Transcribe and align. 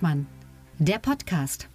Hengstmann, 0.00 0.26
der 0.78 0.98
Podcast. 0.98 1.68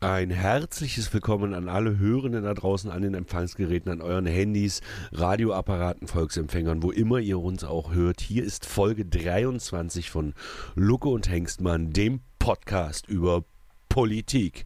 Ein 0.00 0.30
herzliches 0.30 1.12
Willkommen 1.12 1.52
an 1.52 1.68
alle 1.68 1.98
Hörenden 1.98 2.44
da 2.44 2.54
draußen 2.54 2.90
an 2.90 3.02
den 3.02 3.14
Empfangsgeräten, 3.14 3.90
an 3.90 4.02
euren 4.02 4.26
Handys, 4.26 4.82
Radioapparaten, 5.12 6.06
Volksempfängern, 6.06 6.82
wo 6.84 6.92
immer 6.92 7.18
ihr 7.18 7.40
uns 7.40 7.64
auch 7.64 7.92
hört. 7.92 8.20
Hier 8.20 8.44
ist 8.44 8.66
Folge 8.66 9.04
23 9.04 10.10
von 10.10 10.34
Lucke 10.76 11.08
und 11.08 11.28
Hengstmann, 11.28 11.92
dem 11.92 12.20
Podcast 12.38 13.08
über 13.08 13.44
Politik. 13.88 14.64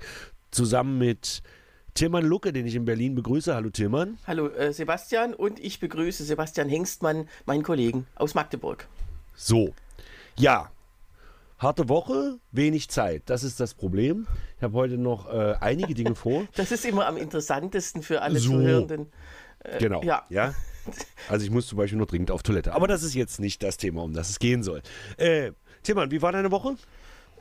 Zusammen 0.51 0.99
mit 0.99 1.43
Tilman 1.99 2.25
Lucke, 2.25 2.53
den 2.53 2.65
ich 2.65 2.77
in 2.77 2.85
Berlin 2.85 3.17
begrüße. 3.17 3.53
Hallo 3.53 3.71
Tilman. 3.71 4.19
Hallo 4.25 4.47
äh, 4.51 4.73
Sebastian 4.73 5.35
und 5.35 5.59
ich 5.59 5.81
begrüße 5.81 6.23
Sebastian 6.23 6.69
Hengstmann, 6.69 7.29
meinen 7.45 7.65
Kollegen 7.65 8.07
aus 8.15 8.37
Magdeburg. 8.37 8.87
So, 9.35 9.75
ja, 10.37 10.71
harte 11.59 11.89
Woche, 11.89 12.39
wenig 12.53 12.89
Zeit. 12.89 13.25
Das 13.27 13.43
ist 13.43 13.59
das 13.59 13.75
Problem. 13.75 14.29
Ich 14.59 14.63
habe 14.63 14.75
heute 14.75 14.97
noch 14.97 15.29
äh, 15.29 15.57
einige 15.59 15.93
Dinge 15.95 16.15
vor. 16.15 16.47
Das 16.55 16.71
ist 16.71 16.85
immer 16.85 17.05
am 17.05 17.17
interessantesten 17.17 18.05
für 18.05 18.23
alle 18.23 18.39
so. 18.39 18.53
Zuhörenden. 18.53 19.11
Äh, 19.59 19.79
genau. 19.81 20.01
Ja. 20.05 20.25
ja. 20.29 20.55
Also 21.29 21.45
ich 21.45 21.51
muss 21.51 21.67
zum 21.67 21.79
Beispiel 21.79 21.99
noch 21.99 22.07
dringend 22.07 22.31
auf 22.31 22.45
Toilette. 22.45 22.75
Aber 22.75 22.87
das 22.87 23.03
ist 23.03 23.15
jetzt 23.15 23.41
nicht 23.41 23.61
das 23.65 23.77
Thema, 23.77 24.05
um 24.05 24.13
das 24.13 24.31
es 24.31 24.39
gehen 24.39 24.63
soll. 24.63 24.83
Äh, 25.17 25.51
Tilman, 25.83 26.13
wie 26.13 26.23
war 26.23 26.31
deine 26.31 26.53
Woche? 26.53 26.77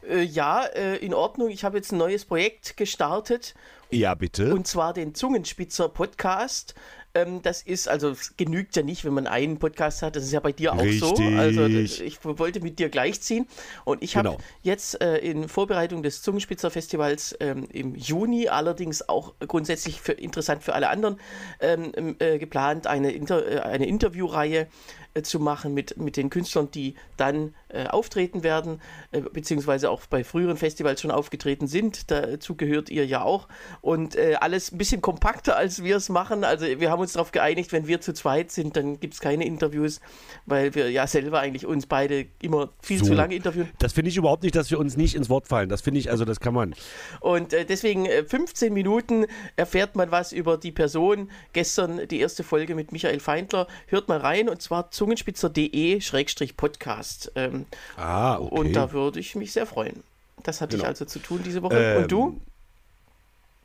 Äh, 0.09 0.23
ja, 0.23 0.63
äh, 0.63 0.98
in 0.98 1.13
Ordnung. 1.13 1.49
Ich 1.49 1.63
habe 1.63 1.77
jetzt 1.77 1.91
ein 1.91 1.98
neues 1.98 2.26
Projekt 2.26 2.77
gestartet. 2.77 3.54
Ja, 3.90 4.16
bitte. 4.16 4.54
Und 4.54 4.68
zwar 4.68 4.93
den 4.93 5.16
Zungenspitzer 5.16 5.90
Podcast. 5.90 6.76
Ähm, 7.13 7.41
das 7.41 7.62
ist, 7.62 7.88
also 7.88 8.13
genügt 8.35 8.76
ja 8.76 8.84
nicht, 8.84 9.05
wenn 9.05 9.13
man 9.13 9.27
einen 9.27 9.60
Podcast 9.60 10.02
hat. 10.02 10.16
Das 10.16 10.24
ist 10.24 10.32
ja 10.34 10.40
bei 10.40 10.52
dir 10.52 10.74
auch 10.74 10.82
Richtig. 10.82 10.99
so. 10.99 11.16
Also 11.38 11.66
ich 11.66 12.20
wollte 12.24 12.60
mit 12.60 12.79
dir 12.79 12.90
gleichziehen. 12.90 13.48
Und 13.85 14.04
ich 14.04 14.18
habe 14.18 14.29
genau. 14.29 14.41
jetzt 14.62 15.02
äh, 15.02 15.18
in 15.18 15.48
Vorbereitung 15.48 16.04
des 16.04 16.21
Zungenspitzer 16.21 16.70
Festivals 16.70 17.35
ähm, 17.40 17.68
im 17.71 17.96
Juni, 17.96 18.49
allerdings 18.49 19.07
auch 19.07 19.34
grundsätzlich 19.40 20.01
für, 20.01 20.13
interessant 20.13 20.63
für 20.63 20.74
alle 20.74 20.90
anderen, 20.90 21.20
ähm, 21.62 22.16
äh, 22.20 22.38
geplant, 22.38 22.88
eine, 22.88 23.12
Inter 23.12 23.48
äh, 23.48 23.60
eine 23.60 23.88
Interviewreihe 23.88 24.68
äh, 25.13 25.22
zu 25.22 25.40
machen 25.40 25.74
mit, 25.74 25.98
mit 25.98 26.18
den 26.18 26.30
Künstlern, 26.30 26.70
die 26.72 26.96
dann 27.18 27.54
äh, 27.70 27.88
auftreten 27.88 28.44
werden, 28.44 28.82
äh, 29.12 29.22
beziehungsweise 29.22 29.90
auch 29.90 30.05
bei 30.05 30.24
früheren 30.24 30.58
Festivals 30.58 31.02
schon 31.02 31.12
aufgetreten 31.12 31.68
sind. 31.68 32.12
Dazu 32.12 32.55
gehört 32.55 32.90
ihr 32.90 33.05
ja 33.05 33.24
auch. 33.24 33.48
Und 33.82 34.16
äh, 34.16 34.35
alles 34.40 34.72
ein 34.72 34.78
bisschen 34.78 35.02
kompakter, 35.02 35.58
als 35.58 35.84
wir 35.84 35.98
es 35.98 36.10
machen. 36.10 36.44
Also 36.44 36.66
wir 36.66 36.90
haben 36.90 37.02
uns 37.02 37.13
darauf 37.13 37.32
geeinigt, 37.32 37.72
wenn 37.74 37.88
wir 37.88 38.02
zu 38.02 38.13
zweit 38.13 38.52
sind, 38.52 38.76
dann 38.78 39.00
gibt 39.00 39.16
es 39.16 39.20
keine 39.20 39.46
Interviews, 39.46 40.00
weil 40.46 40.76
wir 40.76 40.90
ja 40.91 41.08
selber 41.08 41.40
eigentlich 41.40 41.66
uns 41.66 41.85
beide 41.85 42.28
immer 42.41 42.70
viel 42.82 43.00
so. 43.00 43.05
zu 43.05 43.13
lange 43.13 43.35
interviewen. 43.35 43.70
Das 43.80 43.94
finde 43.94 44.10
ich 44.10 44.18
überhaupt 44.18 44.44
nicht, 44.44 44.55
dass 44.55 44.72
wir 44.72 44.80
uns 44.80 44.98
nicht 44.98 45.16
ins 45.16 45.30
Wort 45.30 45.48
fallen. 45.48 45.70
Das 45.70 45.82
finde 45.82 46.00
ich, 46.00 46.10
also 46.10 46.26
das 46.26 46.40
kann 46.40 46.54
man. 46.54 46.74
Und 47.20 47.54
äh, 47.54 47.66
deswegen 47.66 48.05
15 48.05 48.68
äh, 48.68 48.74
Minuten 48.74 49.26
erfährt 49.55 49.96
man 49.96 50.12
was 50.12 50.32
über 50.32 50.58
die 50.58 50.72
Person. 50.72 51.30
Gestern 51.54 52.08
die 52.08 52.20
erste 52.20 52.44
Folge 52.44 52.76
mit 52.76 52.91
Michael 52.91 53.20
Feindler. 53.20 53.68
Hört 53.88 54.08
mal 54.08 54.20
rein 54.20 54.50
und 54.50 54.62
zwar 54.62 54.91
zungenspitzer.de-podcast. 54.98 57.31
Ähm, 57.35 57.67
ah, 57.95 58.40
okay. 58.40 58.59
Und 58.59 58.73
da 58.73 58.91
würde 58.91 59.20
ich 59.20 59.35
mich 59.35 59.54
sehr 59.54 59.67
freuen. 59.67 60.04
Das 60.43 60.62
hatte 60.62 60.77
genau. 60.77 60.85
ich 60.85 60.89
also 60.89 61.05
zu 61.05 61.20
tun 61.20 61.41
diese 61.45 61.62
Woche. 61.62 61.77
Ähm, 61.77 62.01
und 62.01 62.12
du? 62.12 62.41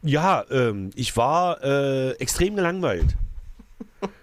Ja, 0.03 0.45
ähm, 0.51 0.91
ich 0.95 1.17
war 1.17 1.63
äh, 1.63 2.11
extrem 2.13 2.57
gelangweilt. 2.57 3.17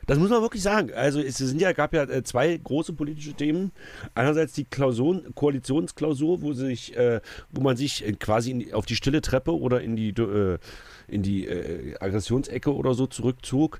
Das 0.08 0.20
muss 0.20 0.30
man 0.30 0.42
wirklich 0.42 0.62
sagen. 0.62 0.92
Also 0.94 1.22
es 1.22 1.38
sind 1.38 1.62
ja, 1.62 1.72
gab 1.72 1.94
ja 1.94 2.04
äh, 2.04 2.22
zwei 2.24 2.58
große 2.58 2.92
politische 2.94 3.34
Themen. 3.34 3.72
Einerseits 4.14 4.52
die 4.54 4.66
Klausuren, 4.66 5.34
Koalitionsklausur, 5.36 6.42
wo 6.42 6.52
sich, 6.54 6.98
äh, 6.98 7.22
wo 7.52 7.62
man 7.62 7.78
sich 7.78 8.04
quasi 8.20 8.54
die, 8.54 8.74
auf 8.74 8.86
die 8.86 8.96
stille 8.96 9.22
Treppe 9.22 9.58
oder 9.58 9.82
in 9.82 9.96
die, 9.96 10.10
äh, 10.10 10.58
in 11.08 11.24
die 11.24 11.48
äh, 11.48 11.96
Aggressionsecke 12.00 12.76
oder 12.76 12.94
so 12.94 13.08
zurückzog 13.08 13.80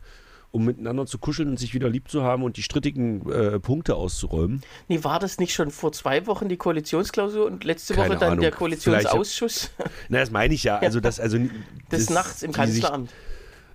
um 0.52 0.66
miteinander 0.66 1.06
zu 1.06 1.20
kuscheln 1.20 1.50
und 1.50 1.60
sich 1.60 1.74
wieder 1.74 1.90
lieb 1.90 2.10
zu 2.10 2.24
haben 2.24 2.44
und 2.44 2.58
die 2.58 2.64
strittigen 2.64 3.30
äh, 3.32 3.60
Punkte 3.60 3.96
auszuräumen. 3.96 4.62
Nee, 4.88 5.04
war 5.04 5.20
das 5.20 5.38
nicht 5.38 5.54
schon 5.54 5.72
vor 5.72 5.92
zwei 5.92 6.26
Wochen 6.28 6.50
die 6.50 6.58
Koalitionsklausur 6.58 7.46
und 7.46 7.64
letzte 7.64 7.94
Keine 7.94 8.10
Woche 8.10 8.20
dann 8.20 8.32
Ahnung. 8.32 8.42
der 8.42 8.52
Koalitionsausschuss? 8.52 9.72
Na, 10.10 10.20
das 10.20 10.32
meine 10.32 10.54
ich 10.54 10.64
ja. 10.64 10.80
Also 10.90 11.00
das, 11.00 11.20
also, 11.20 11.38
das, 11.38 11.50
das 11.90 12.10
nachts 12.10 12.42
im 12.42 12.52
Kanzleramt. 12.52 13.12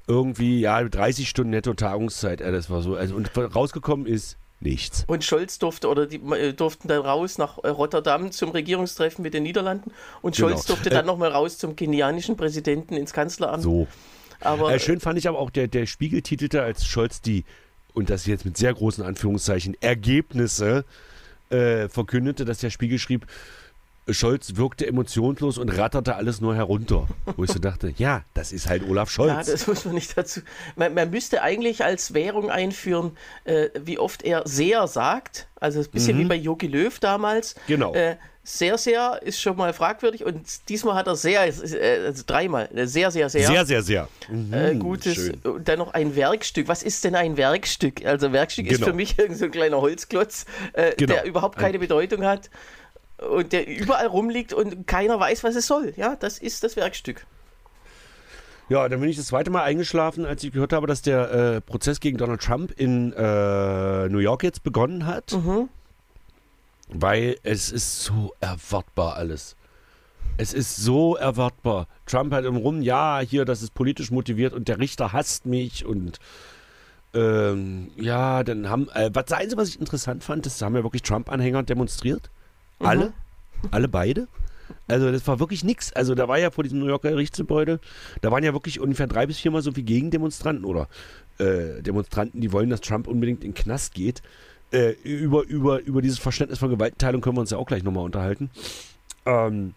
Irgendwie, 0.07 0.61
ja, 0.61 0.83
30 0.83 1.29
Stunden 1.29 1.51
Netto-Tagungszeit, 1.51 2.41
äh, 2.41 2.51
das 2.51 2.71
war 2.71 2.83
so. 2.83 2.97
Also, 2.97 3.15
und 3.15 3.31
rausgekommen 3.37 4.07
ist 4.07 4.37
nichts. 4.61 5.05
Und 5.07 5.23
Scholz 5.23 5.59
durfte 5.59 5.89
oder 5.89 6.07
die 6.07 6.17
äh, 6.17 6.53
durften 6.53 6.89
dann 6.89 7.03
raus 7.03 7.39
nach 7.39 7.59
äh, 7.63 7.69
Rotterdam 7.69 8.33
zum 8.33 8.51
Regierungstreffen 8.51 9.23
mit 9.23 9.35
den 9.35 9.45
Niederlanden 9.45 9.93
und 10.23 10.37
Scholz 10.37 10.67
genau. 10.67 10.75
durfte 10.75 10.91
dann 10.91 11.05
äh, 11.05 11.07
nochmal 11.07 11.31
raus 11.31 11.59
zum 11.59 11.77
kenianischen 11.77 12.37
Präsidenten 12.37 12.95
ins 12.97 13.13
Kanzleramt. 13.13 13.63
So. 13.63 13.87
Aber, 14.45 14.73
äh, 14.73 14.79
schön 14.79 15.01
fand 15.01 15.19
ich 15.19 15.29
aber 15.29 15.39
auch, 15.39 15.51
der, 15.51 15.69
der 15.69 15.87
Spiegel 15.87 16.23
titelte 16.23 16.63
als 16.63 16.87
Scholz 16.87 17.21
die, 17.21 17.45
und 17.93 18.11
das 18.11 18.27
jetzt 18.27 18.45
mit 18.45 18.57
sehr 18.57 18.73
großen 18.73 19.05
Anführungszeichen, 19.05 19.77
Ergebnisse 19.81 20.85
äh, 21.51 21.89
verkündete, 21.89 22.45
dass 22.45 22.59
der 22.59 22.71
Spiegel 22.71 22.99
schrieb, 22.99 23.27
Scholz 24.09 24.57
wirkte 24.57 24.87
emotionslos 24.87 25.57
und 25.57 25.71
ratterte 25.71 26.17
alles 26.17 26.41
nur 26.41 26.55
herunter. 26.55 27.09
Wo 27.37 27.45
ich 27.45 27.51
so 27.51 27.59
dachte, 27.59 27.95
ja, 27.97 28.23
das 28.35 28.53
ist 28.53 28.69
halt 28.69 28.87
Olaf 28.87 29.11
Scholz. 29.11 29.31
Ja, 29.31 29.53
das 29.53 29.67
muss 29.67 29.85
man 29.87 29.95
nicht 29.95 30.17
dazu. 30.17 30.41
Man, 30.77 30.93
man 30.93 31.11
müsste 31.11 31.43
eigentlich 31.43 31.85
als 31.85 32.13
Währung 32.13 32.51
einführen, 32.51 33.17
äh, 33.45 33.71
wie 33.81 33.99
oft 33.99 34.23
er 34.23 34.43
sehr 34.47 34.87
sagt. 34.89 35.49
Also 35.59 35.81
ein 35.81 35.91
bisschen 35.91 36.19
mhm. 36.19 36.21
wie 36.21 36.25
bei 36.27 36.35
Jogi 36.35 36.67
Löw 36.67 36.99
damals. 36.99 37.55
Genau. 37.67 37.95
Äh, 37.95 38.17
sehr, 38.47 38.77
sehr 38.77 39.21
ist 39.23 39.41
schon 39.41 39.57
mal 39.57 39.73
fragwürdig 39.73 40.25
und 40.25 40.69
diesmal 40.69 40.95
hat 40.95 41.07
er 41.07 41.17
sehr, 41.17 41.47
äh, 41.47 42.07
also 42.07 42.23
dreimal, 42.27 42.69
äh, 42.75 42.87
sehr, 42.87 43.11
sehr, 43.11 43.31
sehr. 43.31 43.47
Sehr, 43.47 43.65
sehr, 43.65 43.83
sehr. 43.83 44.09
Mhm, 44.29 44.53
äh, 44.53 44.75
gutes. 44.75 45.15
Schön. 45.15 45.41
Und 45.43 45.67
dann 45.67 45.79
noch 45.79 45.95
ein 45.95 46.15
Werkstück. 46.15 46.69
Was 46.69 46.83
ist 46.83 47.03
denn 47.05 47.15
ein 47.15 47.39
Werkstück? 47.39 48.05
Also, 48.05 48.33
Werkstück 48.33 48.67
genau. 48.67 48.79
ist 48.79 48.85
für 48.85 48.93
mich 48.93 49.19
irgend 49.19 49.39
so 49.39 49.47
ein 49.47 49.51
kleiner 49.51 49.81
Holzklotz, 49.81 50.45
äh, 50.75 50.95
genau. 50.95 51.15
der 51.15 51.25
überhaupt 51.25 51.59
keine 51.59 51.79
Bedeutung 51.79 52.25
hat 52.25 52.51
und 53.19 53.53
der 53.53 53.67
überall 53.67 54.07
rumliegt 54.07 54.53
und 54.53 54.87
keiner 54.87 55.19
weiß, 55.19 55.43
was 55.43 55.57
es 55.57 55.67
soll. 55.67 55.95
Ja, 55.97 56.15
das 56.15 56.39
ist 56.39 56.63
das 56.65 56.77
Werkstück. 56.77 57.27
Ja, 58.69 58.89
dann 58.89 59.01
bin 59.01 59.09
ich 59.09 59.17
das 59.17 59.27
zweite 59.27 59.51
Mal 59.51 59.63
eingeschlafen, 59.63 60.25
als 60.25 60.43
ich 60.43 60.53
gehört 60.53 60.73
habe, 60.73 60.87
dass 60.87 61.03
der 61.03 61.31
äh, 61.31 61.61
Prozess 61.61 62.01
gegen 62.01 62.17
Donald 62.19 62.43
Trump 62.43 62.73
in 62.79 63.13
äh, 63.13 64.09
New 64.09 64.19
York 64.19 64.43
jetzt 64.43 64.63
begonnen 64.63 65.07
hat. 65.07 65.33
Mhm. 65.33 65.69
Weil 66.89 67.37
es 67.43 67.73
ist 67.73 68.05
so 68.05 68.35
erwartbar 68.41 69.17
alles. 69.17 69.57
Es 70.37 70.53
ist 70.53 70.77
so 70.77 71.17
erwartbar. 71.17 71.87
Trump 72.07 72.33
hat 72.33 72.45
im 72.45 72.57
Rum, 72.57 72.83
ja, 72.83 73.21
hier, 73.21 73.45
das 73.45 73.63
ist 73.63 73.75
politisch 73.75 74.11
motiviert 74.11 74.53
und 74.53 74.69
der 74.69 74.79
Richter 74.79 75.13
hasst 75.13 75.47
mich 75.47 75.87
und 75.87 76.19
ähm, 77.15 77.91
ja, 77.97 78.43
dann 78.43 78.69
haben, 78.69 78.89
äh, 78.95 79.11
was 79.13 79.27
das 79.27 79.39
Einzige, 79.39 79.61
was 79.61 79.69
ich 79.69 79.81
interessant 79.81 80.25
fand, 80.25 80.47
das 80.47 80.61
haben 80.61 80.75
ja 80.75 80.83
wirklich 80.83 81.03
Trump-Anhänger 81.03 81.63
demonstriert. 81.63 82.31
Mhm. 82.81 82.87
Alle. 82.87 83.13
Alle 83.71 83.89
beide. 83.89 84.27
Also 84.89 85.13
das 85.13 85.27
war 85.27 85.39
wirklich 85.39 85.63
nichts. 85.63 85.93
Also 85.93 86.15
da 86.15 86.27
war 86.27 86.39
ja 86.39 86.51
vor 86.51 86.65
diesem 86.65 86.81
New 86.81 86.87
Yorker 86.87 87.11
Gerichtsgebäude, 87.11 87.81
da 88.21 88.31
waren 88.31 88.43
ja 88.43 88.53
wirklich 88.53 88.81
ungefähr 88.81 89.07
drei 89.07 89.27
bis 89.27 89.39
viermal 89.39 89.63
so 89.63 89.73
viele 89.73 89.85
Gegendemonstranten 89.85 90.65
oder 90.65 90.89
äh, 91.39 91.83
Demonstranten, 91.83 92.41
die 92.41 92.53
wollen, 92.53 92.71
dass 92.71 92.81
Trump 92.81 93.07
unbedingt 93.07 93.45
in 93.45 93.51
den 93.53 93.55
Knast 93.55 93.95
geht. 93.95 94.23
Äh, 94.75 94.97
über, 95.05 95.45
über, 95.45 95.81
über 95.81 96.03
dieses 96.03 96.19
Verständnis 96.19 96.59
von 96.59 96.69
Gewaltenteilung 96.69 97.21
können 97.21 97.37
wir 97.37 97.43
uns 97.43 97.51
ja 97.51 97.59
auch 97.59 97.67
gleich 97.67 97.85
nochmal 97.85 98.05
unterhalten. 98.05 98.51
Ähm, 99.25 99.75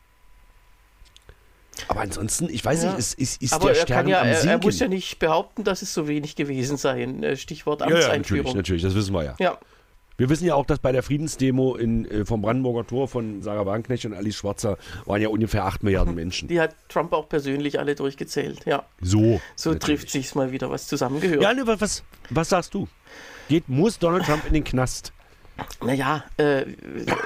aber 1.87 2.01
ansonsten, 2.01 2.49
ich 2.49 2.65
weiß 2.65 2.83
ja. 2.83 2.89
nicht, 2.89 2.99
ist, 2.99 3.13
ist, 3.13 3.41
ist 3.43 3.53
aber 3.53 3.67
der 3.67 3.75
Stern 3.75 4.07
ja, 4.07 4.21
am 4.21 4.27
er, 4.27 4.43
er 4.43 4.57
muss 4.57 4.79
ja 4.79 4.87
nicht 4.87 5.19
behaupten, 5.19 5.63
dass 5.63 5.83
es 5.83 5.93
so 5.93 6.07
wenig 6.07 6.35
gewesen 6.35 6.77
sei. 6.77 7.03
Äh, 7.03 7.37
Stichwort 7.37 7.83
Amtseinführung. 7.83 8.47
Ja, 8.47 8.53
natürlich, 8.53 8.55
natürlich, 8.55 8.81
das 8.81 8.95
wissen 8.95 9.13
wir 9.13 9.23
ja. 9.23 9.35
Ja. 9.39 9.59
Wir 10.17 10.29
wissen 10.29 10.45
ja 10.45 10.55
auch, 10.55 10.65
dass 10.65 10.79
bei 10.79 10.91
der 10.91 11.03
Friedensdemo 11.03 11.75
in, 11.75 12.05
äh, 12.09 12.25
vom 12.25 12.41
Brandenburger 12.41 12.87
Tor 12.87 13.07
von 13.07 13.43
Sarah 13.43 13.67
Wagenknecht 13.67 14.05
und 14.05 14.13
Alice 14.13 14.35
Schwarzer 14.35 14.77
waren 15.05 15.21
ja 15.21 15.29
ungefähr 15.29 15.65
8 15.65 15.83
Milliarden 15.83 16.15
Menschen. 16.15 16.47
Die 16.47 16.59
hat 16.59 16.75
Trump 16.89 17.13
auch 17.13 17.29
persönlich 17.29 17.79
alle 17.79 17.93
durchgezählt, 17.93 18.65
ja. 18.65 18.83
So. 18.99 19.39
So 19.55 19.71
natürlich. 19.71 19.99
trifft 19.99 20.09
sich 20.09 20.33
mal 20.33 20.51
wieder, 20.51 20.71
was 20.71 20.87
zusammengehört. 20.87 21.41
Ja, 21.41 21.53
ne, 21.53 21.63
was, 21.65 22.03
was 22.31 22.49
sagst 22.49 22.73
du? 22.73 22.87
Geht, 23.47 23.69
muss 23.69 23.99
Donald 23.99 24.25
Trump 24.25 24.45
in 24.47 24.53
den 24.53 24.63
Knast? 24.63 25.13
Naja, 25.83 26.23
äh, 26.37 26.63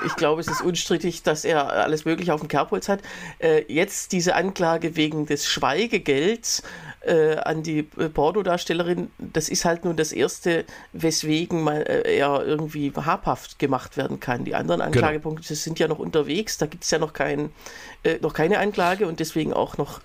ich 0.06 0.16
glaube, 0.16 0.42
es 0.42 0.48
ist 0.48 0.62
unstrittig, 0.62 1.24
dass 1.24 1.46
er 1.46 1.72
alles 1.72 2.06
Mögliche 2.06 2.34
auf 2.34 2.42
dem 2.42 2.48
Kerbholz 2.48 2.90
hat. 2.90 3.02
Äh, 3.40 3.64
jetzt 3.68 4.12
diese 4.12 4.36
Anklage 4.36 4.96
wegen 4.96 5.26
des 5.26 5.48
Schweigegelds 5.48 6.64
äh, 7.02 7.38
an 7.38 7.64
die 7.64 7.80
äh, 7.98 8.10
Porno-Darstellerin, 8.10 9.10
das 9.18 9.50
ist 9.50 9.66
halt 9.66 9.86
nun 9.86 9.96
das 9.96 10.12
Erste, 10.12 10.66
weswegen 10.94 11.64
man, 11.64 11.78
äh, 11.78 12.18
er 12.18 12.46
irgendwie 12.46 12.92
habhaft 12.96 13.58
gemacht 13.60 13.98
werden 13.98 14.20
kann. 14.20 14.46
Die 14.46 14.56
anderen 14.56 14.80
genau. 14.80 14.92
Anklagepunkte 14.92 15.48
genau. 15.48 15.60
sind 15.60 15.80
ja 15.80 15.88
noch 15.88 16.00
unterwegs, 16.00 16.58
da 16.58 16.66
gibt 16.68 16.84
es 16.84 16.92
ja 16.92 17.00
noch, 17.00 17.14
kein, 17.14 17.52
äh, 18.04 18.18
noch 18.22 18.34
keine 18.34 18.60
Anklage 18.60 19.08
und 19.08 19.20
deswegen 19.20 19.54
auch 19.54 19.78
noch 19.78 20.02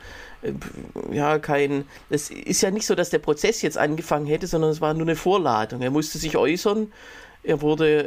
ja, 1.11 1.39
kein. 1.39 1.87
Es 2.11 2.31
ist 2.31 2.61
ja 2.61 2.71
nicht 2.71 2.87
so, 2.87 2.95
dass 2.95 3.11
der 3.11 3.19
Prozess 3.19 3.63
jetzt 3.63 3.79
angefangen 3.79 4.27
hätte, 4.27 4.47
sondern 4.47 4.71
es 4.71 4.81
war 4.81 4.95
nur 4.95 5.03
eine 5.03 5.17
Vorladung. 5.17 5.83
Er 5.83 5.91
musste 5.91 6.19
sich 6.19 6.37
äußern 6.37 6.93
er 7.47 7.61
wurde 7.63 8.05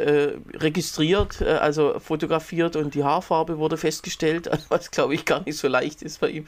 äh, 0.53 0.57
registriert, 0.57 1.39
äh, 1.41 1.53
also 1.53 1.97
fotografiert 1.99 2.75
und 2.75 2.93
die 2.93 3.03
Haarfarbe 3.03 3.57
wurde 3.57 3.77
festgestellt, 3.77 4.49
was 4.69 4.91
glaube 4.91 5.15
ich 5.15 5.25
gar 5.25 5.43
nicht 5.45 5.57
so 5.57 5.67
leicht 5.67 6.01
ist 6.01 6.19
bei 6.19 6.29
ihm. 6.29 6.45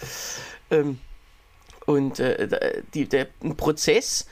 Ähm, 0.70 1.00
und 1.86 2.20
äh, 2.20 2.84
die, 2.94 3.08
der 3.08 3.28
Prozess 3.58 4.28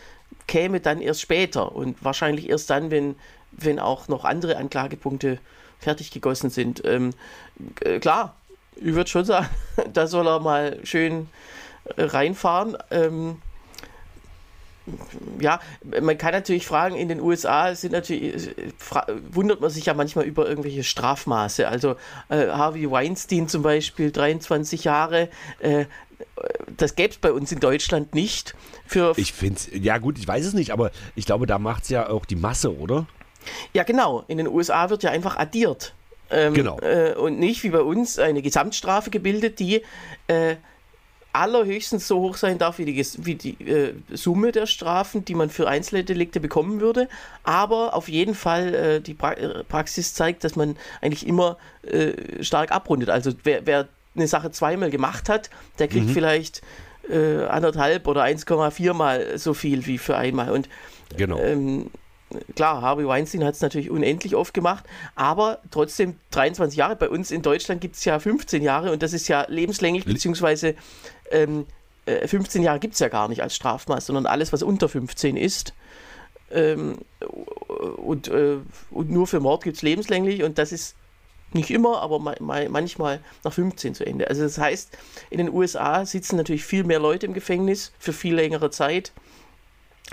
käme 0.45 0.81
dann 0.81 1.01
erst 1.01 1.21
später 1.21 1.73
und 1.73 2.03
wahrscheinlich 2.03 2.49
erst 2.49 2.69
dann, 2.69 2.91
wenn, 2.91 3.15
wenn 3.51 3.79
auch 3.79 4.07
noch 4.07 4.25
andere 4.25 4.57
Anklagepunkte 4.57 5.39
fertig 5.79 6.11
gegossen 6.11 6.49
sind. 6.49 6.83
Ähm, 6.85 7.11
äh, 7.81 7.99
klar, 7.99 8.35
ich 8.75 8.93
würde 8.93 9.09
schon 9.09 9.25
sagen, 9.25 9.49
da 9.93 10.05
soll 10.05 10.27
er 10.27 10.39
mal 10.41 10.79
schön 10.83 11.29
äh, 11.95 12.03
reinfahren. 12.03 12.77
Ähm, 12.91 13.41
ja, 15.39 15.59
man 16.01 16.17
kann 16.17 16.33
natürlich 16.33 16.65
fragen, 16.65 16.95
in 16.95 17.09
den 17.09 17.21
USA 17.21 17.73
sind 17.75 17.91
natürlich, 17.91 18.49
wundert 19.31 19.61
man 19.61 19.69
sich 19.69 19.85
ja 19.85 19.93
manchmal 19.93 20.25
über 20.25 20.47
irgendwelche 20.47 20.83
Strafmaße. 20.83 21.67
Also 21.67 21.95
äh, 22.29 22.47
Harvey 22.47 22.89
Weinstein 22.89 23.47
zum 23.47 23.61
Beispiel, 23.61 24.11
23 24.11 24.83
Jahre, 24.83 25.29
äh, 25.59 25.85
das 26.77 26.95
gäbe 26.95 27.11
es 27.13 27.17
bei 27.17 27.31
uns 27.31 27.51
in 27.51 27.59
Deutschland 27.59 28.13
nicht. 28.13 28.55
Für 28.85 29.13
ich 29.17 29.33
finde 29.33 29.59
es, 29.59 29.69
ja 29.73 29.97
gut, 29.97 30.17
ich 30.17 30.27
weiß 30.27 30.45
es 30.45 30.53
nicht, 30.53 30.71
aber 30.71 30.91
ich 31.15 31.25
glaube, 31.25 31.45
da 31.45 31.59
macht 31.59 31.83
es 31.83 31.89
ja 31.89 32.09
auch 32.09 32.25
die 32.25 32.35
Masse, 32.35 32.75
oder? 32.77 33.05
Ja, 33.73 33.83
genau. 33.83 34.23
In 34.27 34.37
den 34.37 34.47
USA 34.47 34.89
wird 34.89 35.03
ja 35.03 35.11
einfach 35.11 35.37
addiert. 35.37 35.93
Ähm, 36.29 36.53
genau. 36.53 36.79
Äh, 36.79 37.15
und 37.15 37.39
nicht 37.39 37.63
wie 37.63 37.69
bei 37.69 37.81
uns 37.81 38.19
eine 38.19 38.41
Gesamtstrafe 38.41 39.09
gebildet, 39.09 39.59
die 39.59 39.81
äh, 40.27 40.55
allerhöchstens 41.33 42.07
so 42.07 42.19
hoch 42.19 42.37
sein 42.37 42.57
darf 42.57 42.79
wie 42.79 42.85
die, 42.85 43.05
wie 43.19 43.35
die 43.35 43.63
äh, 43.63 43.93
Summe 44.11 44.51
der 44.51 44.65
Strafen, 44.65 45.25
die 45.25 45.35
man 45.35 45.49
für 45.49 45.67
einzelne 45.67 46.03
Delikte 46.03 46.39
bekommen 46.39 46.81
würde. 46.81 47.07
Aber 47.43 47.93
auf 47.95 48.09
jeden 48.09 48.35
Fall 48.35 48.73
äh, 48.73 49.01
die 49.01 49.13
pra 49.13 49.33
äh, 49.33 49.63
Praxis 49.63 50.13
zeigt, 50.13 50.43
dass 50.43 50.55
man 50.55 50.75
eigentlich 51.01 51.27
immer 51.27 51.57
äh, 51.83 52.43
stark 52.43 52.71
abrundet. 52.71 53.09
Also 53.09 53.31
wer, 53.43 53.65
wer, 53.65 53.87
eine 54.15 54.27
Sache 54.27 54.51
zweimal 54.51 54.89
gemacht 54.89 55.29
hat, 55.29 55.49
der 55.77 55.87
kriegt 55.87 56.07
mhm. 56.07 56.13
vielleicht 56.13 56.61
äh, 57.09 57.43
anderthalb 57.45 58.07
oder 58.07 58.23
1,4 58.23 58.93
mal 58.93 59.37
so 59.37 59.53
viel 59.53 59.85
wie 59.85 59.97
für 59.97 60.17
einmal. 60.17 60.51
Und 60.51 60.67
genau. 61.15 61.39
Ähm, 61.39 61.89
klar, 62.55 62.81
Harvey 62.81 63.07
Weinstein 63.07 63.43
hat 63.43 63.55
es 63.55 63.61
natürlich 63.61 63.89
unendlich 63.89 64.35
oft 64.35 64.53
gemacht, 64.53 64.85
aber 65.15 65.59
trotzdem 65.71 66.15
23 66.31 66.77
Jahre. 66.77 66.95
Bei 66.95 67.09
uns 67.09 67.31
in 67.31 67.41
Deutschland 67.41 67.81
gibt 67.81 67.95
es 67.95 68.05
ja 68.05 68.19
15 68.19 68.61
Jahre 68.61 68.91
und 68.91 69.01
das 69.03 69.13
ist 69.13 69.27
ja 69.27 69.45
lebenslänglich, 69.47 70.05
beziehungsweise 70.05 70.75
ähm, 71.31 71.65
15 72.25 72.61
äh, 72.61 72.65
Jahre 72.65 72.79
gibt 72.79 72.93
es 72.93 72.99
ja 72.99 73.07
gar 73.07 73.27
nicht 73.27 73.41
als 73.41 73.55
Strafmaß, 73.55 74.05
sondern 74.05 74.25
alles, 74.25 74.51
was 74.53 74.63
unter 74.63 74.89
15 74.89 75.37
ist. 75.37 75.73
Ähm, 76.51 76.97
und, 77.97 78.27
äh, 78.27 78.57
und 78.89 79.11
nur 79.11 79.27
für 79.27 79.39
Mord 79.39 79.63
gibt 79.63 79.77
es 79.77 79.83
lebenslänglich 79.83 80.43
und 80.43 80.57
das 80.57 80.71
ist 80.71 80.95
nicht 81.53 81.71
immer, 81.71 82.01
aber 82.01 82.19
ma 82.19 82.35
ma 82.39 82.67
manchmal 82.69 83.19
nach 83.43 83.53
15 83.53 83.95
zu 83.95 84.05
Ende. 84.05 84.27
Also 84.27 84.43
das 84.43 84.57
heißt, 84.57 84.97
in 85.29 85.39
den 85.39 85.51
USA 85.51 86.05
sitzen 86.05 86.37
natürlich 86.37 86.63
viel 86.63 86.83
mehr 86.83 86.99
Leute 86.99 87.25
im 87.25 87.33
Gefängnis 87.33 87.91
für 87.99 88.13
viel 88.13 88.35
längere 88.35 88.69
Zeit. 88.71 89.11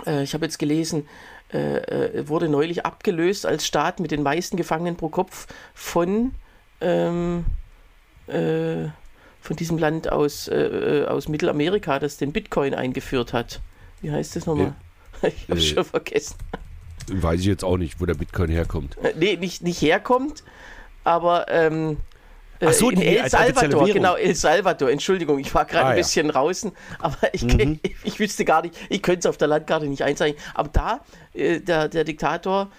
Äh, 0.06 0.22
ich 0.22 0.34
habe 0.34 0.44
jetzt 0.44 0.58
gelesen, 0.58 1.08
äh, 1.52 1.78
äh 2.18 2.28
wurde 2.28 2.48
neulich 2.48 2.86
abgelöst 2.86 3.46
als 3.46 3.66
Staat 3.66 4.00
mit 4.00 4.10
den 4.10 4.22
meisten 4.22 4.56
Gefangenen 4.56 4.96
pro 4.96 5.08
Kopf 5.08 5.46
von 5.74 6.34
ähm, 6.80 7.44
äh, 8.26 8.88
von 9.46 9.56
diesem 9.56 9.78
Land 9.78 10.10
aus, 10.10 10.48
äh, 10.48 10.56
äh, 10.56 11.06
aus 11.06 11.28
Mittelamerika, 11.28 11.98
das 11.98 12.16
den 12.16 12.32
Bitcoin 12.32 12.74
eingeführt 12.74 13.32
hat. 13.32 13.60
Wie 14.02 14.10
heißt 14.10 14.36
das 14.36 14.46
nochmal? 14.46 14.66
Ja. 14.66 14.76
Ich 15.22 15.48
habe 15.48 15.58
äh, 15.58 15.62
schon 15.62 15.84
vergessen. 15.84 16.36
Weiß 17.08 17.40
ich 17.40 17.46
jetzt 17.46 17.64
auch 17.64 17.78
nicht, 17.78 18.02
wo 18.02 18.04
der 18.04 18.14
Bitcoin 18.14 18.50
herkommt. 18.50 18.98
Äh, 19.02 19.14
nee, 19.16 19.36
nicht, 19.36 19.62
nicht 19.62 19.80
herkommt, 19.80 20.44
aber 21.04 21.46
ähm, 21.48 21.96
Ach 22.60 22.72
so, 22.72 22.90
in 22.90 23.00
El 23.00 23.28
Salvador, 23.30 23.86
genau, 23.86 24.16
El 24.16 24.34
Salvador. 24.34 24.90
Entschuldigung, 24.90 25.38
ich 25.38 25.54
war 25.54 25.64
gerade 25.64 25.86
ah, 25.86 25.88
ein 25.90 25.96
bisschen 25.96 26.26
ja. 26.26 26.32
draußen, 26.32 26.72
aber 26.98 27.16
ich, 27.32 27.44
mhm. 27.44 27.80
ich, 27.82 27.94
ich, 28.04 28.18
wüsste 28.18 28.44
gar 28.44 28.60
nicht, 28.60 28.74
ich 28.90 29.02
könnte 29.02 29.20
es 29.20 29.26
auf 29.26 29.38
der 29.38 29.48
Landkarte 29.48 29.86
nicht 29.86 30.02
einzeichnen. 30.02 30.38
Aber 30.52 30.68
da, 30.68 31.00
äh, 31.32 31.60
der, 31.60 31.88
der 31.88 32.04
Diktator, 32.04 32.70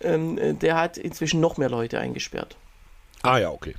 ähm, 0.00 0.58
der 0.60 0.76
hat 0.76 0.96
inzwischen 0.96 1.40
noch 1.40 1.58
mehr 1.58 1.68
Leute 1.68 1.98
eingesperrt. 1.98 2.56
Ah 3.22 3.36
ja, 3.36 3.50
okay. 3.50 3.74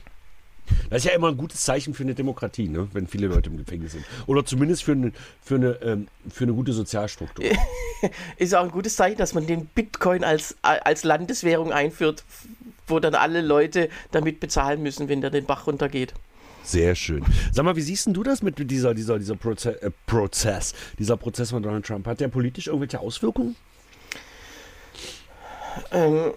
Das 0.90 1.00
ist 1.00 1.06
ja 1.06 1.16
immer 1.16 1.30
ein 1.30 1.38
gutes 1.38 1.62
Zeichen 1.62 1.94
für 1.94 2.04
eine 2.04 2.14
Demokratie, 2.14 2.68
ne? 2.68 2.88
wenn 2.94 3.08
viele 3.08 3.28
Leute 3.28 3.50
im 3.50 3.58
Gefängnis 3.58 3.94
sind. 3.94 4.06
Oder 4.28 4.46
zumindest 4.46 4.84
für 4.84 4.94
eine, 4.94 5.12
für 5.42 5.56
eine, 5.56 5.70
ähm, 5.82 6.08
für 6.30 6.44
eine 6.44 6.54
gute 6.54 6.74
Sozialstruktur. 6.74 7.46
ist 8.38 8.56
auch 8.56 8.64
ein 8.64 8.72
gutes 8.72 8.96
Zeichen, 8.96 9.18
dass 9.18 9.34
man 9.34 9.48
den 9.48 9.66
Bitcoin 9.68 10.24
als, 10.24 10.56
als 10.62 11.04
Landeswährung 11.04 11.72
einführt, 11.72 12.24
wo 12.88 13.00
dann 13.00 13.16
alle 13.16 13.42
Leute 13.42 13.90
damit 14.12 14.40
bezahlen 14.40 14.82
müssen, 14.82 15.10
wenn 15.10 15.22
der 15.22 15.30
den 15.30 15.46
Bach 15.46 15.68
runtergeht. 15.68 16.14
Sehr 16.64 16.96
schön. 16.96 17.26
Sag 17.52 17.66
mal, 17.66 17.76
wie 17.76 17.82
siehst 17.82 18.08
du 18.08 18.24
das 18.24 18.42
mit 18.42 18.58
dieser, 18.72 18.94
dieser, 18.94 19.20
dieser 19.20 19.36
Proze 19.36 19.82
äh, 19.82 19.92
Prozess, 20.06 20.74
dieser 20.98 21.18
Prozess 21.18 21.50
von 21.50 21.62
Donald 21.62 21.86
Trump? 21.86 22.08
Hat 22.08 22.22
der 22.22 22.30
politisch 22.30 22.68
irgendwelche 22.68 23.00
Auswirkungen? 23.00 23.56
Ähm, 25.92 26.34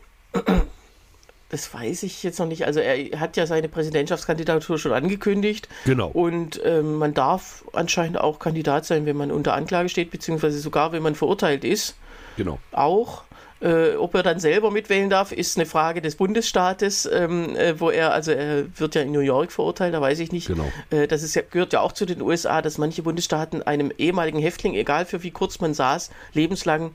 das 1.48 1.72
weiß 1.72 2.02
ich 2.02 2.22
jetzt 2.22 2.38
noch 2.38 2.46
nicht. 2.46 2.66
Also 2.66 2.81
er 2.81 3.20
hat 3.20 3.37
ja 3.37 3.46
seine 3.46 3.69
Präsidentschaftskandidatur 3.69 4.78
schon 4.78 4.93
angekündigt. 4.93 5.69
Genau. 5.84 6.08
Und 6.08 6.60
ähm, 6.64 6.96
man 6.96 7.14
darf 7.14 7.64
anscheinend 7.72 8.19
auch 8.19 8.38
Kandidat 8.38 8.84
sein, 8.84 9.06
wenn 9.06 9.16
man 9.16 9.31
unter 9.31 9.54
Anklage 9.54 9.88
steht, 9.88 10.10
beziehungsweise 10.10 10.58
sogar, 10.58 10.93
wenn 10.93 11.02
man 11.02 11.14
verurteilt 11.14 11.64
ist. 11.64 11.94
Genau. 12.37 12.58
Auch. 12.72 13.22
Äh, 13.58 13.94
ob 13.94 14.14
er 14.14 14.22
dann 14.22 14.38
selber 14.38 14.70
mitwählen 14.70 15.08
darf, 15.08 15.32
ist 15.32 15.56
eine 15.56 15.64
Frage 15.64 16.02
des 16.02 16.16
Bundesstaates, 16.16 17.08
ähm, 17.10 17.56
äh, 17.56 17.81
wo 17.81 17.88
er, 17.88 18.12
also 18.12 18.32
er 18.32 18.66
wird 18.78 18.94
ja 18.94 19.00
in 19.00 19.12
New 19.12 19.20
York 19.20 19.50
verurteilt, 19.50 19.94
da 19.94 20.00
weiß 20.02 20.19
ich 20.19 20.31
nicht. 20.31 20.49
Genau. 20.49 20.70
Äh, 20.90 21.06
das 21.06 21.22
ist 21.22 21.34
ja, 21.34 21.42
gehört 21.49 21.72
ja 21.72 21.81
auch 21.81 21.92
zu 21.92 22.04
den 22.04 22.20
USA, 22.20 22.60
dass 22.60 22.76
manche 22.76 23.02
Bundesstaaten 23.02 23.62
einem 23.62 23.92
ehemaligen 23.96 24.40
Häftling, 24.40 24.75
egal 24.75 25.06
für 25.06 25.22
wie 25.22 25.31
kurz 25.31 25.58
man 25.60 25.72
saß, 25.72 26.10
lebenslang 26.34 26.92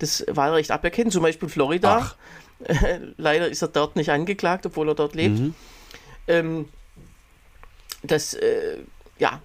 das 0.00 0.24
Wahlrecht 0.28 0.72
aberkennen. 0.72 1.12
Zum 1.12 1.22
Beispiel 1.22 1.48
Florida. 1.48 1.98
Ach. 2.02 2.16
Leider 3.16 3.48
ist 3.48 3.62
er 3.62 3.68
dort 3.68 3.96
nicht 3.96 4.10
angeklagt, 4.10 4.66
obwohl 4.66 4.88
er 4.88 4.94
dort 4.94 5.14
lebt. 5.14 5.38
Mhm. 5.38 5.54
Ähm, 6.28 6.68
das, 8.02 8.34
äh, 8.34 8.78
ja, 9.18 9.40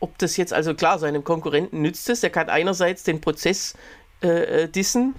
ob 0.00 0.18
das 0.18 0.36
jetzt, 0.36 0.52
also 0.52 0.74
klar, 0.74 0.98
seinem 0.98 1.24
Konkurrenten 1.24 1.82
nützt 1.82 2.08
es. 2.10 2.22
Er 2.22 2.30
kann 2.30 2.48
einerseits 2.48 3.04
den 3.04 3.20
Prozess 3.20 3.74
äh, 4.22 4.62
äh 4.62 4.68
dissen 4.68 5.14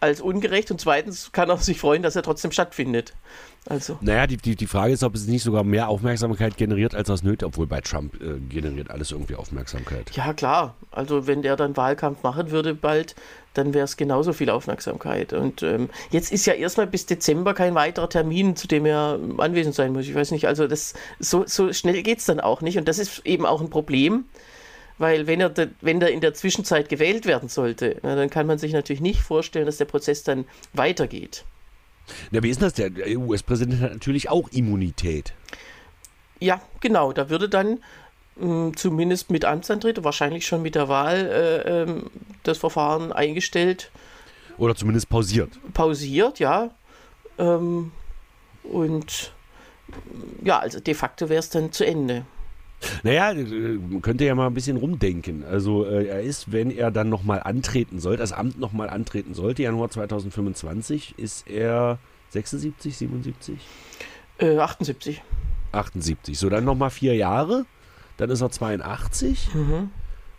als 0.00 0.20
ungerecht 0.20 0.70
und 0.70 0.80
zweitens 0.80 1.32
kann 1.32 1.48
er 1.48 1.56
sich 1.56 1.80
freuen, 1.80 2.02
dass 2.02 2.14
er 2.14 2.22
trotzdem 2.22 2.52
stattfindet. 2.52 3.14
Also. 3.66 3.96
Naja, 4.02 4.26
die, 4.26 4.36
die, 4.36 4.56
die 4.56 4.66
Frage 4.66 4.92
ist, 4.92 5.02
ob 5.02 5.14
es 5.14 5.26
nicht 5.26 5.42
sogar 5.42 5.64
mehr 5.64 5.88
Aufmerksamkeit 5.88 6.58
generiert, 6.58 6.94
als 6.94 7.08
das 7.08 7.22
nötig, 7.22 7.46
obwohl 7.46 7.66
bei 7.66 7.80
Trump 7.80 8.20
äh, 8.20 8.38
generiert 8.40 8.90
alles 8.90 9.10
irgendwie 9.10 9.36
Aufmerksamkeit. 9.36 10.10
Ja, 10.14 10.34
klar. 10.34 10.74
Also 10.90 11.26
wenn 11.26 11.40
der 11.40 11.56
dann 11.56 11.74
Wahlkampf 11.76 12.22
machen 12.22 12.50
würde 12.50 12.74
bald, 12.74 13.14
dann 13.54 13.72
wäre 13.72 13.84
es 13.84 13.96
genauso 13.96 14.32
viel 14.32 14.50
Aufmerksamkeit. 14.50 15.32
Und 15.32 15.62
ähm, 15.62 15.88
jetzt 16.10 16.32
ist 16.32 16.46
ja 16.46 16.52
erstmal 16.52 16.86
bis 16.86 17.06
Dezember 17.06 17.54
kein 17.54 17.74
weiterer 17.74 18.08
Termin, 18.08 18.56
zu 18.56 18.68
dem 18.68 18.84
er 18.84 19.18
anwesend 19.38 19.74
sein 19.74 19.92
muss. 19.92 20.06
Ich 20.06 20.14
weiß 20.14 20.30
nicht, 20.32 20.46
also 20.46 20.66
das 20.66 20.94
so, 21.18 21.44
so 21.46 21.72
schnell 21.72 22.02
geht 22.02 22.18
es 22.18 22.26
dann 22.26 22.40
auch 22.40 22.60
nicht. 22.60 22.78
Und 22.78 22.88
das 22.88 22.98
ist 22.98 23.24
eben 23.24 23.46
auch 23.46 23.60
ein 23.60 23.70
Problem 23.70 24.24
weil 24.98 25.26
wenn 25.26 25.40
er, 25.40 25.50
de, 25.50 25.70
wenn 25.80 26.00
er 26.00 26.10
in 26.10 26.20
der 26.20 26.34
Zwischenzeit 26.34 26.88
gewählt 26.88 27.26
werden 27.26 27.48
sollte, 27.48 27.96
na, 28.02 28.14
dann 28.14 28.30
kann 28.30 28.46
man 28.46 28.58
sich 28.58 28.72
natürlich 28.72 29.02
nicht 29.02 29.20
vorstellen, 29.20 29.66
dass 29.66 29.76
der 29.76 29.86
Prozess 29.86 30.22
dann 30.22 30.44
weitergeht. 30.72 31.44
Na, 32.30 32.42
wie 32.42 32.50
ist 32.50 32.62
das? 32.62 32.74
Der 32.74 32.90
US-Präsident 33.18 33.80
hat 33.80 33.92
natürlich 33.92 34.28
auch 34.28 34.48
Immunität. 34.50 35.32
Ja, 36.38 36.60
genau. 36.80 37.12
Da 37.12 37.30
würde 37.30 37.48
dann 37.48 37.78
zumindest 38.74 39.30
mit 39.30 39.44
Amtsantritt, 39.44 40.02
wahrscheinlich 40.02 40.46
schon 40.46 40.62
mit 40.62 40.74
der 40.74 40.88
Wahl, 40.88 41.26
äh, 41.26 41.82
äh, 41.82 42.02
das 42.42 42.58
Verfahren 42.58 43.12
eingestellt. 43.12 43.90
Oder 44.58 44.74
zumindest 44.74 45.08
pausiert. 45.08 45.50
Pausiert, 45.72 46.38
ja. 46.40 46.70
Ähm, 47.38 47.92
und 48.64 49.32
ja, 50.42 50.58
also 50.58 50.80
de 50.80 50.94
facto 50.94 51.28
wäre 51.28 51.40
es 51.40 51.50
dann 51.50 51.72
zu 51.72 51.86
Ende. 51.86 52.24
Naja, 53.02 53.32
äh, 53.32 53.78
könnte 54.02 54.24
ja 54.24 54.34
mal 54.34 54.46
ein 54.46 54.54
bisschen 54.54 54.76
rumdenken. 54.76 55.44
Also 55.44 55.84
äh, 55.86 56.06
er 56.06 56.22
ist, 56.22 56.52
wenn 56.52 56.70
er 56.70 56.90
dann 56.90 57.08
nochmal 57.08 57.42
antreten 57.42 58.00
sollte, 58.00 58.18
das 58.20 58.32
Amt 58.32 58.58
nochmal 58.58 58.90
antreten 58.90 59.34
sollte, 59.34 59.62
Januar 59.62 59.90
2025, 59.90 61.14
ist 61.18 61.48
er 61.48 61.98
76, 62.30 62.96
77? 62.96 63.58
Äh, 64.38 64.58
78. 64.58 65.22
78. 65.72 66.38
So, 66.38 66.48
dann 66.48 66.64
nochmal 66.64 66.90
vier 66.90 67.14
Jahre, 67.14 67.64
dann 68.16 68.30
ist 68.30 68.40
er 68.40 68.50
82 68.50 69.54
mhm. 69.54 69.90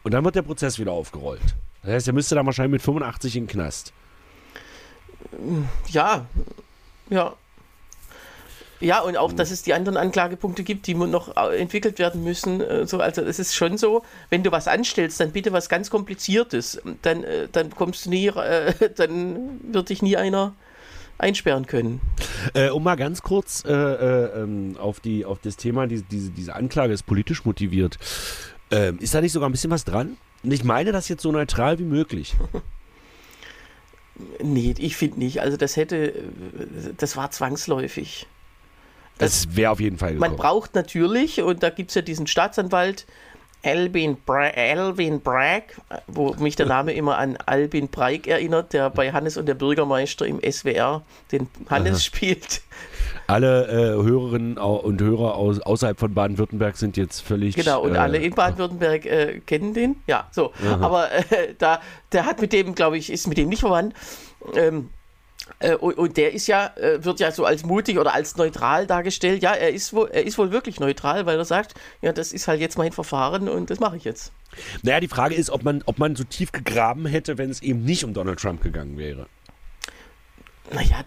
und 0.03 0.13
dann 0.13 0.23
wird 0.23 0.35
der 0.35 0.41
Prozess 0.41 0.79
wieder 0.79 0.91
aufgerollt. 0.91 1.55
Das 1.83 1.91
heißt, 1.91 2.07
er 2.07 2.13
müsste 2.13 2.35
dann 2.35 2.45
wahrscheinlich 2.45 2.71
mit 2.71 2.81
85 2.81 3.35
in 3.35 3.43
den 3.43 3.49
Knast. 3.49 3.93
Ja, 5.89 6.25
ja. 7.09 7.33
Ja, 8.81 8.99
und 8.99 9.15
auch, 9.15 9.31
dass 9.31 9.51
es 9.51 9.63
die 9.63 9.73
anderen 9.73 9.95
Anklagepunkte 9.95 10.63
gibt, 10.63 10.85
die 10.87 10.95
noch 10.95 11.35
entwickelt 11.37 11.97
werden 11.97 12.23
müssen. 12.23 12.59
Äh, 12.59 12.85
so, 12.85 12.99
also 12.99 13.21
es 13.21 13.39
ist 13.39 13.55
schon 13.55 13.77
so, 13.77 14.03
wenn 14.29 14.43
du 14.43 14.51
was 14.51 14.67
anstellst, 14.67 15.19
dann 15.19 15.31
bitte 15.31 15.53
was 15.53 15.69
ganz 15.69 15.89
Kompliziertes. 15.89 16.81
Dann, 17.01 17.23
äh, 17.23 17.47
dann 17.51 17.69
kommst 17.69 18.05
du 18.05 18.09
nie, 18.09 18.27
äh, 18.27 18.73
dann 18.95 19.61
wird 19.71 19.89
dich 19.89 20.01
nie 20.01 20.17
einer 20.17 20.53
einsperren 21.17 21.65
können. 21.65 22.01
Äh, 22.53 22.69
um 22.69 22.83
mal 22.83 22.95
ganz 22.95 23.21
kurz 23.21 23.63
äh, 23.65 23.71
äh, 23.71 24.43
ähm, 24.43 24.77
auf, 24.79 24.99
die, 24.99 25.25
auf 25.25 25.39
das 25.39 25.57
Thema, 25.57 25.87
die, 25.87 26.01
diese, 26.01 26.29
diese 26.31 26.55
Anklage 26.55 26.93
ist 26.93 27.03
politisch 27.03 27.45
motiviert. 27.45 27.97
Ähm, 28.71 28.99
ist 28.99 29.13
da 29.13 29.21
nicht 29.21 29.31
sogar 29.31 29.49
ein 29.49 29.51
bisschen 29.51 29.71
was 29.71 29.85
dran? 29.85 30.17
Und 30.43 30.51
ich 30.51 30.63
meine 30.63 30.91
das 30.91 31.07
jetzt 31.09 31.21
so 31.21 31.31
neutral 31.31 31.79
wie 31.79 31.83
möglich. 31.83 32.35
nee, 34.43 34.75
ich 34.77 34.95
finde 34.95 35.19
nicht. 35.19 35.41
Also 35.41 35.57
das 35.57 35.75
hätte, 35.75 36.13
das 36.97 37.17
war 37.17 37.31
zwangsläufig. 37.31 38.27
Das, 39.17 39.43
das 39.43 39.55
wäre 39.55 39.71
auf 39.71 39.79
jeden 39.79 39.97
Fall 39.97 40.13
gekommen. 40.13 40.31
Man 40.31 40.37
braucht 40.37 40.75
natürlich, 40.75 41.41
und 41.41 41.63
da 41.63 41.69
gibt 41.69 41.89
es 41.91 41.95
ja 41.95 42.01
diesen 42.01 42.27
Staatsanwalt, 42.27 43.05
Albin, 43.65 44.17
Bra 44.25 44.51
Alvin 44.55 45.21
Bragg, 45.21 45.63
wo 46.07 46.33
mich 46.35 46.55
der 46.55 46.67
Name 46.67 46.93
immer 46.93 47.17
an 47.17 47.37
Albin 47.45 47.87
Breik 47.89 48.27
erinnert, 48.27 48.73
der 48.73 48.89
bei 48.89 49.11
Hannes 49.11 49.37
und 49.37 49.47
der 49.47 49.55
Bürgermeister 49.55 50.25
im 50.25 50.39
SWR 50.39 51.01
den 51.31 51.47
Hannes 51.69 51.93
Aha. 51.93 51.99
spielt. 51.99 52.61
Alle 53.27 53.67
äh, 53.67 54.03
Hörerinnen 54.03 54.57
und 54.57 55.01
Hörer 55.01 55.35
aus, 55.35 55.59
außerhalb 55.59 55.99
von 55.99 56.13
Baden-Württemberg 56.13 56.77
sind 56.77 56.95
jetzt 56.95 57.21
völlig. 57.21 57.55
Genau, 57.55 57.81
und 57.81 57.95
äh, 57.95 57.97
alle 57.97 58.19
in 58.19 58.33
Baden-Württemberg 58.35 59.05
äh, 59.05 59.39
kennen 59.39 59.73
den. 59.73 59.95
Ja, 60.05 60.27
so. 60.31 60.53
Aha. 60.63 60.85
Aber 60.85 61.11
äh, 61.11 61.55
da, 61.57 61.81
der 62.11 62.25
hat 62.25 62.39
mit 62.39 62.53
dem, 62.53 62.75
glaube 62.75 62.97
ich, 62.97 63.11
ist 63.11 63.27
mit 63.27 63.37
dem 63.37 63.49
nicht 63.49 63.61
verwandt. 63.61 63.95
Ähm, 64.55 64.89
äh, 65.59 65.75
und, 65.75 65.97
und, 65.97 66.17
der 66.17 66.33
ist 66.33 66.47
ja, 66.47 66.71
äh, 66.75 67.03
wird 67.03 67.19
ja 67.19 67.31
so 67.31 67.45
als 67.45 67.63
mutig 67.63 67.97
oder 67.97 68.13
als 68.13 68.35
neutral 68.37 68.87
dargestellt. 68.87 69.41
Ja, 69.41 69.53
er 69.53 69.69
ist, 69.69 69.93
wohl, 69.93 70.09
er 70.11 70.25
ist 70.25 70.37
wohl 70.37 70.51
wirklich 70.51 70.79
neutral, 70.79 71.25
weil 71.25 71.37
er 71.37 71.45
sagt, 71.45 71.73
ja, 72.01 72.11
das 72.13 72.33
ist 72.33 72.47
halt 72.47 72.59
jetzt 72.59 72.77
mein 72.77 72.91
Verfahren 72.91 73.47
und 73.47 73.69
das 73.69 73.79
mache 73.79 73.97
ich 73.97 74.03
jetzt. 74.03 74.31
Naja, 74.83 74.99
die 74.99 75.07
Frage 75.07 75.35
ist, 75.35 75.49
ob 75.49 75.63
man, 75.63 75.83
ob 75.85 75.99
man 75.99 76.15
so 76.15 76.23
tief 76.23 76.51
gegraben 76.51 77.05
hätte, 77.05 77.37
wenn 77.37 77.49
es 77.49 77.61
eben 77.61 77.83
nicht 77.83 78.03
um 78.03 78.13
Donald 78.13 78.39
Trump 78.39 78.61
gegangen 78.61 78.97
wäre. 78.97 79.27
Naja, 80.71 81.03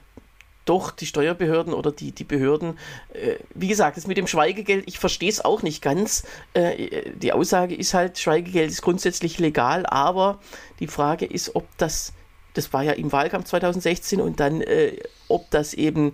doch, 0.69 0.91
die 0.91 1.07
Steuerbehörden 1.07 1.73
oder 1.73 1.91
die, 1.91 2.13
die 2.13 2.25
Behörden, 2.25 2.79
äh, 3.15 3.37
wie 3.55 3.69
gesagt, 3.69 3.97
das 3.97 4.07
mit 4.07 4.19
dem 4.19 4.27
Schweigegeld, 4.27 4.85
ich 4.87 4.99
verstehe 4.99 5.31
es 5.31 5.43
auch 5.43 5.63
nicht 5.63 5.83
ganz. 5.83 6.25
Äh, 6.53 7.11
die 7.13 7.33
Aussage 7.33 7.75
ist 7.75 7.95
halt, 7.95 8.19
Schweigegeld 8.19 8.71
ist 8.71 8.83
grundsätzlich 8.83 9.39
legal, 9.39 9.87
aber 9.87 10.41
die 10.79 10.87
Frage 10.87 11.25
ist, 11.25 11.57
ob 11.57 11.67
das 11.79 12.13
das 12.59 12.73
war 12.73 12.83
ja 12.83 12.93
im 12.93 13.13
Wahlkampf 13.13 13.47
2016 13.47 14.21
und 14.21 14.41
dann, 14.41 14.61
äh, 14.61 14.97
ob 15.29 15.49
das 15.51 15.75
eben 15.75 16.13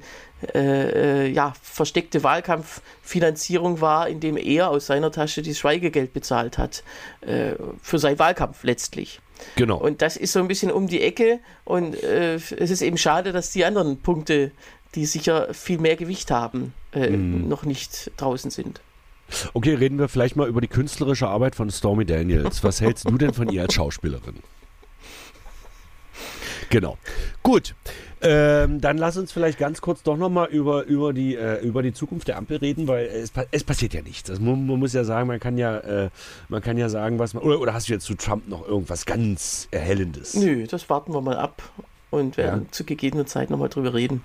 äh, 0.55 1.25
äh, 1.25 1.29
ja, 1.29 1.55
versteckte 1.63 2.23
Wahlkampffinanzierung 2.23 3.81
war, 3.81 4.09
indem 4.09 4.37
er 4.37 4.69
aus 4.69 4.87
seiner 4.87 5.11
Tasche 5.11 5.41
das 5.41 5.59
Schweigegeld 5.59 6.13
bezahlt 6.13 6.59
hat 6.59 6.85
äh, 7.23 7.53
für 7.81 7.99
seinen 7.99 8.19
Wahlkampf 8.19 8.63
letztlich. 8.63 9.21
Genau. 9.57 9.79
Und 9.79 10.03
das 10.03 10.19
ist 10.19 10.33
so 10.33 10.39
ein 10.41 10.49
bisschen 10.49 10.71
um 10.71 10.87
die 10.87 11.01
Ecke 11.01 11.41
und 11.65 12.01
äh, 12.03 12.35
es 12.35 12.53
ist 12.53 12.83
eben 12.83 12.99
schade, 12.99 13.33
dass 13.33 13.51
die 13.51 13.65
anderen 13.65 13.99
Punkte, 13.99 14.53
die 14.95 15.07
sicher 15.07 15.53
viel 15.55 15.79
mehr 15.79 15.97
Gewicht 15.97 16.31
haben, 16.31 16.75
mhm. 16.95 17.49
noch 17.49 17.65
nicht 17.65 18.13
draußen 18.17 18.51
sind. 18.51 18.81
Okay, 19.55 19.75
reden 19.75 19.99
wir 19.99 20.09
vielleicht 20.09 20.37
mal 20.37 20.47
über 20.47 20.61
die 20.61 20.69
künstlerische 20.69 21.27
Arbeit 21.27 21.57
von 21.57 21.71
Stormy 21.71 22.05
Daniels. 22.05 22.63
Was 22.63 22.81
hältst 22.81 23.09
du 23.09 23.19
denn 23.19 23.33
von 23.33 23.49
ihr 23.49 23.63
als 23.63 23.75
Schauspielerin? 23.75 24.37
Genau. 26.75 26.99
Gut. 27.45 27.77
Ähm, 28.21 28.81
dann 28.81 28.99
lass 28.99 29.17
uns 29.17 29.31
vielleicht 29.31 29.61
ganz 29.61 29.81
kurz 29.81 30.03
doch 30.03 30.17
nochmal 30.17 30.49
über, 30.49 30.83
über, 30.87 31.13
die, 31.13 31.37
äh, 31.37 31.61
über 31.65 31.85
die 31.85 31.93
Zukunft 31.93 32.27
der 32.27 32.37
Ampel 32.37 32.57
reden, 32.57 32.89
weil 32.89 33.07
es, 33.07 33.33
es 33.53 33.63
passiert 33.63 33.95
ja 33.95 34.03
nichts. 34.03 34.29
Also 34.29 34.43
man, 34.43 34.67
man, 34.67 34.81
muss 34.81 34.93
ja 34.93 35.05
sagen, 35.05 35.29
man 35.29 35.39
kann 35.39 35.57
ja, 35.57 35.79
äh, 35.79 36.11
man 36.49 36.63
kann 36.63 36.77
ja 36.77 36.89
sagen, 36.89 37.21
was 37.21 37.33
man. 37.33 37.45
Oder, 37.45 37.61
oder 37.61 37.75
hast 37.75 37.89
du 37.89 37.93
jetzt 37.93 38.07
zu 38.07 38.17
Trump 38.17 38.49
noch 38.49 38.67
irgendwas 38.67 39.07
ganz 39.07 39.69
Erhellendes? 39.71 40.35
Nö, 40.35 40.67
das 40.67 40.91
warten 40.91 41.15
wir 41.15 41.21
mal 41.21 41.37
ab 41.37 41.63
und 42.11 42.37
werden 42.39 42.63
ja. 42.65 42.73
zu 42.73 42.83
gegebener 42.83 43.27
Zeit 43.27 43.51
nochmal 43.51 43.69
drüber 43.69 43.95
reden. 43.95 44.21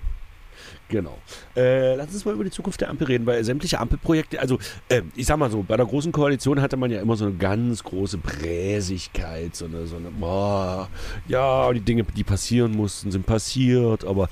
Genau. 0.88 1.18
Äh, 1.56 1.94
lass 1.94 2.12
uns 2.12 2.24
mal 2.24 2.34
über 2.34 2.44
die 2.44 2.50
Zukunft 2.50 2.80
der 2.80 2.90
Ampel 2.90 3.06
reden, 3.06 3.26
weil 3.26 3.44
sämtliche 3.44 3.78
Ampelprojekte, 3.78 4.40
also 4.40 4.58
äh, 4.88 5.02
ich 5.14 5.26
sag 5.26 5.38
mal 5.38 5.50
so, 5.50 5.62
bei 5.62 5.76
der 5.76 5.86
großen 5.86 6.12
Koalition 6.12 6.60
hatte 6.60 6.76
man 6.76 6.90
ja 6.90 7.00
immer 7.00 7.16
so 7.16 7.26
eine 7.26 7.34
ganz 7.34 7.84
große 7.84 8.18
Bräsigkeit, 8.18 9.54
so 9.54 9.66
eine, 9.66 9.86
so 9.86 9.96
eine, 9.96 10.10
boah, 10.10 10.88
ja, 11.28 11.72
die 11.72 11.80
Dinge, 11.80 12.04
die 12.04 12.24
passieren 12.24 12.72
mussten, 12.72 13.10
sind 13.10 13.26
passiert, 13.26 14.04
aber 14.04 14.28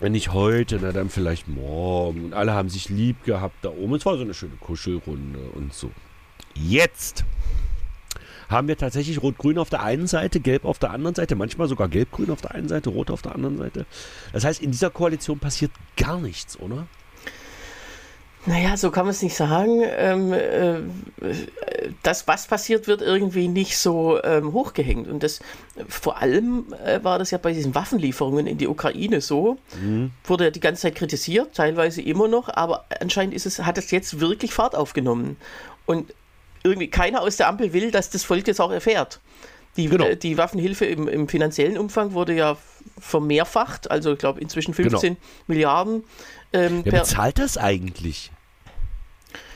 wenn 0.00 0.12
nicht 0.12 0.32
heute, 0.32 0.78
na 0.80 0.92
dann 0.92 1.08
vielleicht 1.08 1.48
morgen. 1.48 2.26
Und 2.26 2.34
alle 2.34 2.52
haben 2.52 2.68
sich 2.68 2.88
lieb 2.88 3.24
gehabt 3.24 3.56
da 3.62 3.70
oben. 3.70 3.94
Es 3.94 4.04
war 4.04 4.16
so 4.16 4.22
eine 4.22 4.34
schöne 4.34 4.56
Kuschelrunde 4.56 5.40
und 5.54 5.72
so. 5.72 5.90
Jetzt 6.54 7.24
haben 8.48 8.68
wir 8.68 8.76
tatsächlich 8.76 9.22
Rot-Grün 9.22 9.58
auf 9.58 9.70
der 9.70 9.82
einen 9.82 10.06
Seite, 10.06 10.40
Gelb 10.40 10.64
auf 10.64 10.78
der 10.78 10.90
anderen 10.90 11.14
Seite, 11.14 11.36
manchmal 11.36 11.68
sogar 11.68 11.88
Gelb-Grün 11.88 12.30
auf 12.30 12.40
der 12.40 12.52
einen 12.52 12.68
Seite, 12.68 12.90
Rot 12.90 13.10
auf 13.10 13.22
der 13.22 13.34
anderen 13.34 13.58
Seite. 13.58 13.86
Das 14.32 14.44
heißt, 14.44 14.62
in 14.62 14.70
dieser 14.70 14.90
Koalition 14.90 15.38
passiert 15.38 15.72
gar 15.96 16.20
nichts, 16.20 16.58
oder? 16.58 16.86
Naja, 18.48 18.76
so 18.76 18.92
kann 18.92 19.06
man 19.06 19.10
es 19.10 19.22
nicht 19.22 19.34
sagen. 19.34 19.82
Ähm, 19.84 20.32
äh, 20.32 20.78
das, 22.04 22.28
was 22.28 22.46
passiert, 22.46 22.86
wird 22.86 23.02
irgendwie 23.02 23.48
nicht 23.48 23.76
so 23.76 24.22
ähm, 24.22 24.52
hochgehängt. 24.52 25.08
Und 25.08 25.24
das 25.24 25.40
vor 25.88 26.18
allem 26.18 26.72
äh, 26.84 27.02
war 27.02 27.18
das 27.18 27.32
ja 27.32 27.38
bei 27.38 27.52
diesen 27.52 27.74
Waffenlieferungen 27.74 28.46
in 28.46 28.56
die 28.56 28.68
Ukraine 28.68 29.20
so. 29.20 29.58
Mhm. 29.80 30.12
Wurde 30.22 30.44
ja 30.44 30.50
die 30.50 30.60
ganze 30.60 30.82
Zeit 30.82 30.94
kritisiert, 30.94 31.56
teilweise 31.56 32.00
immer 32.02 32.28
noch, 32.28 32.48
aber 32.48 32.84
anscheinend 33.00 33.34
ist 33.34 33.46
es, 33.46 33.64
hat 33.64 33.78
es 33.78 33.90
jetzt 33.90 34.20
wirklich 34.20 34.54
Fahrt 34.54 34.76
aufgenommen. 34.76 35.36
Und 35.84 36.14
irgendwie 36.66 36.88
keiner 36.88 37.22
aus 37.22 37.36
der 37.36 37.48
Ampel 37.48 37.72
will, 37.72 37.90
dass 37.90 38.10
das 38.10 38.24
Volk 38.24 38.46
jetzt 38.46 38.60
auch 38.60 38.70
erfährt. 38.70 39.20
Die, 39.76 39.88
genau. 39.88 40.06
äh, 40.06 40.16
die 40.16 40.38
Waffenhilfe 40.38 40.86
im, 40.86 41.08
im, 41.08 41.28
finanziellen 41.28 41.76
Umfang 41.78 42.12
wurde 42.12 42.34
ja 42.34 42.56
vermehrfacht, 42.98 43.90
also 43.90 44.12
ich 44.12 44.18
glaube 44.18 44.40
inzwischen 44.40 44.74
15 44.74 45.14
genau. 45.14 45.26
Milliarden. 45.46 46.04
Ähm, 46.52 46.80
Wer 46.84 47.00
bezahlt 47.00 47.38
das 47.38 47.58
eigentlich? 47.58 48.30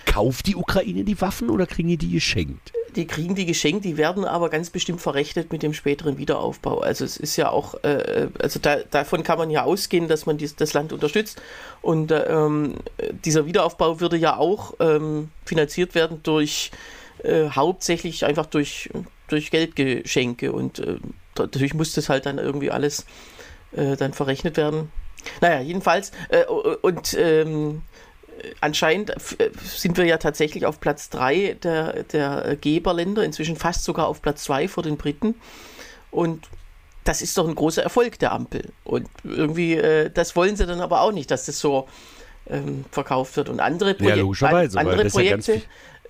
Kauft 0.04 0.46
die 0.46 0.56
Ukraine 0.56 1.04
die 1.04 1.20
Waffen 1.20 1.50
oder 1.50 1.66
kriegen 1.66 1.88
die 1.88 1.96
die 1.96 2.10
geschenkt? 2.10 2.72
Die 2.96 3.06
kriegen 3.06 3.36
die 3.36 3.46
geschenkt, 3.46 3.84
die 3.84 3.96
werden 3.96 4.24
aber 4.24 4.50
ganz 4.50 4.68
bestimmt 4.68 5.00
verrechnet 5.00 5.52
mit 5.52 5.62
dem 5.62 5.72
späteren 5.72 6.18
Wiederaufbau. 6.18 6.80
Also 6.80 7.04
es 7.04 7.16
ist 7.16 7.36
ja 7.36 7.48
auch, 7.48 7.74
äh, 7.84 8.28
also 8.40 8.58
da, 8.58 8.78
davon 8.90 9.22
kann 9.22 9.38
man 9.38 9.48
ja 9.48 9.62
ausgehen, 9.62 10.08
dass 10.08 10.26
man 10.26 10.36
dies, 10.36 10.56
das 10.56 10.74
Land 10.74 10.92
unterstützt. 10.92 11.40
Und 11.80 12.10
äh, 12.10 12.24
ähm, 12.24 12.74
dieser 13.24 13.46
Wiederaufbau 13.46 14.00
würde 14.00 14.16
ja 14.16 14.36
auch 14.36 14.74
ähm, 14.80 15.28
finanziert 15.44 15.94
werden 15.94 16.20
durch 16.24 16.72
äh, 16.74 16.99
hauptsächlich 17.24 18.24
einfach 18.24 18.46
durch, 18.46 18.90
durch 19.28 19.50
Geldgeschenke 19.50 20.52
und 20.52 20.78
äh, 20.78 20.96
natürlich 21.38 21.74
muss 21.74 21.92
das 21.92 22.08
halt 22.08 22.26
dann 22.26 22.38
irgendwie 22.38 22.70
alles 22.70 23.06
äh, 23.72 23.96
dann 23.96 24.12
verrechnet 24.12 24.56
werden. 24.56 24.90
Naja, 25.40 25.60
jedenfalls 25.60 26.12
äh, 26.30 26.44
und 26.44 27.14
ähm, 27.14 27.82
anscheinend 28.60 29.10
äh, 29.38 29.50
sind 29.62 29.96
wir 29.98 30.06
ja 30.06 30.16
tatsächlich 30.16 30.64
auf 30.64 30.80
Platz 30.80 31.10
3 31.10 31.58
der, 31.62 32.04
der 32.04 32.56
Geberländer, 32.56 33.22
inzwischen 33.22 33.56
fast 33.56 33.84
sogar 33.84 34.08
auf 34.08 34.22
Platz 34.22 34.44
2 34.44 34.68
vor 34.68 34.82
den 34.82 34.96
Briten 34.96 35.34
und 36.10 36.48
das 37.04 37.22
ist 37.22 37.36
doch 37.38 37.48
ein 37.48 37.54
großer 37.54 37.82
Erfolg 37.82 38.18
der 38.18 38.32
Ampel. 38.32 38.72
Und 38.84 39.08
irgendwie, 39.24 39.74
äh, 39.74 40.10
das 40.10 40.36
wollen 40.36 40.56
sie 40.56 40.66
dann 40.66 40.80
aber 40.80 41.00
auch 41.00 41.12
nicht, 41.12 41.30
dass 41.30 41.46
das 41.46 41.58
so 41.58 41.88
ähm, 42.48 42.84
verkauft 42.90 43.36
wird. 43.36 43.48
Und 43.48 43.60
andere, 43.60 43.94
Proje 43.94 44.16
ja, 44.16 44.50
andere 44.74 45.06
Projekte, 45.06 45.62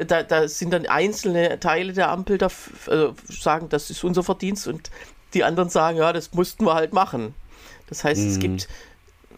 da, 0.06 0.22
da 0.22 0.48
sind 0.48 0.72
dann 0.72 0.86
einzelne 0.86 1.60
Teile 1.60 1.92
der 1.92 2.10
Ampel, 2.10 2.38
da 2.38 2.48
also 2.86 3.14
sagen, 3.28 3.68
das 3.68 3.90
ist 3.90 4.04
unser 4.04 4.22
Verdienst 4.22 4.66
und 4.66 4.90
die 5.34 5.44
anderen 5.44 5.68
sagen, 5.68 5.98
ja, 5.98 6.12
das 6.12 6.32
mussten 6.32 6.64
wir 6.64 6.74
halt 6.74 6.92
machen. 6.92 7.34
Das 7.88 8.04
heißt, 8.04 8.20
mhm. 8.20 8.28
es 8.28 8.38
gibt 8.38 8.68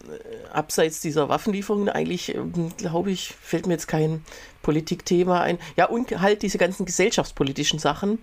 äh, 0.03 0.47
abseits 0.51 1.01
dieser 1.01 1.29
Waffenlieferungen 1.29 1.89
eigentlich, 1.89 2.33
ähm, 2.35 2.71
glaube 2.77 3.11
ich, 3.11 3.35
fällt 3.41 3.67
mir 3.67 3.73
jetzt 3.73 3.87
kein 3.87 4.23
Politikthema 4.61 5.41
ein. 5.41 5.59
Ja, 5.75 5.85
und 5.85 6.19
halt 6.21 6.41
diese 6.41 6.57
ganzen 6.57 6.85
gesellschaftspolitischen 6.85 7.79
Sachen, 7.79 8.19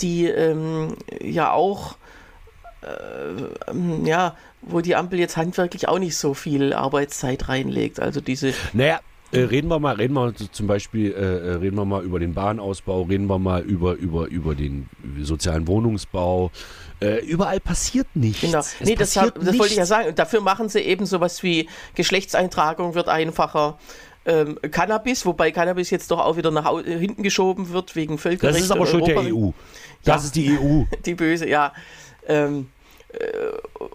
die 0.00 0.26
ähm, 0.26 0.96
ja 1.20 1.52
auch, 1.52 1.96
äh, 2.82 3.70
ähm, 3.70 4.04
ja, 4.04 4.36
wo 4.62 4.80
die 4.80 4.96
Ampel 4.96 5.18
jetzt 5.18 5.36
handwerklich 5.36 5.88
auch 5.88 5.98
nicht 5.98 6.16
so 6.16 6.34
viel 6.34 6.72
Arbeitszeit 6.72 7.48
reinlegt. 7.48 8.00
Also 8.00 8.20
diese. 8.20 8.54
Naja, 8.72 9.00
äh, 9.34 9.44
reden 9.44 9.68
wir 9.68 9.78
mal, 9.78 9.94
reden 9.96 10.14
wir 10.14 10.34
zum 10.34 10.66
Beispiel, 10.66 11.12
äh, 11.12 11.16
äh, 11.16 11.54
reden 11.56 11.76
wir 11.76 11.84
mal 11.84 12.02
über 12.02 12.18
den 12.18 12.34
Bahnausbau, 12.34 13.02
reden 13.02 13.26
wir 13.26 13.38
mal 13.38 13.62
über, 13.62 13.94
über, 13.94 14.26
über 14.26 14.54
den 14.54 14.88
sozialen 15.20 15.66
Wohnungsbau. 15.66 16.50
Äh, 17.00 17.24
überall 17.26 17.60
passiert 17.60 18.06
nichts. 18.14 18.40
Genau. 18.40 18.62
nee, 18.80 18.94
das, 18.94 19.16
hab, 19.16 19.34
das 19.34 19.58
wollte 19.58 19.72
ich 19.72 19.78
ja 19.78 19.86
sagen. 19.86 20.08
Und 20.08 20.18
dafür 20.18 20.40
machen 20.40 20.68
sie 20.68 20.80
eben 20.80 21.06
sowas 21.06 21.42
wie 21.42 21.68
Geschlechtseintragung 21.94 22.94
wird 22.94 23.08
einfacher. 23.08 23.78
Ähm, 24.26 24.58
Cannabis, 24.70 25.26
wobei 25.26 25.50
Cannabis 25.50 25.90
jetzt 25.90 26.10
doch 26.10 26.20
auch 26.20 26.36
wieder 26.36 26.50
nach 26.50 26.70
hinten 26.82 27.22
geschoben 27.22 27.70
wird 27.70 27.94
wegen 27.94 28.16
Völkerrecht. 28.16 28.56
Das 28.56 28.64
ist 28.64 28.70
aber 28.70 28.86
schon 28.86 29.04
der 29.04 29.18
EU. 29.18 29.50
Das 30.02 30.22
ja, 30.22 30.26
ist 30.26 30.36
die 30.36 30.58
EU. 30.58 30.84
Die 31.04 31.14
böse, 31.14 31.48
ja. 31.48 31.72
Ähm, 32.26 32.68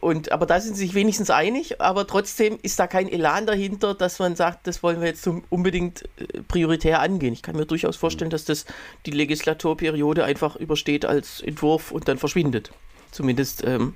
und, 0.01 0.31
aber 0.31 0.45
da 0.45 0.59
sind 0.59 0.75
sie 0.75 0.85
sich 0.85 0.93
wenigstens 0.93 1.29
einig, 1.29 1.81
aber 1.81 2.07
trotzdem 2.07 2.57
ist 2.61 2.79
da 2.79 2.87
kein 2.87 3.09
Elan 3.09 3.45
dahinter, 3.45 3.93
dass 3.93 4.19
man 4.19 4.35
sagt, 4.35 4.67
das 4.67 4.81
wollen 4.83 5.01
wir 5.01 5.07
jetzt 5.07 5.27
unbedingt 5.49 6.03
äh, 6.17 6.41
prioritär 6.47 7.01
angehen. 7.01 7.33
Ich 7.33 7.41
kann 7.41 7.55
mir 7.55 7.65
durchaus 7.65 7.97
vorstellen, 7.97 8.29
dass 8.29 8.45
das 8.45 8.65
die 9.05 9.11
Legislaturperiode 9.11 10.23
einfach 10.23 10.55
übersteht 10.55 11.05
als 11.05 11.41
Entwurf 11.41 11.91
und 11.91 12.07
dann 12.07 12.17
verschwindet. 12.17 12.71
Zumindest, 13.11 13.63
ähm, 13.63 13.95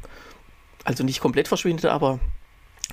also 0.84 1.03
nicht 1.03 1.22
komplett 1.22 1.48
verschwindet, 1.48 1.86
aber 1.86 2.20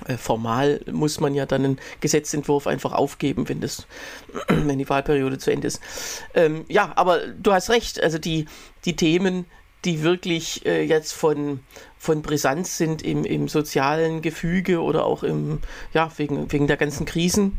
äh, 0.05 0.17
formal 0.17 0.81
muss 0.91 1.19
man 1.19 1.35
ja 1.35 1.45
dann 1.45 1.65
einen 1.65 1.79
Gesetzentwurf 1.99 2.67
einfach 2.67 2.93
aufgeben, 2.93 3.49
wenn, 3.49 3.61
das, 3.61 3.87
wenn 4.47 4.77
die 4.77 4.89
Wahlperiode 4.89 5.37
zu 5.37 5.51
Ende 5.51 5.67
ist. 5.67 5.81
Ähm, 6.33 6.65
ja, 6.69 6.93
aber 6.95 7.27
du 7.27 7.51
hast 7.53 7.69
recht, 7.69 8.01
also 8.01 8.17
die, 8.17 8.45
die 8.85 8.95
Themen, 8.95 9.45
die 9.85 10.03
wirklich 10.03 10.65
äh, 10.65 10.83
jetzt 10.83 11.13
von, 11.13 11.61
von 11.97 12.21
Brisanz 12.21 12.77
sind 12.77 13.01
im, 13.01 13.25
im 13.25 13.47
sozialen 13.47 14.21
Gefüge 14.21 14.81
oder 14.81 15.05
auch 15.05 15.23
im, 15.23 15.59
ja, 15.93 16.11
wegen, 16.17 16.51
wegen 16.51 16.67
der 16.67 16.77
ganzen 16.77 17.05
Krisen, 17.05 17.57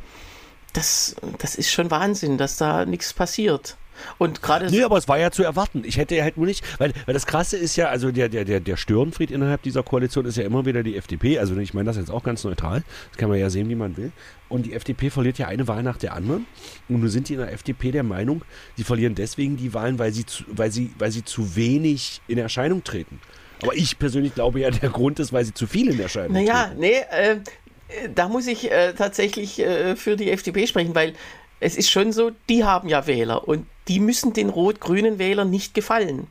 das, 0.73 1.17
das 1.39 1.55
ist 1.55 1.71
schon 1.71 1.91
Wahnsinn, 1.91 2.39
dass 2.39 2.57
da 2.57 2.87
nichts 2.87 3.13
passiert. 3.13 3.77
Und 4.19 4.43
gerade. 4.43 4.71
Nee, 4.71 4.83
aber 4.83 4.97
es 4.99 5.09
war 5.09 5.19
ja 5.19 5.31
zu 5.31 5.43
erwarten. 5.43 5.83
Ich 5.85 5.97
hätte 5.97 6.17
ja 6.17 6.25
halt 6.25 6.37
nur 6.37 6.47
nicht, 6.47 6.65
weil, 6.79 6.93
weil 7.07 7.15
das 7.15 7.27
Krasse 7.27 7.57
ist 7.57 7.77
ja, 7.77 7.89
also 7.89 8.11
der, 8.11 8.29
der, 8.29 8.45
der, 8.45 8.61
der 8.61 8.77
Störenfried 8.77 9.31
innerhalb 9.31 9.63
dieser 9.63 9.83
Koalition 9.83 10.27
ist 10.27 10.37
ja 10.37 10.45
immer 10.45 10.67
wieder 10.67 10.83
die 10.83 10.97
FDP. 10.97 11.39
Also 11.39 11.57
ich 11.57 11.75
meine 11.75 11.87
das 11.87 11.97
jetzt 11.97 12.11
auch 12.11 12.23
ganz 12.23 12.45
neutral. 12.45 12.83
Das 13.11 13.19
kann 13.19 13.29
man 13.29 13.39
ja 13.39 13.51
sehen, 13.51 13.69
wie 13.69 13.75
man 13.75 13.97
will. 13.97 14.13
Und 14.49 14.67
die 14.67 14.75
FDP 14.75 15.11
verliert 15.11 15.39
ja 15.39 15.49
eine 15.49 15.67
Wahl 15.69 15.83
nach 15.83 15.97
der 15.97 16.15
anderen. 16.15 16.47
Und 16.89 17.01
nun 17.01 17.09
sind 17.09 17.29
die 17.29 17.35
in 17.35 17.41
der 17.41 17.53
FDP 17.53 17.91
der 17.91 18.03
Meinung, 18.03 18.43
sie 18.77 18.85
verlieren 18.85 19.15
deswegen 19.15 19.57
die 19.57 19.73
Wahlen, 19.73 19.99
weil 19.99 20.13
sie 20.13 20.27
zu, 20.27 20.45
weil 20.49 20.71
sie, 20.71 20.93
weil 20.99 21.11
sie 21.11 21.25
zu 21.25 21.57
wenig 21.57 22.21
in 22.29 22.39
Erscheinung 22.39 22.85
treten. 22.85 23.21
Aber 23.63 23.75
ich 23.75 23.99
persönlich 23.99 24.35
glaube 24.35 24.61
ja, 24.61 24.71
der 24.71 24.91
Grund 24.91 25.21
ist, 25.21 25.33
weil 25.33 25.45
sie 25.45 25.55
zu 25.55 25.67
viel 25.67 25.89
in 25.89 26.01
Erscheinung 26.01 26.33
naja, 26.33 26.65
treten. 26.67 26.81
Naja, 26.81 27.01
nee, 27.09 27.33
äh, 27.33 28.09
da 28.15 28.29
muss 28.29 28.47
ich 28.47 28.71
äh, 28.71 28.93
tatsächlich 28.93 29.59
äh, 29.61 29.97
für 29.97 30.17
die 30.17 30.31
FDP 30.31 30.67
sprechen, 30.67 30.95
weil 30.95 31.15
es 31.63 31.77
ist 31.77 31.91
schon 31.91 32.13
so, 32.13 32.33
die 32.49 32.65
haben 32.65 32.89
ja 32.89 33.07
Wähler 33.07 33.47
und 33.47 33.67
die 33.89 34.01
müssen 34.01 34.33
den 34.33 34.49
rot-grünen 34.49 35.19
Wählern 35.19 35.49
nicht 35.49 35.75
gefallen. 35.75 36.27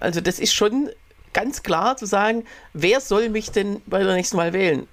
Also 0.00 0.20
das 0.20 0.38
ist 0.38 0.54
schon 0.54 0.90
ganz 1.32 1.62
klar 1.62 1.96
zu 1.96 2.06
sagen, 2.06 2.44
wer 2.72 3.00
soll 3.00 3.28
mich 3.28 3.50
denn 3.50 3.82
bei 3.86 4.02
der 4.02 4.14
nächsten 4.14 4.36
Wahl 4.36 4.52
wählen? 4.52 4.88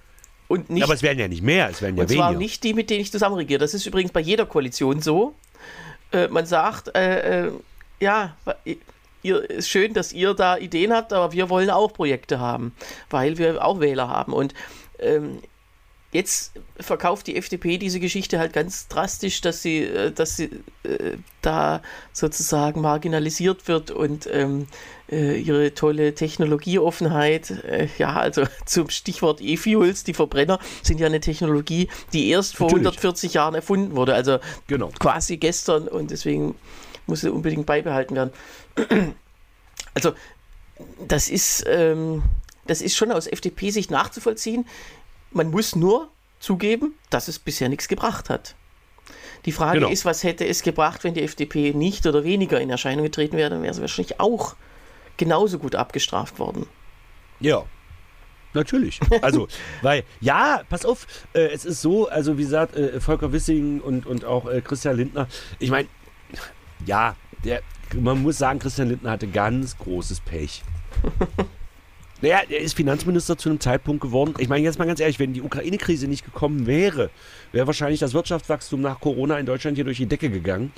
Und 0.48 0.68
nicht, 0.68 0.82
aber 0.82 0.94
es 0.94 1.02
werden 1.02 1.18
ja 1.18 1.28
nicht 1.28 1.42
mehr, 1.42 1.70
es 1.70 1.80
werden 1.80 1.96
ja 1.96 2.02
und 2.02 2.10
weniger. 2.10 2.28
zwar 2.28 2.36
nicht 2.36 2.64
die, 2.64 2.74
mit 2.74 2.90
denen 2.90 3.00
ich 3.00 3.12
zusammen 3.12 3.36
regiere. 3.36 3.60
Das 3.60 3.72
ist 3.72 3.86
übrigens 3.86 4.12
bei 4.12 4.20
jeder 4.20 4.46
Koalition 4.46 5.00
so. 5.00 5.34
Äh, 6.12 6.28
man 6.28 6.44
sagt, 6.44 6.94
äh, 6.94 7.46
äh, 7.46 7.52
ja, 8.00 8.36
ihr, 9.22 9.48
ist 9.48 9.68
schön, 9.68 9.94
dass 9.94 10.12
ihr 10.12 10.34
da 10.34 10.58
Ideen 10.58 10.92
habt, 10.92 11.12
aber 11.12 11.32
wir 11.32 11.48
wollen 11.48 11.70
auch 11.70 11.92
Projekte 11.92 12.40
haben, 12.40 12.74
weil 13.10 13.38
wir 13.38 13.64
auch 13.64 13.80
Wähler 13.80 14.08
haben. 14.08 14.32
Und 14.32 14.54
ähm, 14.98 15.38
Jetzt 16.12 16.52
verkauft 16.78 17.28
die 17.28 17.36
FDP 17.36 17.78
diese 17.78 18.00
Geschichte 18.00 18.40
halt 18.40 18.52
ganz 18.52 18.88
drastisch, 18.88 19.40
dass 19.42 19.62
sie, 19.62 19.84
äh, 19.84 20.10
dass 20.10 20.36
sie 20.36 20.50
äh, 20.82 21.18
da 21.40 21.82
sozusagen 22.12 22.80
marginalisiert 22.80 23.68
wird 23.68 23.92
und 23.92 24.28
ähm, 24.32 24.66
äh, 25.08 25.38
ihre 25.40 25.72
tolle 25.74 26.14
Technologieoffenheit, 26.14 27.50
äh, 27.50 27.88
ja, 27.98 28.16
also 28.16 28.44
zum 28.66 28.90
Stichwort 28.90 29.40
E-Fuels, 29.40 30.02
die 30.02 30.14
Verbrenner 30.14 30.58
sind 30.82 30.98
ja 30.98 31.06
eine 31.06 31.20
Technologie, 31.20 31.88
die 32.12 32.28
erst 32.30 32.56
vor 32.56 32.66
Natürlich. 32.66 32.86
140 32.88 33.34
Jahren 33.34 33.54
erfunden 33.54 33.94
wurde, 33.94 34.14
also 34.14 34.38
genau. 34.66 34.90
quasi 34.98 35.36
gestern 35.36 35.86
und 35.86 36.10
deswegen 36.10 36.56
muss 37.06 37.20
sie 37.20 37.32
unbedingt 37.32 37.66
beibehalten 37.66 38.16
werden. 38.16 38.32
Also 39.94 40.12
das 41.06 41.28
ist, 41.28 41.64
ähm, 41.68 42.22
das 42.66 42.80
ist 42.80 42.96
schon 42.96 43.12
aus 43.12 43.26
FDP-Sicht 43.26 43.90
nachzuvollziehen. 43.90 44.66
Man 45.30 45.50
muss 45.50 45.76
nur 45.76 46.08
zugeben, 46.38 46.94
dass 47.10 47.28
es 47.28 47.38
bisher 47.38 47.68
nichts 47.68 47.88
gebracht 47.88 48.30
hat. 48.30 48.54
Die 49.44 49.52
Frage 49.52 49.80
genau. 49.80 49.90
ist, 49.90 50.04
was 50.04 50.22
hätte 50.22 50.46
es 50.46 50.62
gebracht, 50.62 51.04
wenn 51.04 51.14
die 51.14 51.22
FDP 51.22 51.72
nicht 51.72 52.06
oder 52.06 52.24
weniger 52.24 52.60
in 52.60 52.70
Erscheinung 52.70 53.04
getreten 53.04 53.36
wäre, 53.36 53.50
dann 53.50 53.62
wäre 53.62 53.72
sie 53.72 53.80
wahrscheinlich 53.80 54.20
auch 54.20 54.56
genauso 55.16 55.58
gut 55.58 55.74
abgestraft 55.74 56.38
worden. 56.38 56.66
Ja, 57.40 57.64
Natürlich. 58.52 58.98
Also, 59.22 59.46
weil, 59.82 60.02
ja, 60.20 60.62
pass 60.68 60.84
auf, 60.84 61.06
äh, 61.34 61.46
es 61.52 61.64
ist 61.64 61.82
so, 61.82 62.08
also 62.08 62.36
wie 62.36 62.42
gesagt, 62.42 62.74
äh, 62.74 63.00
Volker 63.00 63.32
Wissing 63.32 63.80
und, 63.80 64.06
und 64.06 64.24
auch 64.24 64.48
äh, 64.48 64.60
Christian 64.60 64.96
Lindner, 64.96 65.28
ich 65.58 65.70
meine, 65.70 65.88
ja, 66.84 67.14
der, 67.44 67.62
man 67.94 68.22
muss 68.22 68.38
sagen, 68.38 68.58
Christian 68.58 68.88
Lindner 68.88 69.12
hatte 69.12 69.28
ganz 69.28 69.78
großes 69.78 70.20
Pech. 70.20 70.64
Naja, 72.22 72.40
er 72.48 72.60
ist 72.60 72.74
Finanzminister 72.74 73.38
zu 73.38 73.48
einem 73.48 73.60
Zeitpunkt 73.60 74.02
geworden. 74.02 74.34
Ich 74.38 74.48
meine, 74.48 74.62
jetzt 74.62 74.78
mal 74.78 74.84
ganz 74.86 75.00
ehrlich, 75.00 75.18
wenn 75.18 75.32
die 75.32 75.42
Ukraine-Krise 75.42 76.06
nicht 76.06 76.24
gekommen 76.24 76.66
wäre, 76.66 77.10
wäre 77.52 77.66
wahrscheinlich 77.66 78.00
das 78.00 78.12
Wirtschaftswachstum 78.12 78.80
nach 78.80 79.00
Corona 79.00 79.38
in 79.38 79.46
Deutschland 79.46 79.76
hier 79.76 79.84
durch 79.84 79.96
die 79.96 80.06
Decke 80.06 80.28
gegangen. 80.28 80.72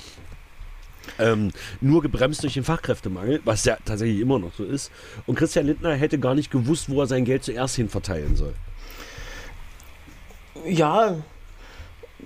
Ähm, 1.19 1.51
nur 1.81 2.01
gebremst 2.01 2.43
durch 2.43 2.53
den 2.53 2.63
Fachkräftemangel, 2.63 3.41
was 3.43 3.65
ja 3.65 3.77
tatsächlich 3.83 4.21
immer 4.21 4.39
noch 4.39 4.53
so 4.53 4.63
ist. 4.63 4.89
Und 5.25 5.35
Christian 5.35 5.65
Lindner 5.65 5.95
hätte 5.95 6.17
gar 6.17 6.33
nicht 6.33 6.49
gewusst, 6.49 6.89
wo 6.89 7.01
er 7.01 7.07
sein 7.07 7.25
Geld 7.25 7.43
zuerst 7.43 7.75
hin 7.75 7.89
verteilen 7.89 8.37
soll. 8.37 8.53
Ja, 10.65 11.17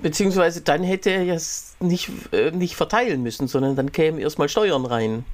beziehungsweise 0.01 0.61
dann 0.61 0.83
hätte 0.83 1.09
er 1.09 1.35
es 1.35 1.75
nicht, 1.79 2.11
äh, 2.31 2.51
nicht 2.51 2.75
verteilen 2.75 3.23
müssen, 3.23 3.47
sondern 3.47 3.75
dann 3.75 3.91
kämen 3.91 4.19
erstmal 4.19 4.47
Steuern 4.47 4.85
rein. 4.85 5.25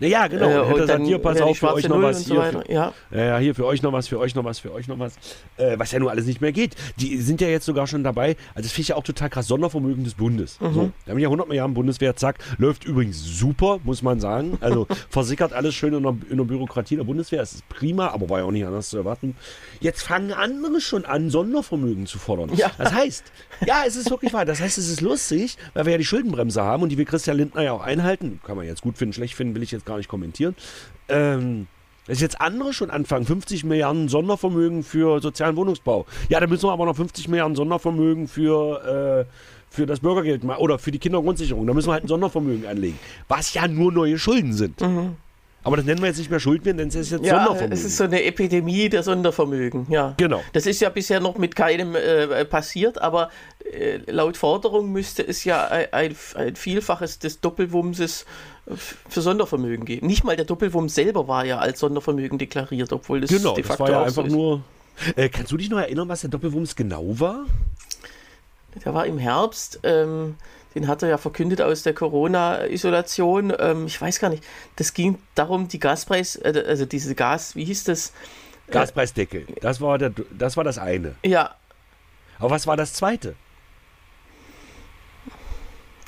Ja, 0.00 0.26
genau. 0.26 0.48
Äh, 0.48 0.72
und 0.72 0.88
dann 0.88 1.04
hier, 1.04 1.18
pass 1.18 1.40
auf, 1.40 1.58
für 1.58 1.72
euch 1.74 1.88
noch 1.88 2.02
was. 2.02 2.26
Hier, 2.26 2.36
so 2.36 2.60
für, 2.60 2.72
ja. 2.72 2.92
ja, 3.10 3.38
hier 3.38 3.54
für 3.54 3.66
euch 3.66 3.82
noch 3.82 3.92
was, 3.92 4.08
für 4.08 4.18
euch 4.18 4.34
noch 4.34 4.44
was, 4.44 4.58
für 4.58 4.72
euch 4.72 4.88
noch 4.88 4.98
was. 4.98 5.14
Äh, 5.56 5.78
was 5.78 5.92
ja 5.92 5.98
nur 5.98 6.10
alles 6.10 6.26
nicht 6.26 6.40
mehr 6.40 6.52
geht. 6.52 6.74
Die 6.96 7.18
sind 7.18 7.40
ja 7.40 7.48
jetzt 7.48 7.66
sogar 7.66 7.86
schon 7.86 8.04
dabei. 8.04 8.36
Also, 8.54 8.66
das 8.66 8.72
finde 8.72 8.82
ich 8.82 8.88
ja 8.88 8.96
auch 8.96 9.04
total 9.04 9.30
krass. 9.30 9.46
Sondervermögen 9.46 10.04
des 10.04 10.14
Bundes. 10.14 10.60
Mhm. 10.60 10.74
So, 10.74 10.92
wir 11.04 11.12
haben 11.12 11.18
ja 11.18 11.28
100 11.28 11.48
Milliarden 11.48 11.74
Bundeswehr, 11.74 12.16
zack. 12.16 12.38
Läuft 12.58 12.84
übrigens 12.84 13.22
super, 13.22 13.78
muss 13.84 14.02
man 14.02 14.20
sagen. 14.20 14.58
Also, 14.60 14.86
versickert 15.08 15.52
alles 15.52 15.74
schön 15.74 15.94
in 15.94 16.02
der, 16.02 16.16
in 16.30 16.36
der 16.36 16.44
Bürokratie 16.44 16.96
der 16.96 17.04
Bundeswehr. 17.04 17.42
Es 17.42 17.54
ist 17.54 17.68
prima, 17.68 18.08
aber 18.08 18.28
war 18.28 18.40
ja 18.40 18.44
auch 18.44 18.50
nicht 18.50 18.66
anders 18.66 18.88
zu 18.88 18.96
erwarten. 18.96 19.36
Jetzt 19.80 20.02
fangen 20.02 20.32
andere 20.32 20.80
schon 20.80 21.04
an, 21.04 21.30
Sondervermögen 21.30 22.06
zu 22.06 22.18
fordern. 22.18 22.50
Ja. 22.54 22.70
Das 22.78 22.92
heißt, 22.92 23.24
ja, 23.66 23.84
es 23.86 23.96
ist 23.96 24.10
wirklich 24.10 24.32
wahr. 24.32 24.44
Das 24.44 24.60
heißt, 24.60 24.78
es 24.78 24.88
ist 24.88 25.00
lustig, 25.00 25.56
weil 25.74 25.86
wir 25.86 25.92
ja 25.92 25.98
die 25.98 26.04
Schuldenbremse 26.04 26.62
haben 26.62 26.82
und 26.82 26.88
die 26.90 26.98
will 26.98 27.04
Christian 27.04 27.36
Lindner 27.36 27.62
ja 27.62 27.72
auch 27.72 27.82
einhalten. 27.82 28.40
Kann 28.44 28.56
man 28.56 28.66
jetzt 28.66 28.82
gut 28.82 28.98
finden, 28.98 29.12
schlecht 29.12 29.34
finden, 29.34 29.54
will 29.54 29.62
ich 29.62 29.70
jetzt 29.70 29.83
gar 29.84 29.96
nicht 29.98 30.08
kommentieren. 30.08 30.54
Ähm, 31.08 31.66
dass 32.06 32.20
jetzt 32.20 32.40
andere 32.40 32.72
schon 32.72 32.90
anfangen, 32.90 33.24
50 33.24 33.64
Milliarden 33.64 34.08
Sondervermögen 34.08 34.82
für 34.82 35.20
sozialen 35.20 35.56
Wohnungsbau. 35.56 36.06
Ja, 36.28 36.40
da 36.40 36.46
müssen 36.46 36.64
wir 36.68 36.72
aber 36.72 36.84
noch 36.84 36.96
50 36.96 37.28
Milliarden 37.28 37.56
Sondervermögen 37.56 38.28
für, 38.28 39.26
äh, 39.26 39.34
für 39.70 39.86
das 39.86 40.00
Bürgergeld 40.00 40.44
oder 40.44 40.78
für 40.78 40.90
die 40.90 40.98
Kindergrundsicherung. 40.98 41.66
Da 41.66 41.72
müssen 41.72 41.88
wir 41.88 41.94
halt 41.94 42.04
ein 42.04 42.08
Sondervermögen 42.08 42.66
anlegen. 42.66 42.98
Was 43.28 43.54
ja 43.54 43.66
nur 43.68 43.90
neue 43.90 44.18
Schulden 44.18 44.52
sind. 44.52 44.80
Mhm. 44.80 45.16
Aber 45.64 45.78
das 45.78 45.86
nennen 45.86 46.02
wir 46.02 46.08
jetzt 46.08 46.18
nicht 46.18 46.30
mehr 46.30 46.40
Schuld, 46.40 46.66
denn 46.66 46.78
es 46.78 46.94
ist 46.94 47.10
jetzt 47.10 47.24
ja, 47.24 47.36
Sondervermögen. 47.36 47.72
Es 47.72 47.84
ist 47.84 47.96
so 47.96 48.04
eine 48.04 48.22
Epidemie 48.22 48.90
der 48.90 49.02
Sondervermögen, 49.02 49.86
ja. 49.88 50.12
Genau. 50.18 50.42
Das 50.52 50.66
ist 50.66 50.80
ja 50.82 50.90
bisher 50.90 51.20
noch 51.20 51.38
mit 51.38 51.56
keinem 51.56 51.94
äh, 51.94 52.44
passiert, 52.44 53.00
aber 53.00 53.30
äh, 53.72 53.98
laut 54.06 54.36
Forderung 54.36 54.92
müsste 54.92 55.26
es 55.26 55.44
ja 55.44 55.66
ein, 55.66 56.14
ein, 56.34 56.56
Vielfaches 56.56 57.18
des 57.18 57.40
Doppelwumses 57.40 58.26
für 58.66 59.20
Sondervermögen 59.20 59.84
geben. 59.84 60.06
Nicht 60.06 60.24
mal 60.24 60.36
der 60.36 60.44
Doppelwumms 60.44 60.94
selber 60.94 61.28
war 61.28 61.44
ja 61.44 61.58
als 61.58 61.80
Sondervermögen 61.80 62.38
deklariert, 62.38 62.92
obwohl 62.92 63.20
das 63.20 63.30
genau, 63.30 63.54
de 63.54 63.62
facto 63.62 63.84
das 63.84 63.92
war 63.92 64.00
ja 64.00 64.06
einfach 64.06 64.28
so 64.28 64.36
nur. 64.36 64.62
Äh, 65.16 65.28
kannst 65.28 65.52
du 65.52 65.56
dich 65.56 65.68
noch 65.70 65.78
erinnern, 65.78 66.08
was 66.08 66.22
der 66.22 66.30
Doppelwumms 66.30 66.76
genau 66.76 67.18
war? 67.18 67.46
Der 68.84 68.94
war 68.94 69.06
im 69.06 69.18
Herbst. 69.18 69.80
Ähm, 69.82 70.36
den 70.74 70.88
hat 70.88 71.02
er 71.02 71.08
ja 71.08 71.18
verkündet 71.18 71.60
aus 71.60 71.82
der 71.82 71.94
Corona-Isolation. 71.94 73.52
Ähm, 73.58 73.86
ich 73.86 74.00
weiß 74.00 74.18
gar 74.18 74.28
nicht. 74.28 74.42
Das 74.76 74.94
ging 74.94 75.18
darum, 75.34 75.68
die 75.68 75.78
Gaspreis, 75.78 76.36
äh, 76.36 76.64
also 76.66 76.84
diese 76.84 77.14
Gas, 77.14 77.54
wie 77.54 77.64
hieß 77.64 77.84
das? 77.84 78.12
Äh, 78.68 78.72
Gaspreisdeckel. 78.72 79.46
Das 79.60 79.80
war, 79.80 79.98
der, 79.98 80.12
das 80.36 80.56
war 80.56 80.64
das 80.64 80.78
eine. 80.78 81.14
Ja. 81.24 81.54
Aber 82.38 82.50
was 82.50 82.66
war 82.66 82.76
das 82.76 82.92
zweite? 82.94 83.36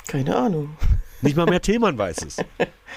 Keine 0.07 0.35
Ahnung. 0.35 0.77
Nicht 1.21 1.35
mal 1.35 1.45
mehr 1.45 1.61
Thälmann 1.61 1.97
weiß 1.97 2.25
es. 2.25 2.37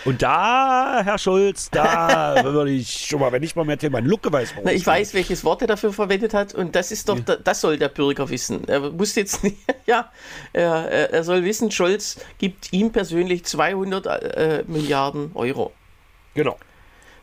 Und 0.05 0.23
da, 0.23 1.01
Herr 1.03 1.19
Schulz, 1.19 1.71
da 1.71 2.43
würde 2.45 2.71
ich 2.71 3.07
schon 3.07 3.21
mal, 3.21 3.33
wenn 3.33 3.41
nicht 3.41 3.57
mal 3.57 3.65
mehr 3.65 3.79
Thälmann 3.79 4.05
Lucke 4.05 4.33
weiß. 4.33 4.55
Na, 4.63 4.73
ich 4.73 4.87
weiß, 4.87 5.15
welches 5.15 5.45
Wort 5.45 5.63
er 5.63 5.69
dafür 5.69 5.93
verwendet 5.93 6.35
hat 6.35 6.55
und 6.55 6.77
das 6.77 6.93
ist 6.93 7.09
doch, 7.09 7.19
ja. 7.27 7.37
das 7.37 7.61
soll 7.61 7.79
der 7.79 7.89
Bürger 7.89 8.29
wissen. 8.29 8.67
Er 8.69 8.81
muss 8.91 9.15
jetzt 9.15 9.43
nicht, 9.43 9.57
ja, 9.87 10.11
er, 10.53 11.13
er 11.13 11.25
soll 11.25 11.45
wissen, 11.45 11.71
Scholz 11.71 12.19
gibt 12.39 12.73
ihm 12.73 12.93
persönlich 12.93 13.45
200 13.45 14.07
äh, 14.07 14.65
Milliarden 14.67 15.31
Euro. 15.35 15.73
Genau. 16.35 16.57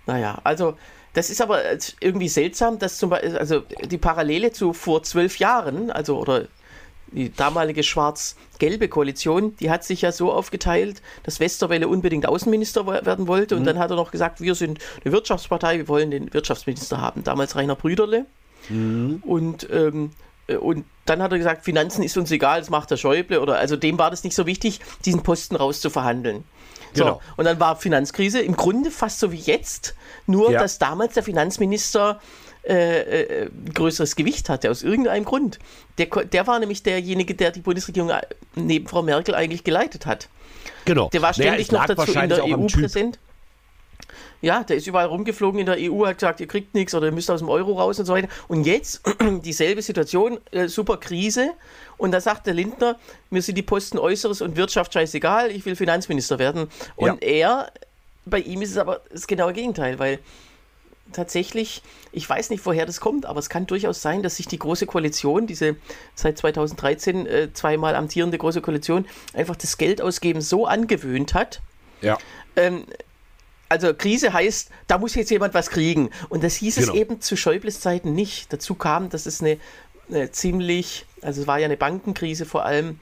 Naja, 0.05 0.39
also 0.43 0.77
das 1.13 1.29
ist 1.29 1.41
aber 1.41 1.61
irgendwie 1.99 2.29
seltsam, 2.29 2.79
dass 2.79 2.97
zum 2.97 3.09
Beispiel, 3.09 3.37
also 3.37 3.63
die 3.85 3.97
Parallele 3.97 4.51
zu 4.51 4.73
vor 4.73 5.01
zwölf 5.03 5.39
Jahren, 5.39 5.89
also 5.89 6.19
oder 6.19 6.47
die 7.11 7.33
damalige 7.33 7.83
schwarz-gelbe 7.83 8.89
Koalition, 8.89 9.55
die 9.57 9.69
hat 9.69 9.83
sich 9.83 10.01
ja 10.01 10.11
so 10.11 10.31
aufgeteilt, 10.31 11.01
dass 11.23 11.39
Westerwelle 11.39 11.87
unbedingt 11.87 12.27
Außenminister 12.27 12.85
werden 12.87 13.27
wollte. 13.27 13.55
Und 13.55 13.61
mhm. 13.61 13.65
dann 13.65 13.79
hat 13.79 13.91
er 13.91 13.95
noch 13.95 14.11
gesagt, 14.11 14.41
wir 14.41 14.55
sind 14.55 14.79
eine 15.03 15.13
Wirtschaftspartei, 15.13 15.77
wir 15.77 15.87
wollen 15.87 16.11
den 16.11 16.33
Wirtschaftsminister 16.33 16.99
haben. 16.99 17.23
Damals 17.23 17.55
Rainer 17.55 17.75
Brüderle. 17.75 18.25
Mhm. 18.69 19.23
Und, 19.25 19.67
ähm, 19.71 20.11
äh, 20.47 20.57
und 20.57 20.85
dann 21.05 21.21
hat 21.21 21.31
er 21.31 21.37
gesagt, 21.37 21.63
Finanzen 21.63 22.03
ist 22.03 22.17
uns 22.17 22.31
egal, 22.31 22.59
das 22.59 22.69
macht 22.69 22.91
der 22.91 22.97
Schäuble. 22.97 23.41
Oder, 23.41 23.57
also 23.57 23.75
dem 23.75 23.97
war 23.97 24.11
das 24.11 24.23
nicht 24.23 24.35
so 24.35 24.45
wichtig, 24.45 24.81
diesen 25.05 25.23
Posten 25.23 25.55
rauszuverhandeln. 25.55 26.43
So, 26.93 27.03
genau. 27.03 27.21
und 27.35 27.45
dann 27.45 27.59
war 27.59 27.75
Finanzkrise 27.75 28.39
im 28.39 28.55
Grunde 28.55 28.91
fast 28.91 29.19
so 29.19 29.31
wie 29.31 29.37
jetzt, 29.37 29.95
nur 30.25 30.51
ja. 30.51 30.59
dass 30.59 30.79
damals 30.79 31.13
der 31.13 31.23
Finanzminister 31.23 32.19
äh, 32.67 33.21
äh, 33.21 33.49
größeres 33.73 34.15
Gewicht 34.15 34.49
hatte, 34.49 34.69
aus 34.69 34.83
irgendeinem 34.83 35.23
Grund. 35.23 35.59
Der, 35.97 36.07
der 36.07 36.47
war 36.47 36.59
nämlich 36.59 36.83
derjenige, 36.83 37.33
der 37.33 37.51
die 37.51 37.61
Bundesregierung 37.61 38.09
äh, 38.09 38.21
neben 38.55 38.87
Frau 38.87 39.01
Merkel 39.01 39.35
eigentlich 39.35 39.63
geleitet 39.63 40.05
hat. 40.05 40.27
Genau. 40.83 41.09
Der 41.09 41.21
war 41.21 41.33
ständig 41.33 41.71
naja, 41.71 41.87
noch 41.87 41.95
dazu 41.95 42.19
in 42.19 42.29
der 42.29 42.43
EU 42.43 42.67
präsent. 42.67 43.19
Ja, 44.41 44.63
der 44.63 44.77
ist 44.77 44.85
überall 44.85 45.07
rumgeflogen 45.07 45.59
in 45.59 45.65
der 45.65 45.77
EU, 45.79 46.05
hat 46.05 46.17
gesagt, 46.17 46.39
ihr 46.39 46.47
kriegt 46.47 46.75
nichts 46.75 46.93
oder 46.93 47.07
ihr 47.07 47.11
müsst 47.11 47.31
aus 47.31 47.39
dem 47.39 47.49
Euro 47.49 47.73
raus 47.73 47.99
und 47.99 48.05
so 48.05 48.13
weiter. 48.13 48.27
Und 48.47 48.65
jetzt 48.65 49.01
dieselbe 49.43 49.81
Situation, 49.81 50.39
äh, 50.51 50.67
super 50.67 50.97
Krise. 50.97 51.51
Und 51.97 52.11
da 52.11 52.21
sagt 52.21 52.47
der 52.47 52.53
Lindner, 52.53 52.97
mir 53.29 53.41
sind 53.41 53.57
die 53.57 53.63
Posten 53.63 53.97
Äußeres 53.97 54.41
und 54.41 54.55
Wirtschaft 54.55 54.93
scheißegal, 54.93 55.51
ich 55.51 55.65
will 55.65 55.75
Finanzminister 55.75 56.37
werden. 56.37 56.67
Und 56.95 57.23
ja. 57.23 57.29
er, 57.29 57.71
bei 58.25 58.39
ihm 58.39 58.61
ist 58.61 58.71
es 58.71 58.77
aber 58.77 59.01
das 59.11 59.25
genaue 59.25 59.53
Gegenteil, 59.53 59.97
weil 59.97 60.19
tatsächlich, 61.11 61.81
ich 62.11 62.29
weiß 62.29 62.49
nicht, 62.49 62.65
woher 62.65 62.85
das 62.85 62.99
kommt, 62.99 63.25
aber 63.25 63.39
es 63.39 63.49
kann 63.49 63.67
durchaus 63.67 64.01
sein, 64.01 64.23
dass 64.23 64.37
sich 64.37 64.47
die 64.47 64.59
Große 64.59 64.85
Koalition, 64.85 65.47
diese 65.47 65.75
seit 66.15 66.37
2013 66.37 67.25
äh, 67.25 67.53
zweimal 67.53 67.95
amtierende 67.95 68.37
Große 68.37 68.61
Koalition, 68.61 69.05
einfach 69.33 69.55
das 69.55 69.77
Geld 69.77 70.01
ausgeben 70.01 70.41
so 70.41 70.65
angewöhnt 70.65 71.33
hat. 71.33 71.61
Ja. 72.01 72.17
Ähm, 72.55 72.85
also 73.69 73.93
Krise 73.93 74.33
heißt, 74.33 74.69
da 74.87 74.97
muss 74.97 75.15
jetzt 75.15 75.29
jemand 75.29 75.53
was 75.53 75.69
kriegen. 75.69 76.09
Und 76.29 76.43
das 76.43 76.55
hieß 76.55 76.75
genau. 76.75 76.93
es 76.93 76.99
eben 76.99 77.21
zu 77.21 77.35
Schäubles 77.35 77.81
Zeiten 77.81 78.13
nicht. 78.13 78.53
Dazu 78.53 78.75
kam, 78.75 79.09
dass 79.09 79.25
es 79.25 79.41
eine, 79.41 79.57
eine 80.09 80.31
ziemlich, 80.31 81.05
also 81.21 81.41
es 81.41 81.47
war 81.47 81.59
ja 81.59 81.65
eine 81.65 81.77
Bankenkrise 81.77 82.45
vor 82.45 82.65
allem, 82.65 82.99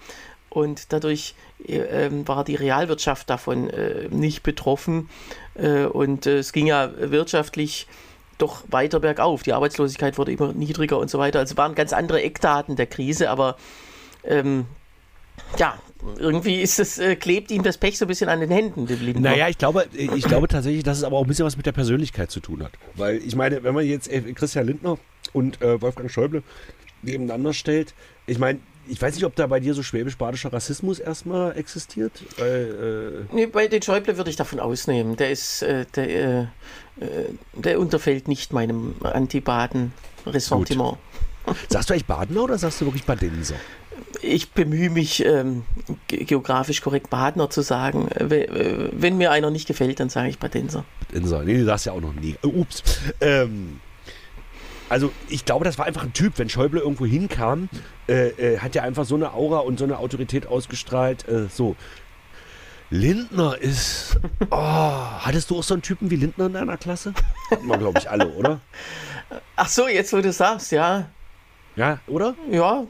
und 0.55 0.93
dadurch 0.93 1.35
äh, 1.67 2.09
war 2.25 2.45
die 2.45 2.55
Realwirtschaft 2.55 3.29
davon 3.29 3.69
äh, 3.69 4.07
nicht 4.09 4.41
betroffen. 4.41 5.09
Äh, 5.55 5.83
und 5.83 6.25
äh, 6.25 6.37
es 6.37 6.53
ging 6.53 6.65
ja 6.65 6.91
wirtschaftlich 6.97 7.87
doch 8.37 8.63
weiter 8.69 9.01
bergauf. 9.01 9.43
Die 9.43 9.51
Arbeitslosigkeit 9.51 10.17
wurde 10.17 10.31
immer 10.31 10.53
niedriger 10.53 10.97
und 10.97 11.09
so 11.09 11.19
weiter. 11.19 11.39
Also 11.39 11.57
waren 11.57 11.75
ganz 11.75 11.91
andere 11.91 12.21
Eckdaten 12.21 12.77
der 12.77 12.85
Krise, 12.85 13.29
aber 13.29 13.57
ähm, 14.23 14.65
ja, 15.57 15.77
irgendwie 16.17 16.61
ist 16.61 16.79
das, 16.79 16.99
äh, 16.99 17.17
klebt 17.17 17.51
ihm 17.51 17.63
das 17.63 17.77
Pech 17.77 17.97
so 17.97 18.05
ein 18.05 18.07
bisschen 18.07 18.29
an 18.29 18.39
den 18.39 18.51
Händen, 18.51 18.87
dem 18.87 19.01
lieben 19.01 19.21
Naja, 19.21 19.49
ich 19.49 19.57
glaube, 19.57 19.87
ich 19.91 20.23
glaube 20.23 20.47
tatsächlich, 20.47 20.83
dass 20.83 20.97
es 20.97 21.03
aber 21.03 21.17
auch 21.17 21.23
ein 21.23 21.27
bisschen 21.27 21.45
was 21.45 21.57
mit 21.57 21.65
der 21.65 21.73
Persönlichkeit 21.73 22.31
zu 22.31 22.39
tun 22.39 22.63
hat. 22.63 22.71
Weil 22.93 23.17
ich 23.17 23.35
meine, 23.35 23.63
wenn 23.63 23.73
man 23.73 23.85
jetzt 23.85 24.09
äh, 24.09 24.21
Christian 24.33 24.67
Lindner 24.67 24.97
und 25.33 25.61
äh, 25.61 25.81
Wolfgang 25.81 26.09
Schäuble 26.09 26.43
nebeneinander 27.01 27.53
stellt, 27.53 27.93
ich 28.25 28.39
meine, 28.39 28.59
ich 28.87 29.01
weiß 29.01 29.15
nicht, 29.15 29.25
ob 29.25 29.35
da 29.35 29.47
bei 29.47 29.59
dir 29.59 29.73
so 29.73 29.83
schwäbisch-badischer 29.83 30.53
Rassismus 30.53 30.99
erstmal 30.99 31.57
existiert. 31.57 32.11
Weil, 32.37 33.25
äh 33.31 33.35
nee, 33.35 33.45
bei 33.45 33.67
den 33.67 33.81
Schäuble 33.81 34.17
würde 34.17 34.29
ich 34.29 34.35
davon 34.35 34.59
ausnehmen. 34.59 35.15
Der 35.15 35.31
ist, 35.31 35.61
äh, 35.61 35.85
der, 35.95 36.09
äh, 36.09 36.41
äh 36.41 36.47
der 37.53 37.79
unterfällt 37.79 38.27
nicht 38.27 38.53
meinem 38.53 38.95
Anti-Baden-Ressentiment. 39.01 40.97
Sagst 41.69 41.89
du 41.89 41.93
eigentlich 41.93 42.05
Badener 42.05 42.43
oder 42.43 42.57
sagst 42.57 42.81
du 42.81 42.85
wirklich 42.85 43.05
Badenser? 43.05 43.55
Ich 44.21 44.51
bemühe 44.51 44.89
mich, 44.89 45.23
ähm, 45.23 45.63
geografisch 46.07 46.81
korrekt 46.81 47.09
Badener 47.09 47.49
zu 47.49 47.61
sagen. 47.61 48.09
Wenn, 48.19 48.47
wenn, 48.93 49.17
mir 49.17 49.31
einer 49.31 49.51
nicht 49.51 49.67
gefällt, 49.67 49.99
dann 49.99 50.09
sage 50.09 50.29
ich 50.29 50.39
Badenser. 50.39 50.85
Badenser, 51.07 51.43
nee, 51.43 51.57
du 51.57 51.65
sagst 51.65 51.85
ja 51.85 51.91
auch 51.91 52.01
noch 52.01 52.13
nie. 52.13 52.35
Ups. 52.41 52.83
Ähm, 53.21 53.79
also 54.89 55.11
ich 55.29 55.45
glaube, 55.45 55.65
das 55.65 55.77
war 55.77 55.85
einfach 55.85 56.03
ein 56.03 56.13
Typ, 56.13 56.37
wenn 56.37 56.49
Schäuble 56.49 56.81
irgendwo 56.81 57.05
hinkam, 57.05 57.69
äh, 58.07 58.29
äh, 58.29 58.59
hat 58.59 58.75
er 58.75 58.83
einfach 58.83 59.05
so 59.05 59.15
eine 59.15 59.33
Aura 59.33 59.59
und 59.59 59.79
so 59.79 59.85
eine 59.85 59.97
Autorität 59.97 60.47
ausgestrahlt. 60.47 61.27
Äh, 61.27 61.47
so. 61.49 61.75
Lindner 62.89 63.57
ist. 63.57 64.17
Oh, 64.51 64.57
hattest 64.57 65.49
du 65.49 65.57
auch 65.57 65.63
so 65.63 65.73
einen 65.73 65.81
Typen 65.81 66.11
wie 66.11 66.15
Lindner 66.15 66.45
in 66.45 66.53
deiner 66.53 66.77
Klasse? 66.77 67.13
Hatten 67.49 67.67
wir, 67.67 67.77
glaube 67.77 67.99
ich, 67.99 68.09
alle, 68.09 68.29
oder? 68.29 68.59
Ach 69.55 69.67
so, 69.67 69.87
jetzt 69.87 70.13
wo 70.13 70.21
du 70.21 70.31
sagst, 70.31 70.71
ja. 70.71 71.09
Ja, 71.75 71.99
oder? 72.07 72.35
Ja. 72.51 72.85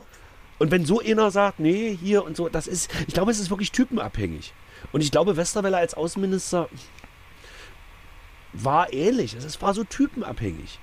Und 0.60 0.72
wenn 0.72 0.86
so 0.86 1.00
einer 1.00 1.32
sagt, 1.32 1.60
nee, 1.60 1.98
hier 2.00 2.24
und 2.24 2.36
so, 2.36 2.50
das 2.50 2.68
ist, 2.68 2.92
ich 3.08 3.14
glaube, 3.14 3.32
es 3.32 3.40
ist 3.40 3.50
wirklich 3.50 3.72
typenabhängig. 3.72 4.54
Und 4.92 5.02
ich 5.02 5.12
glaube, 5.12 5.38
Westerwelle 5.38 5.78
als 5.78 5.94
Außenminister 5.94 6.70
war 8.54 8.94
ähnlich. 8.94 9.34
Es 9.34 9.62
war 9.62 9.74
so 9.74 9.84
typenabhängig. 9.84 10.80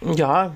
Ja, 0.00 0.54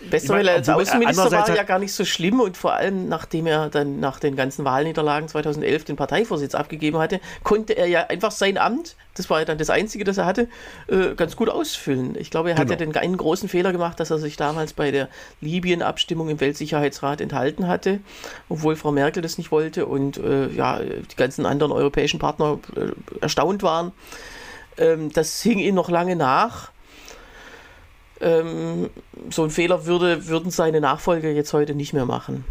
Westerwelle 0.00 0.52
als 0.52 0.68
Außenminister 0.68 1.30
war 1.30 1.54
ja 1.54 1.62
gar 1.62 1.78
nicht 1.78 1.92
so 1.92 2.04
schlimm 2.04 2.40
und 2.40 2.56
vor 2.56 2.72
allem 2.72 3.08
nachdem 3.08 3.46
er 3.46 3.68
dann 3.68 4.00
nach 4.00 4.18
den 4.18 4.34
ganzen 4.34 4.64
Wahlniederlagen 4.64 5.28
2011 5.28 5.84
den 5.84 5.96
Parteivorsitz 5.96 6.54
abgegeben 6.54 6.98
hatte, 6.98 7.20
konnte 7.42 7.74
er 7.74 7.86
ja 7.86 8.06
einfach 8.06 8.30
sein 8.30 8.56
Amt, 8.56 8.96
das 9.14 9.28
war 9.28 9.40
ja 9.40 9.44
dann 9.44 9.58
das 9.58 9.68
Einzige, 9.68 10.04
das 10.04 10.16
er 10.16 10.24
hatte, 10.24 10.48
äh, 10.88 11.14
ganz 11.16 11.36
gut 11.36 11.50
ausfüllen. 11.50 12.16
Ich 12.18 12.30
glaube, 12.30 12.48
er 12.48 12.54
genau. 12.54 12.62
hat 12.62 12.80
ja 12.80 12.86
den 12.86 12.96
einen 12.96 13.16
großen 13.16 13.48
Fehler 13.48 13.72
gemacht, 13.72 14.00
dass 14.00 14.10
er 14.10 14.18
sich 14.18 14.36
damals 14.36 14.72
bei 14.72 14.90
der 14.90 15.08
Libyen-Abstimmung 15.42 16.30
im 16.30 16.40
Weltsicherheitsrat 16.40 17.20
enthalten 17.20 17.66
hatte, 17.66 18.00
obwohl 18.48 18.76
Frau 18.76 18.92
Merkel 18.92 19.22
das 19.22 19.36
nicht 19.36 19.50
wollte 19.52 19.84
und 19.84 20.16
äh, 20.16 20.48
ja, 20.48 20.78
die 20.78 21.16
ganzen 21.16 21.44
anderen 21.44 21.72
europäischen 21.72 22.18
Partner 22.18 22.58
äh, 22.74 23.20
erstaunt 23.20 23.62
waren. 23.62 23.92
Ähm, 24.78 25.12
das 25.12 25.42
hing 25.42 25.58
ihm 25.58 25.74
noch 25.74 25.90
lange 25.90 26.16
nach 26.16 26.70
ähm, 28.20 28.90
so 29.30 29.42
einen 29.42 29.50
Fehler 29.50 29.86
würde, 29.86 30.26
würden 30.28 30.50
seine 30.50 30.80
Nachfolger 30.80 31.30
jetzt 31.30 31.52
heute 31.52 31.74
nicht 31.74 31.92
mehr 31.92 32.06
machen. 32.06 32.44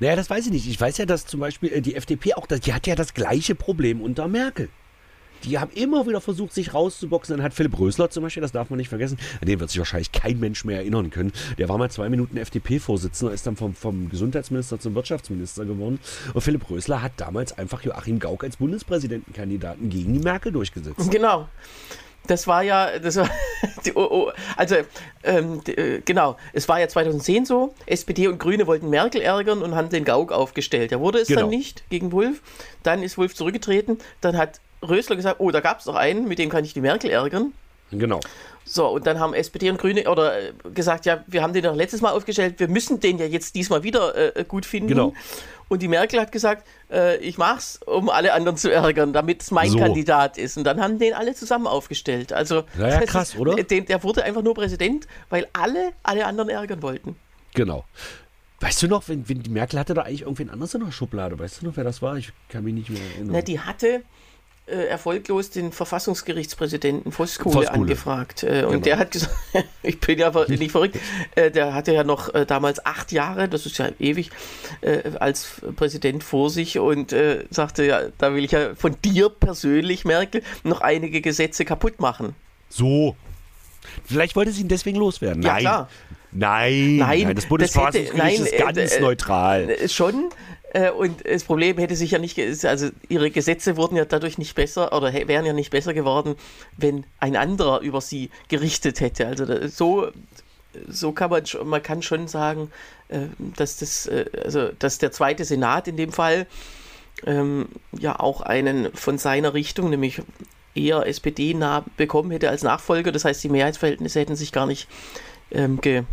Naja, 0.00 0.16
das 0.16 0.30
weiß 0.30 0.46
ich 0.46 0.52
nicht. 0.52 0.68
Ich 0.68 0.80
weiß 0.80 0.98
ja, 0.98 1.06
dass 1.06 1.26
zum 1.26 1.40
Beispiel 1.40 1.72
äh, 1.72 1.80
die 1.80 1.94
FDP 1.94 2.34
auch, 2.34 2.46
die 2.46 2.72
hat 2.72 2.86
ja 2.86 2.94
das 2.94 3.14
gleiche 3.14 3.54
Problem 3.54 4.00
unter 4.00 4.28
Merkel. 4.28 4.68
Die 5.44 5.58
haben 5.58 5.70
immer 5.74 6.06
wieder 6.06 6.20
versucht, 6.20 6.54
sich 6.54 6.74
rauszuboxen. 6.74 7.36
Dann 7.36 7.44
hat 7.44 7.54
Philipp 7.54 7.78
Rösler 7.78 8.10
zum 8.10 8.22
Beispiel, 8.22 8.40
das 8.40 8.52
darf 8.52 8.70
man 8.70 8.78
nicht 8.78 8.88
vergessen, 8.88 9.18
an 9.40 9.46
den 9.46 9.60
wird 9.60 9.70
sich 9.70 9.78
wahrscheinlich 9.78 10.10
kein 10.10 10.40
Mensch 10.40 10.64
mehr 10.64 10.78
erinnern 10.78 11.10
können. 11.10 11.32
Der 11.58 11.68
war 11.68 11.78
mal 11.78 11.90
zwei 11.90 12.08
Minuten 12.08 12.36
FDP-Vorsitzender, 12.36 13.32
ist 13.32 13.46
dann 13.46 13.56
vom, 13.56 13.74
vom 13.74 14.08
Gesundheitsminister 14.08 14.80
zum 14.80 14.94
Wirtschaftsminister 14.94 15.64
geworden. 15.64 16.00
Und 16.34 16.40
Philipp 16.40 16.68
Rösler 16.70 17.02
hat 17.02 17.12
damals 17.18 17.56
einfach 17.56 17.82
Joachim 17.82 18.18
Gauck 18.18 18.44
als 18.44 18.56
Bundespräsidentenkandidaten 18.56 19.88
gegen 19.90 20.14
die 20.14 20.20
Merkel 20.20 20.52
durchgesetzt. 20.52 21.10
Genau. 21.10 21.48
Das 22.26 22.46
war 22.46 22.62
ja, 22.62 22.98
das 22.98 23.16
war, 23.16 23.28
die, 23.84 23.92
oh, 23.94 24.08
oh, 24.10 24.32
also 24.56 24.76
ähm, 25.22 25.62
die, 25.64 25.76
äh, 25.76 26.00
genau, 26.04 26.36
es 26.52 26.68
war 26.68 26.80
ja 26.80 26.88
2010 26.88 27.44
so, 27.44 27.74
SPD 27.86 28.28
und 28.28 28.38
Grüne 28.38 28.66
wollten 28.66 28.90
Merkel 28.90 29.20
ärgern 29.20 29.62
und 29.62 29.74
haben 29.74 29.88
den 29.88 30.04
Gauck 30.04 30.32
aufgestellt. 30.32 30.92
Da 30.92 31.00
wurde 31.00 31.20
es 31.20 31.28
genau. 31.28 31.42
dann 31.42 31.50
nicht 31.50 31.88
gegen 31.90 32.12
Wulff. 32.12 32.40
Dann 32.82 33.02
ist 33.02 33.18
Wulff 33.18 33.34
zurückgetreten. 33.34 33.98
Dann 34.20 34.36
hat 34.36 34.60
Rösler 34.86 35.16
gesagt, 35.16 35.40
oh, 35.40 35.50
da 35.50 35.60
gab 35.60 35.80
es 35.80 35.86
noch 35.86 35.94
einen, 35.94 36.28
mit 36.28 36.38
dem 36.38 36.50
kann 36.50 36.64
ich 36.64 36.74
die 36.74 36.80
Merkel 36.80 37.10
ärgern. 37.10 37.52
Genau. 37.92 38.20
So, 38.64 38.88
und 38.88 39.06
dann 39.06 39.20
haben 39.20 39.32
SPD 39.32 39.70
und 39.70 39.78
Grüne 39.78 40.10
oder 40.10 40.48
äh, 40.48 40.52
gesagt, 40.74 41.06
ja, 41.06 41.22
wir 41.28 41.42
haben 41.42 41.52
den 41.52 41.62
doch 41.62 41.76
letztes 41.76 42.00
Mal 42.00 42.10
aufgestellt, 42.10 42.58
wir 42.58 42.66
müssen 42.66 42.98
den 42.98 43.18
ja 43.18 43.26
jetzt 43.26 43.54
diesmal 43.54 43.84
wieder 43.84 44.36
äh, 44.36 44.44
gut 44.44 44.66
finden. 44.66 44.88
Genau. 44.88 45.14
Und 45.68 45.82
die 45.82 45.88
Merkel 45.88 46.20
hat 46.20 46.30
gesagt, 46.30 46.66
äh, 46.90 47.16
ich 47.18 47.38
mach's, 47.38 47.80
um 47.86 48.08
alle 48.08 48.32
anderen 48.32 48.56
zu 48.56 48.70
ärgern, 48.72 49.12
damit 49.12 49.42
es 49.42 49.50
mein 49.50 49.70
so. 49.70 49.78
Kandidat 49.78 50.38
ist. 50.38 50.56
Und 50.56 50.64
dann 50.64 50.80
haben 50.80 50.98
den 50.98 51.12
alle 51.12 51.34
zusammen 51.34 51.66
aufgestellt. 51.66 52.32
Also 52.32 52.64
naja, 52.76 53.00
krass, 53.00 53.30
ist, 53.30 53.40
oder? 53.40 53.54
Den, 53.56 53.86
der 53.86 54.02
wurde 54.02 54.22
einfach 54.22 54.42
nur 54.42 54.54
Präsident, 54.54 55.06
weil 55.28 55.48
alle 55.52 55.92
alle 56.02 56.26
anderen 56.26 56.50
ärgern 56.50 56.82
wollten. 56.82 57.16
Genau. 57.54 57.84
Weißt 58.60 58.82
du 58.82 58.88
noch, 58.88 59.08
wenn, 59.08 59.28
wenn 59.28 59.42
die 59.42 59.50
Merkel 59.50 59.78
hatte 59.78 59.94
da 59.94 60.02
eigentlich 60.02 60.22
irgendwen 60.22 60.50
anders 60.50 60.74
in 60.74 60.84
der 60.84 60.92
Schublade? 60.92 61.38
Weißt 61.38 61.60
du 61.60 61.66
noch, 61.66 61.76
wer 61.76 61.84
das 61.84 62.00
war? 62.00 62.16
Ich 62.16 62.32
kann 62.48 62.64
mich 62.64 62.74
nicht 62.74 62.90
mehr 62.90 63.02
erinnern. 63.02 63.32
Na, 63.32 63.42
die 63.42 63.60
hatte 63.60 64.02
äh, 64.66 64.86
erfolglos 64.86 65.50
den 65.50 65.70
Verfassungsgerichtspräsidenten 65.72 67.12
Voskuhle, 67.12 67.70
angefragt. 67.70 68.42
Äh, 68.42 68.62
genau. 68.62 68.70
Und 68.70 68.86
der 68.86 68.98
hat 68.98 69.12
gesagt, 69.12 69.34
ich 69.82 70.00
bin 70.00 70.18
ja 70.18 70.32
nicht 70.48 70.72
verrückt, 70.72 70.98
äh, 71.36 71.50
der 71.50 71.72
hatte 71.72 71.92
ja 71.92 72.02
noch 72.02 72.34
äh, 72.34 72.44
damals 72.46 72.84
acht 72.84 73.12
Jahre, 73.12 73.48
das 73.48 73.64
ist 73.64 73.78
ja 73.78 73.88
ewig, 73.98 74.30
äh, 74.80 75.02
als 75.20 75.62
Präsident 75.76 76.24
vor 76.24 76.50
sich 76.50 76.78
und 76.78 77.12
äh, 77.12 77.44
sagte, 77.50 77.84
ja, 77.84 78.00
da 78.18 78.34
will 78.34 78.44
ich 78.44 78.52
ja 78.52 78.74
von 78.74 78.96
dir 79.04 79.28
persönlich, 79.28 80.04
Merkel, 80.04 80.42
noch 80.64 80.80
einige 80.80 81.20
Gesetze 81.20 81.64
kaputt 81.64 82.00
machen. 82.00 82.34
So. 82.68 83.16
Vielleicht 84.04 84.34
wollte 84.34 84.50
sie 84.50 84.62
ihn 84.62 84.68
deswegen 84.68 84.98
loswerden. 84.98 85.42
Ja, 85.42 85.52
nein. 85.52 85.60
Klar. 85.60 85.88
Nein, 86.32 86.96
nein, 86.96 87.22
nein, 87.22 87.36
das 87.36 87.46
Bundesverfassungsgericht 87.46 88.40
ist 88.40 88.58
ganz 88.58 89.00
neutral. 89.00 89.88
Schon, 89.88 90.14
äh, 90.24 90.28
und 90.98 91.26
das 91.26 91.44
Problem 91.44 91.78
hätte 91.78 91.96
sich 91.96 92.10
ja 92.10 92.18
nicht, 92.18 92.38
also 92.66 92.90
ihre 93.08 93.30
Gesetze 93.30 93.76
wurden 93.76 93.96
ja 93.96 94.04
dadurch 94.04 94.36
nicht 94.36 94.54
besser 94.54 94.92
oder 94.92 95.12
wären 95.12 95.46
ja 95.46 95.52
nicht 95.52 95.70
besser 95.70 95.94
geworden, 95.94 96.36
wenn 96.76 97.04
ein 97.18 97.36
anderer 97.36 97.80
über 97.80 98.00
sie 98.00 98.30
gerichtet 98.48 99.00
hätte. 99.00 99.26
Also 99.26 99.68
so 99.68 100.10
so 100.88 101.12
kann 101.12 101.30
man, 101.30 101.42
man 101.64 101.82
kann 101.82 102.02
schon 102.02 102.28
sagen, 102.28 102.70
äh, 103.08 103.26
dass, 103.56 103.78
das, 103.78 104.06
äh, 104.06 104.26
also, 104.44 104.70
dass 104.78 104.98
der 104.98 105.12
zweite 105.12 105.44
Senat 105.44 105.88
in 105.88 105.96
dem 105.96 106.12
Fall 106.12 106.46
ähm, 107.24 107.68
ja 107.98 108.18
auch 108.18 108.40
einen 108.42 108.92
von 108.94 109.18
seiner 109.18 109.54
Richtung, 109.54 109.90
nämlich 109.90 110.20
eher 110.74 111.06
SPD-nah 111.06 111.84
bekommen 111.96 112.30
hätte 112.30 112.50
als 112.50 112.62
Nachfolger. 112.62 113.12
Das 113.12 113.24
heißt, 113.24 113.42
die 113.42 113.48
Mehrheitsverhältnisse 113.48 114.20
hätten 114.20 114.36
sich 114.36 114.52
gar 114.52 114.66
nicht 114.66 114.88
ähm, 115.50 115.80
ge 115.80 116.04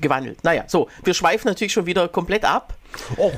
gewandelt. 0.00 0.44
Naja, 0.44 0.64
so, 0.66 0.88
wir 1.02 1.14
schweifen 1.14 1.48
natürlich 1.48 1.72
schon 1.72 1.86
wieder 1.86 2.08
komplett 2.08 2.44
ab. 2.44 2.76
Oh. 3.16 3.32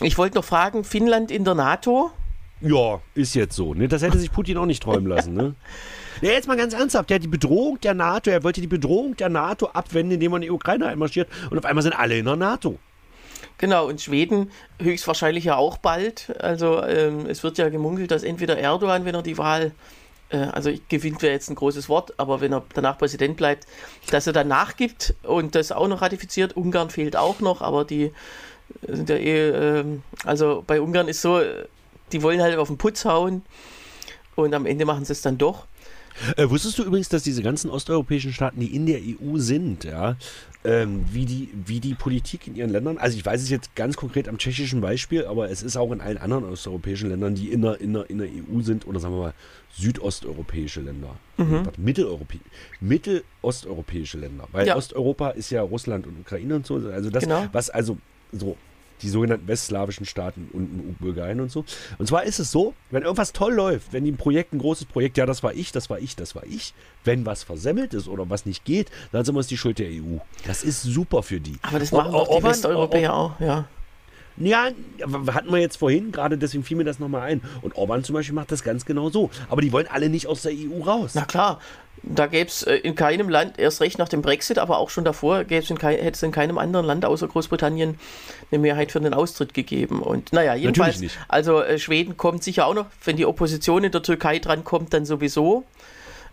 Ich 0.00 0.18
wollte 0.18 0.36
noch 0.36 0.44
fragen, 0.44 0.84
Finnland 0.84 1.30
in 1.30 1.44
der 1.44 1.54
NATO? 1.54 2.10
Ja, 2.60 3.00
ist 3.14 3.34
jetzt 3.34 3.54
so. 3.54 3.74
Ne? 3.74 3.88
Das 3.88 4.02
hätte 4.02 4.18
sich 4.18 4.32
Putin 4.32 4.56
auch 4.58 4.66
nicht 4.66 4.82
träumen 4.82 5.06
lassen. 5.06 5.34
Ne? 5.34 5.54
Ja, 6.20 6.32
jetzt 6.32 6.48
mal 6.48 6.56
ganz 6.56 6.74
ernsthaft. 6.74 7.10
Der 7.10 7.14
hat 7.14 7.22
die 7.22 7.28
Bedrohung 7.28 7.78
der 7.80 7.94
NATO, 7.94 8.28
er 8.28 8.42
wollte 8.42 8.60
die 8.60 8.66
Bedrohung 8.66 9.16
der 9.16 9.28
NATO 9.28 9.66
abwenden, 9.66 10.14
indem 10.14 10.32
man 10.32 10.40
die 10.40 10.50
Ukraine 10.50 10.88
einmarschiert 10.88 11.28
und 11.48 11.58
auf 11.58 11.64
einmal 11.64 11.84
sind 11.84 11.92
alle 11.92 12.18
in 12.18 12.24
der 12.24 12.34
NATO. 12.34 12.76
Genau, 13.58 13.86
und 13.86 14.00
Schweden 14.00 14.50
höchstwahrscheinlich 14.80 15.44
ja 15.44 15.56
auch 15.56 15.78
bald. 15.78 16.34
Also 16.40 16.82
ähm, 16.82 17.26
es 17.26 17.42
wird 17.44 17.58
ja 17.58 17.68
gemunkelt, 17.68 18.10
dass 18.10 18.24
entweder 18.24 18.58
Erdogan, 18.58 19.04
wenn 19.04 19.14
er 19.14 19.22
die 19.22 19.38
Wahl, 19.38 19.72
äh, 20.30 20.38
also 20.38 20.72
gewinnt 20.88 21.22
wäre 21.22 21.32
jetzt 21.32 21.50
ein 21.50 21.54
großes 21.54 21.88
Wort, 21.88 22.14
aber 22.18 22.40
wenn 22.40 22.52
er 22.52 22.64
danach 22.74 22.98
Präsident 22.98 23.36
bleibt, 23.36 23.66
dass 24.10 24.26
er 24.26 24.32
dann 24.32 24.48
nachgibt 24.48 25.14
und 25.22 25.54
das 25.54 25.72
auch 25.72 25.88
noch 25.88 26.02
ratifiziert. 26.02 26.56
Ungarn 26.56 26.90
fehlt 26.90 27.16
auch 27.16 27.40
noch, 27.40 27.62
aber 27.62 27.84
die 27.84 28.12
sind 28.86 29.08
ja 29.08 29.16
eh, 29.16 29.80
äh, 29.80 29.84
also 30.24 30.64
bei 30.66 30.80
Ungarn 30.80 31.08
ist 31.08 31.22
so, 31.22 31.40
die 32.12 32.22
wollen 32.22 32.40
halt 32.40 32.56
auf 32.56 32.68
den 32.68 32.78
Putz 32.78 33.04
hauen 33.04 33.42
und 34.34 34.54
am 34.54 34.66
Ende 34.66 34.84
machen 34.84 35.04
sie 35.04 35.12
es 35.12 35.22
dann 35.22 35.38
doch. 35.38 35.66
Äh, 36.36 36.50
wusstest 36.50 36.78
du 36.78 36.84
übrigens, 36.84 37.08
dass 37.08 37.22
diese 37.22 37.42
ganzen 37.42 37.70
osteuropäischen 37.70 38.32
Staaten, 38.32 38.60
die 38.60 38.74
in 38.74 38.86
der 38.86 38.98
EU 38.98 39.38
sind, 39.38 39.84
ja, 39.84 40.16
ähm, 40.64 41.04
wie, 41.12 41.24
die, 41.24 41.48
wie 41.64 41.80
die 41.80 41.94
Politik 41.94 42.46
in 42.46 42.56
ihren 42.56 42.70
Ländern, 42.70 42.98
also 42.98 43.16
ich 43.16 43.24
weiß 43.24 43.40
es 43.40 43.50
jetzt 43.50 43.76
ganz 43.76 43.96
konkret 43.96 44.28
am 44.28 44.38
tschechischen 44.38 44.80
Beispiel, 44.80 45.24
aber 45.26 45.50
es 45.50 45.62
ist 45.62 45.76
auch 45.76 45.92
in 45.92 46.00
allen 46.00 46.18
anderen 46.18 46.44
osteuropäischen 46.44 47.10
Ländern, 47.10 47.34
die 47.34 47.52
in 47.52 47.62
der, 47.62 47.80
in 47.80 47.92
der, 47.92 48.10
in 48.10 48.18
der 48.18 48.28
EU 48.28 48.60
sind, 48.62 48.86
oder 48.86 48.98
sagen 48.98 49.14
wir 49.14 49.20
mal 49.20 49.34
südosteuropäische 49.72 50.80
Länder, 50.80 51.14
mhm. 51.36 51.62
Mitteleuropä 51.76 52.40
mittelosteuropäische 52.80 54.18
Länder, 54.18 54.48
weil 54.50 54.66
ja. 54.66 54.76
Osteuropa 54.76 55.30
ist 55.30 55.50
ja 55.50 55.62
Russland 55.62 56.06
und 56.06 56.18
Ukraine 56.20 56.56
und 56.56 56.66
so, 56.66 56.76
also 56.76 57.10
das, 57.10 57.24
genau. 57.24 57.46
was 57.52 57.70
also 57.70 57.96
so 58.32 58.56
die 59.02 59.08
sogenannten 59.08 59.46
westslawischen 59.46 60.06
Staaten 60.06 60.48
und 60.52 60.98
Bulgarien 60.98 61.40
und 61.40 61.50
so. 61.50 61.64
Und 61.98 62.06
zwar 62.06 62.24
ist 62.24 62.38
es 62.38 62.50
so, 62.50 62.74
wenn 62.90 63.02
irgendwas 63.02 63.32
toll 63.32 63.54
läuft, 63.54 63.92
wenn 63.92 64.04
die 64.04 64.12
ein 64.12 64.16
Projekt, 64.16 64.52
ein 64.52 64.58
großes 64.58 64.86
Projekt, 64.86 65.16
ja, 65.18 65.26
das 65.26 65.42
war 65.42 65.54
ich, 65.54 65.72
das 65.72 65.88
war 65.90 65.98
ich, 65.98 66.16
das 66.16 66.34
war 66.34 66.44
ich, 66.44 66.74
wenn 67.04 67.24
was 67.26 67.42
versemmelt 67.42 67.94
ist 67.94 68.08
oder 68.08 68.28
was 68.28 68.46
nicht 68.46 68.64
geht, 68.64 68.90
dann 69.12 69.24
sind 69.24 69.34
wir 69.34 69.40
es 69.40 69.46
die 69.46 69.56
Schuld 69.56 69.78
der 69.78 69.88
EU. 69.88 70.18
Das 70.46 70.64
ist 70.64 70.82
super 70.82 71.22
für 71.22 71.40
die. 71.40 71.58
Aber 71.62 71.78
das 71.78 71.92
machen 71.92 72.14
auch 72.14 72.36
die 72.38 72.42
Westeuropäer 72.42 73.14
auch, 73.14 73.40
ja. 73.40 73.68
Ja, 74.40 74.68
hatten 75.34 75.50
wir 75.50 75.58
jetzt 75.58 75.76
vorhin, 75.76 76.12
gerade 76.12 76.38
deswegen 76.38 76.64
fiel 76.64 76.76
mir 76.76 76.84
das 76.84 76.98
nochmal 76.98 77.22
ein. 77.22 77.42
Und 77.62 77.76
Orban 77.76 78.04
zum 78.04 78.14
Beispiel 78.14 78.34
macht 78.34 78.52
das 78.52 78.62
ganz 78.62 78.84
genau 78.84 79.10
so. 79.10 79.30
Aber 79.48 79.60
die 79.60 79.72
wollen 79.72 79.86
alle 79.90 80.08
nicht 80.08 80.26
aus 80.26 80.42
der 80.42 80.52
EU 80.52 80.82
raus. 80.82 81.12
Na 81.14 81.24
klar, 81.24 81.60
da 82.02 82.26
gäbe 82.26 82.48
es 82.48 82.62
äh, 82.62 82.76
in 82.76 82.94
keinem 82.94 83.28
Land, 83.28 83.58
erst 83.58 83.80
recht 83.80 83.98
nach 83.98 84.08
dem 84.08 84.22
Brexit, 84.22 84.58
aber 84.58 84.78
auch 84.78 84.90
schon 84.90 85.04
davor, 85.04 85.38
hätte 85.38 85.54
es 85.56 86.22
in 86.22 86.32
keinem 86.32 86.58
anderen 86.58 86.86
Land 86.86 87.04
außer 87.04 87.28
Großbritannien 87.28 87.98
eine 88.50 88.58
Mehrheit 88.58 88.92
für 88.92 89.00
den 89.00 89.14
Austritt 89.14 89.54
gegeben. 89.54 90.02
Und 90.02 90.32
naja, 90.32 90.54
jedenfalls, 90.54 91.00
also 91.28 91.62
äh, 91.62 91.78
Schweden 91.78 92.16
kommt 92.16 92.44
sicher 92.44 92.66
auch 92.66 92.74
noch, 92.74 92.86
wenn 93.04 93.16
die 93.16 93.26
Opposition 93.26 93.84
in 93.84 93.92
der 93.92 94.02
Türkei 94.02 94.38
drankommt, 94.38 94.92
dann 94.94 95.04
sowieso. 95.04 95.64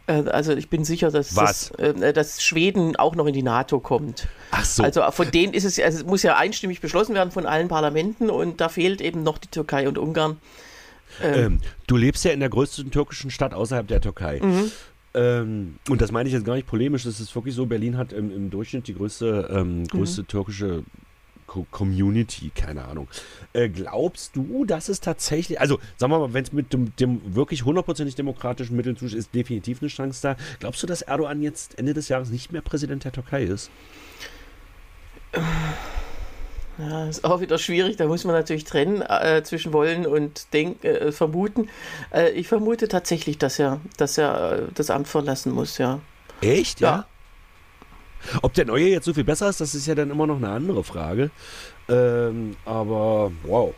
Äh, 0.07 0.23
also 0.29 0.53
ich 0.53 0.69
bin 0.69 0.83
sicher, 0.83 1.11
dass, 1.11 1.33
das, 1.33 1.71
dass 1.77 2.43
Schweden 2.43 2.95
auch 2.95 3.15
noch 3.15 3.25
in 3.25 3.33
die 3.33 3.43
NATO 3.43 3.79
kommt. 3.79 4.27
Ach 4.51 4.65
so. 4.65 4.83
Also 4.83 5.01
von 5.11 5.31
denen 5.31 5.53
ist 5.53 5.63
es, 5.63 5.79
also 5.79 5.99
es 5.99 6.05
muss 6.05 6.23
ja 6.23 6.37
einstimmig 6.37 6.81
beschlossen 6.81 7.15
werden 7.15 7.31
von 7.31 7.45
allen 7.45 7.67
Parlamenten 7.67 8.29
und 8.29 8.61
da 8.61 8.69
fehlt 8.69 9.01
eben 9.01 9.23
noch 9.23 9.37
die 9.37 9.49
Türkei 9.49 9.87
und 9.87 9.97
Ungarn. 9.97 10.37
Ähm, 11.21 11.33
ähm, 11.33 11.59
du 11.87 11.97
lebst 11.97 12.25
ja 12.25 12.31
in 12.31 12.39
der 12.39 12.49
größten 12.49 12.91
türkischen 12.91 13.31
Stadt 13.31 13.53
außerhalb 13.53 13.87
der 13.87 14.01
Türkei. 14.01 14.39
Mhm. 14.41 14.71
Ähm, 15.13 15.75
und 15.89 16.01
das 16.01 16.11
meine 16.11 16.27
ich 16.27 16.33
jetzt 16.33 16.45
gar 16.45 16.55
nicht 16.55 16.67
polemisch, 16.67 17.03
das 17.03 17.19
ist 17.19 17.33
wirklich 17.35 17.55
so, 17.55 17.65
Berlin 17.65 17.97
hat 17.97 18.11
im, 18.11 18.35
im 18.35 18.49
Durchschnitt 18.49 18.87
die 18.87 18.95
größte, 18.95 19.49
ähm, 19.49 19.87
größte 19.87 20.23
mhm. 20.23 20.27
türkische 20.27 20.83
Community, 21.47 22.51
keine 22.53 22.85
Ahnung. 22.85 23.07
Äh, 23.53 23.69
glaubst 23.69 24.35
du, 24.35 24.65
dass 24.65 24.89
es 24.89 24.99
tatsächlich, 24.99 25.59
also 25.59 25.79
sagen 25.97 26.11
wir 26.11 26.19
mal, 26.19 26.33
wenn 26.33 26.43
es 26.43 26.51
mit 26.51 26.73
dem, 26.73 26.95
dem 26.97 27.35
wirklich 27.35 27.65
hundertprozentig 27.65 28.15
demokratischen 28.15 28.75
Mitteln 28.75 28.97
zusteht, 28.97 29.19
ist 29.19 29.33
definitiv 29.33 29.81
eine 29.81 29.89
Chance 29.89 30.21
da. 30.21 30.35
Glaubst 30.59 30.83
du, 30.83 30.87
dass 30.87 31.01
Erdogan 31.01 31.41
jetzt 31.41 31.77
Ende 31.77 31.93
des 31.93 32.09
Jahres 32.09 32.29
nicht 32.29 32.51
mehr 32.51 32.61
Präsident 32.61 33.03
der 33.03 33.11
Türkei 33.11 33.43
ist? 33.43 33.69
Ja, 36.77 37.07
ist 37.07 37.23
auch 37.23 37.39
wieder 37.39 37.57
schwierig. 37.57 37.95
Da 37.95 38.05
muss 38.05 38.25
man 38.25 38.35
natürlich 38.35 38.65
trennen 38.65 39.01
äh, 39.01 39.41
zwischen 39.45 39.71
wollen 39.71 40.05
und 40.05 40.51
denk, 40.51 40.83
äh, 40.83 41.13
vermuten. 41.13 41.69
Äh, 42.13 42.31
ich 42.31 42.49
vermute 42.49 42.89
tatsächlich, 42.89 43.37
dass 43.37 43.59
er, 43.59 43.79
dass 43.95 44.17
er 44.17 44.51
äh, 44.51 44.61
das 44.73 44.89
Amt 44.89 45.07
verlassen 45.07 45.53
muss, 45.53 45.77
ja. 45.77 46.01
Echt? 46.41 46.81
Ja. 46.81 46.89
ja. 46.89 47.07
Ob 48.41 48.53
der 48.53 48.65
Neue 48.65 48.87
jetzt 48.87 49.05
so 49.05 49.13
viel 49.13 49.23
besser 49.23 49.49
ist, 49.49 49.61
das 49.61 49.75
ist 49.75 49.87
ja 49.87 49.95
dann 49.95 50.11
immer 50.11 50.27
noch 50.27 50.37
eine 50.37 50.49
andere 50.49 50.83
Frage. 50.83 51.31
Ähm, 51.89 52.55
aber 52.65 53.31
wow. 53.43 53.73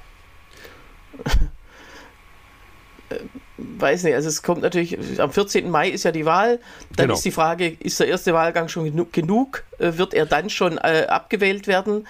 Äh, 3.09 3.19
weiß 3.57 4.03
nicht, 4.03 4.15
also 4.15 4.27
es 4.27 4.43
kommt 4.43 4.61
natürlich, 4.61 5.21
am 5.21 5.31
14. 5.31 5.69
Mai 5.69 5.89
ist 5.89 6.03
ja 6.03 6.11
die 6.11 6.25
Wahl, 6.25 6.59
dann 6.95 7.05
genau. 7.05 7.13
ist 7.13 7.23
die 7.23 7.31
Frage, 7.31 7.69
ist 7.79 7.99
der 7.99 8.07
erste 8.07 8.33
Wahlgang 8.33 8.67
schon 8.67 8.83
genug, 8.83 9.13
genug? 9.13 9.63
Äh, 9.79 9.93
wird 9.97 10.13
er 10.13 10.25
dann 10.25 10.49
schon 10.49 10.77
äh, 10.77 11.05
abgewählt 11.07 11.67
werden? 11.67 12.05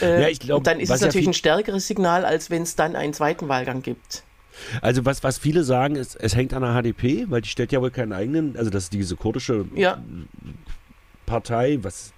Äh, 0.00 0.22
ja, 0.22 0.28
ich 0.28 0.40
glaub, 0.40 0.58
und 0.58 0.66
dann 0.66 0.78
ist 0.78 0.90
es 0.90 1.00
natürlich 1.00 1.26
ja 1.26 1.30
ein 1.30 1.34
stärkeres 1.34 1.86
Signal, 1.86 2.24
als 2.24 2.50
wenn 2.50 2.62
es 2.62 2.76
dann 2.76 2.96
einen 2.96 3.14
zweiten 3.14 3.48
Wahlgang 3.48 3.82
gibt. 3.82 4.24
Also 4.80 5.04
was, 5.04 5.22
was 5.24 5.38
viele 5.38 5.64
sagen, 5.64 5.96
ist, 5.96 6.16
es 6.16 6.36
hängt 6.36 6.52
an 6.54 6.62
der 6.62 6.74
HDP, 6.80 7.26
weil 7.28 7.40
die 7.40 7.48
stellt 7.48 7.72
ja 7.72 7.80
wohl 7.80 7.90
keinen 7.90 8.12
eigenen, 8.12 8.56
also 8.56 8.70
das 8.70 8.84
ist 8.84 8.92
diese 8.92 9.16
kurdische 9.16 9.64
ja. 9.74 10.02
Partei, 11.26 11.78
was 11.82 12.12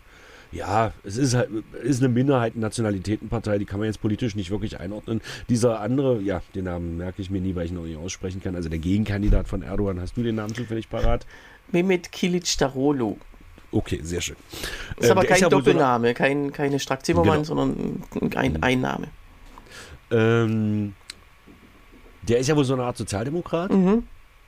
ja, 0.54 0.92
es 1.02 1.16
ist 1.16 1.34
halt 1.34 1.50
ist 1.82 2.00
eine 2.00 2.08
Minderheiten-Nationalitätenpartei, 2.10 3.58
die 3.58 3.64
kann 3.64 3.80
man 3.80 3.86
jetzt 3.86 4.00
politisch 4.00 4.36
nicht 4.36 4.50
wirklich 4.50 4.78
einordnen. 4.78 5.20
Dieser 5.48 5.80
andere, 5.80 6.20
ja, 6.20 6.42
den 6.54 6.64
Namen 6.64 6.96
merke 6.96 7.20
ich 7.22 7.30
mir 7.30 7.40
nie, 7.40 7.56
weil 7.56 7.66
ich 7.66 7.72
ihn 7.72 7.78
auch 7.78 7.82
nicht 7.82 7.98
aussprechen 7.98 8.40
kann. 8.40 8.54
Also 8.54 8.68
der 8.68 8.78
Gegenkandidat 8.78 9.48
von 9.48 9.62
Erdogan, 9.62 10.00
hast 10.00 10.16
du 10.16 10.22
den 10.22 10.36
Namen 10.36 10.54
zufällig 10.54 10.88
parat? 10.88 11.26
Mehmet 11.72 12.12
Kilic 12.12 12.56
Darolo. 12.56 13.18
Okay, 13.72 13.98
sehr 14.04 14.20
schön. 14.20 14.36
Ist 14.96 15.06
ähm, 15.06 15.18
aber 15.18 15.24
kein 15.24 15.42
ist 15.42 15.52
Doppelname, 15.52 16.08
so 16.08 16.14
kein, 16.14 16.52
keine 16.52 16.78
Strack-Zimmermann, 16.78 17.42
genau. 17.42 17.44
sondern 17.44 18.02
ein, 18.36 18.52
mhm. 18.52 18.58
ein 18.60 18.80
Name. 18.80 19.08
Ähm, 20.12 20.94
der 22.22 22.38
ist 22.38 22.48
ja 22.48 22.56
wohl 22.56 22.64
so 22.64 22.74
eine 22.74 22.84
Art 22.84 22.96
Sozialdemokrat. 22.96 23.72
Mhm. 23.72 24.04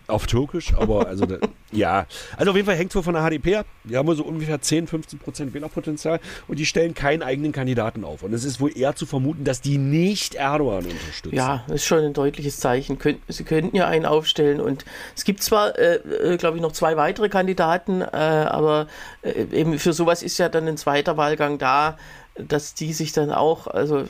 Auf 0.08 0.26
Türkisch, 0.26 0.72
aber 0.74 1.08
also 1.08 1.26
da, 1.26 1.38
ja. 1.72 2.06
Also 2.36 2.50
auf 2.50 2.56
jeden 2.56 2.66
Fall 2.66 2.76
hängt 2.76 2.90
es 2.90 2.96
wohl 2.96 3.02
von 3.02 3.14
der 3.14 3.28
HDP 3.28 3.56
ab. 3.56 3.66
Die 3.84 3.96
haben 3.96 4.14
so 4.14 4.24
ungefähr 4.24 4.60
10, 4.60 4.86
15 4.86 5.18
Prozent 5.18 5.54
Wählerpotenzial 5.54 6.20
und 6.46 6.58
die 6.58 6.66
stellen 6.66 6.94
keinen 6.94 7.22
eigenen 7.22 7.50
Kandidaten 7.52 8.04
auf. 8.04 8.22
Und 8.22 8.32
es 8.32 8.44
ist 8.44 8.60
wohl 8.60 8.76
eher 8.76 8.94
zu 8.94 9.04
vermuten, 9.04 9.44
dass 9.44 9.60
die 9.60 9.78
nicht 9.78 10.36
Erdogan 10.36 10.84
unterstützen. 10.84 11.34
Ja, 11.34 11.64
das 11.66 11.76
ist 11.76 11.86
schon 11.86 12.04
ein 12.04 12.12
deutliches 12.12 12.60
Zeichen. 12.60 12.98
Sie 13.28 13.44
könnten 13.44 13.76
ja 13.76 13.88
einen 13.88 14.06
aufstellen 14.06 14.60
und 14.60 14.84
es 15.16 15.24
gibt 15.24 15.42
zwar, 15.42 15.76
äh, 15.78 15.96
äh, 15.96 16.36
glaube 16.36 16.56
ich, 16.56 16.62
noch 16.62 16.72
zwei 16.72 16.96
weitere 16.96 17.28
Kandidaten, 17.28 18.00
äh, 18.00 18.06
aber 18.06 18.86
äh, 19.22 19.46
eben 19.52 19.78
für 19.78 19.92
sowas 19.92 20.22
ist 20.22 20.38
ja 20.38 20.48
dann 20.48 20.68
ein 20.68 20.76
zweiter 20.76 21.16
Wahlgang 21.16 21.58
da, 21.58 21.98
dass 22.36 22.74
die 22.74 22.92
sich 22.92 23.12
dann 23.12 23.32
auch, 23.32 23.66
also 23.66 24.04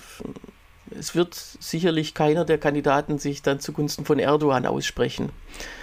es 0.91 1.15
wird 1.15 1.35
sicherlich 1.35 2.15
keiner 2.15 2.45
der 2.45 2.59
Kandidaten 2.59 3.19
sich 3.19 3.43
dann 3.43 3.61
zugunsten 3.61 4.05
von 4.05 4.19
Erdogan 4.19 4.67
aussprechen. 4.67 5.31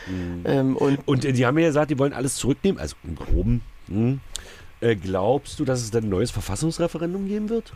Mhm. 0.08 0.42
Ähm, 0.46 0.78
und, 0.78 1.00
und 1.08 1.24
die 1.24 1.46
haben 1.46 1.58
ja 1.58 1.68
gesagt, 1.68 1.92
die 1.92 2.00
wollen 2.00 2.14
alles 2.14 2.36
zurücknehmen, 2.36 2.80
also 2.80 2.96
im 3.04 3.16
Groben. 3.16 3.62
Hm. 3.88 4.22
Äh, 4.80 4.96
glaubst 4.96 5.60
du, 5.60 5.66
dass 5.66 5.82
es 5.82 5.92
dann 5.92 6.04
ein 6.04 6.10
neues 6.10 6.32
Verfassungsreferendum 6.32 7.28
geben 7.28 7.50
wird? 7.50 7.74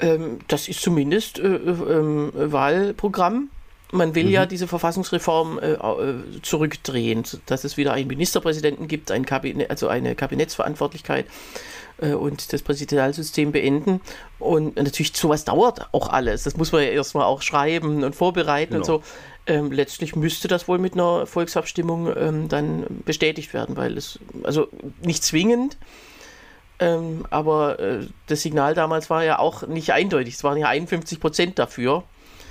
Ähm, 0.00 0.38
das 0.48 0.68
ist 0.68 0.82
zumindest 0.82 1.38
äh, 1.38 1.56
äh, 1.56 2.52
Wahlprogramm. 2.52 3.50
Man 3.92 4.14
will 4.14 4.24
mhm. 4.24 4.30
ja 4.30 4.46
diese 4.46 4.66
Verfassungsreform 4.66 5.58
äh, 5.58 5.72
äh, 5.72 6.14
zurückdrehen, 6.42 7.22
dass 7.46 7.64
es 7.64 7.76
wieder 7.76 7.92
einen 7.92 8.08
Ministerpräsidenten 8.08 8.88
gibt, 8.88 9.10
ein 9.10 9.24
Kabinett, 9.24 9.70
also 9.70 9.88
eine 9.88 10.14
Kabinettsverantwortlichkeit 10.14 11.26
äh, 11.98 12.12
und 12.12 12.52
das 12.52 12.62
Präsidialsystem 12.62 13.52
beenden. 13.52 14.00
Und 14.38 14.76
natürlich 14.76 15.16
sowas 15.16 15.44
dauert 15.44 15.88
auch 15.92 16.08
alles. 16.08 16.44
Das 16.44 16.56
muss 16.56 16.72
man 16.72 16.82
ja 16.82 16.88
erstmal 16.88 17.24
auch 17.24 17.42
schreiben 17.42 18.04
und 18.04 18.14
vorbereiten 18.14 18.74
genau. 18.74 18.80
und 18.80 18.86
so. 18.86 19.02
Ähm, 19.46 19.70
letztlich 19.70 20.16
müsste 20.16 20.48
das 20.48 20.66
wohl 20.66 20.78
mit 20.78 20.94
einer 20.94 21.26
Volksabstimmung 21.26 22.14
ähm, 22.16 22.48
dann 22.48 22.84
bestätigt 23.04 23.54
werden, 23.54 23.76
weil 23.76 23.96
es, 23.96 24.18
also 24.42 24.66
nicht 25.02 25.22
zwingend, 25.22 25.76
ähm, 26.78 27.24
aber 27.30 27.78
äh, 27.78 28.06
das 28.26 28.42
Signal 28.42 28.74
damals 28.74 29.08
war 29.08 29.24
ja 29.24 29.38
auch 29.38 29.66
nicht 29.66 29.92
eindeutig. 29.92 30.34
Es 30.34 30.44
waren 30.44 30.58
ja 30.58 30.68
51 30.68 31.20
Prozent 31.20 31.58
dafür. 31.58 32.04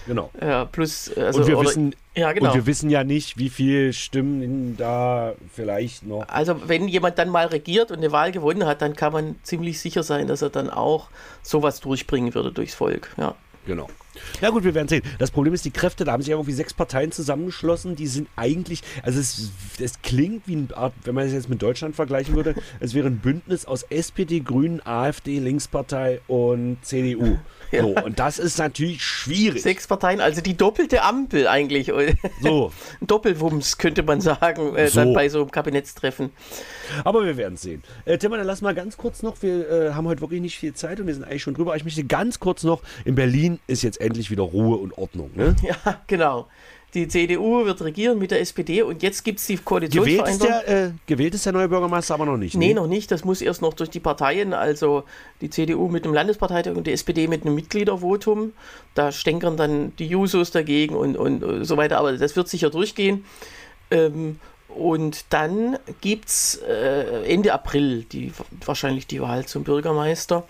Genau. 0.07 0.29
Ja, 0.39 0.65
plus, 0.65 1.11
also, 1.17 1.41
und, 1.41 1.47
wir 1.47 1.57
oder, 1.57 1.69
wissen, 1.69 1.95
ja, 2.15 2.31
genau. 2.31 2.49
und 2.49 2.55
wir 2.55 2.65
wissen 2.65 2.89
ja 2.89 3.03
nicht, 3.03 3.37
wie 3.37 3.49
viel 3.49 3.93
Stimmen 3.93 4.77
da 4.77 5.33
vielleicht 5.53 6.05
noch. 6.05 6.27
Also 6.27 6.67
wenn 6.67 6.87
jemand 6.87 7.17
dann 7.17 7.29
mal 7.29 7.47
regiert 7.47 7.91
und 7.91 7.97
eine 7.97 8.11
Wahl 8.11 8.31
gewonnen 8.31 8.65
hat, 8.65 8.81
dann 8.81 8.95
kann 8.95 9.13
man 9.13 9.35
ziemlich 9.43 9.79
sicher 9.79 10.03
sein, 10.03 10.27
dass 10.27 10.41
er 10.41 10.49
dann 10.49 10.69
auch 10.69 11.09
sowas 11.41 11.79
durchbringen 11.79 12.33
würde 12.33 12.51
durchs 12.51 12.75
Volk. 12.75 13.09
Ja. 13.17 13.35
Genau. 13.65 13.89
Ja 14.41 14.49
gut, 14.49 14.63
wir 14.63 14.73
werden 14.73 14.87
sehen. 14.87 15.01
Das 15.17 15.31
Problem 15.31 15.53
ist, 15.53 15.65
die 15.65 15.71
Kräfte, 15.71 16.05
da 16.05 16.11
haben 16.11 16.21
sich 16.21 16.31
irgendwie 16.31 16.53
sechs 16.53 16.73
Parteien 16.73 17.11
zusammengeschlossen, 17.11 17.95
die 17.95 18.07
sind 18.07 18.29
eigentlich, 18.35 18.81
also 19.03 19.19
es, 19.19 19.51
es 19.79 20.01
klingt 20.01 20.47
wie 20.47 20.55
eine 20.55 20.77
Art, 20.77 20.93
wenn 21.03 21.15
man 21.15 21.25
es 21.25 21.33
jetzt 21.33 21.49
mit 21.49 21.61
Deutschland 21.61 21.95
vergleichen 21.95 22.35
würde, 22.35 22.55
es 22.79 22.93
wäre 22.93 23.07
ein 23.07 23.17
Bündnis 23.17 23.65
aus 23.65 23.83
SPD, 23.83 24.39
Grünen, 24.39 24.85
AfD, 24.85 25.39
Linkspartei 25.39 26.21
und 26.27 26.77
CDU. 26.83 27.37
Ja. 27.75 27.83
So, 27.83 27.95
und 28.05 28.19
das 28.19 28.39
ist 28.39 28.57
natürlich 28.57 29.03
schwierig. 29.03 29.61
Sechs 29.61 29.87
Parteien, 29.87 30.21
also 30.21 30.41
die 30.41 30.55
doppelte 30.55 31.01
Ampel 31.03 31.47
eigentlich. 31.47 31.91
So. 32.41 32.71
Doppelwumms 33.01 33.77
könnte 33.77 34.03
man 34.03 34.21
sagen, 34.21 34.75
äh, 34.75 34.87
so. 34.87 34.99
dann 34.99 35.13
bei 35.13 35.29
so 35.29 35.41
einem 35.41 35.51
Kabinettstreffen. 35.51 36.31
Aber 37.03 37.25
wir 37.25 37.37
werden 37.37 37.57
sehen. 37.57 37.83
Äh, 38.05 38.17
Tim, 38.17 38.31
dann 38.31 38.45
lass 38.45 38.61
mal 38.61 38.75
ganz 38.75 38.97
kurz 38.97 39.23
noch, 39.23 39.41
wir 39.41 39.69
äh, 39.69 39.93
haben 39.93 40.07
heute 40.07 40.21
wirklich 40.21 40.41
nicht 40.41 40.57
viel 40.57 40.73
Zeit 40.73 40.99
und 40.99 41.07
wir 41.07 41.13
sind 41.13 41.23
eigentlich 41.23 41.43
schon 41.43 41.53
drüber. 41.53 41.75
Ich 41.75 41.83
möchte 41.83 42.03
ganz 42.03 42.39
kurz 42.39 42.63
noch, 42.63 42.81
in 43.03 43.15
Berlin 43.15 43.59
ist 43.67 43.83
jetzt 43.83 44.01
endlich 44.01 44.31
wieder 44.31 44.43
Ruhe 44.43 44.77
und 44.77 44.97
Ordnung. 44.97 45.31
Ne? 45.35 45.55
Ja, 45.65 45.99
genau. 46.05 46.47
Die 46.95 47.09
CDU 47.09 47.65
wird 47.65 47.81
regieren 47.81 48.17
mit 48.17 48.31
der 48.31 48.39
SPD 48.39 48.81
und 48.81 49.03
jetzt 49.03 49.25
gibt 49.25 49.39
es 49.39 49.47
die 49.47 49.57
Koalitionsvereinbarung. 49.57 50.39
Gewählt 50.39 50.63
ist, 50.63 50.69
der, 50.69 50.85
äh, 50.87 50.91
gewählt 51.05 51.35
ist 51.35 51.45
der 51.45 51.51
neue 51.51 51.67
Bürgermeister 51.67 52.13
aber 52.13 52.25
noch 52.25 52.37
nicht. 52.37 52.55
Nee, 52.55 52.67
nee, 52.67 52.73
noch 52.73 52.87
nicht. 52.87 53.11
Das 53.11 53.25
muss 53.25 53.41
erst 53.41 53.61
noch 53.61 53.73
durch 53.73 53.89
die 53.89 53.99
Parteien. 53.99 54.53
Also 54.53 55.03
die 55.41 55.49
CDU 55.49 55.89
mit 55.89 56.05
einem 56.05 56.13
Landesparteitag 56.13 56.73
und 56.75 56.87
die 56.87 56.93
SPD 56.93 57.27
mit 57.27 57.45
einem 57.45 57.53
Mitgliedervotum. 57.53 58.53
Da 58.93 59.11
stänkern 59.11 59.57
dann 59.57 59.93
die 59.97 60.07
Jusos 60.07 60.51
dagegen 60.51 60.95
und, 60.95 61.17
und 61.17 61.65
so 61.65 61.75
weiter. 61.75 61.97
Aber 61.97 62.13
das 62.13 62.37
wird 62.37 62.47
sicher 62.47 62.69
durchgehen. 62.69 63.25
Ähm, 63.91 64.39
und 64.69 65.25
dann 65.31 65.77
gibt 65.99 66.29
es 66.29 66.61
äh, 66.65 67.23
Ende 67.25 67.53
April 67.53 68.03
die, 68.03 68.31
wahrscheinlich 68.65 69.05
die 69.05 69.21
Wahl 69.21 69.45
zum 69.45 69.65
Bürgermeister. 69.65 70.45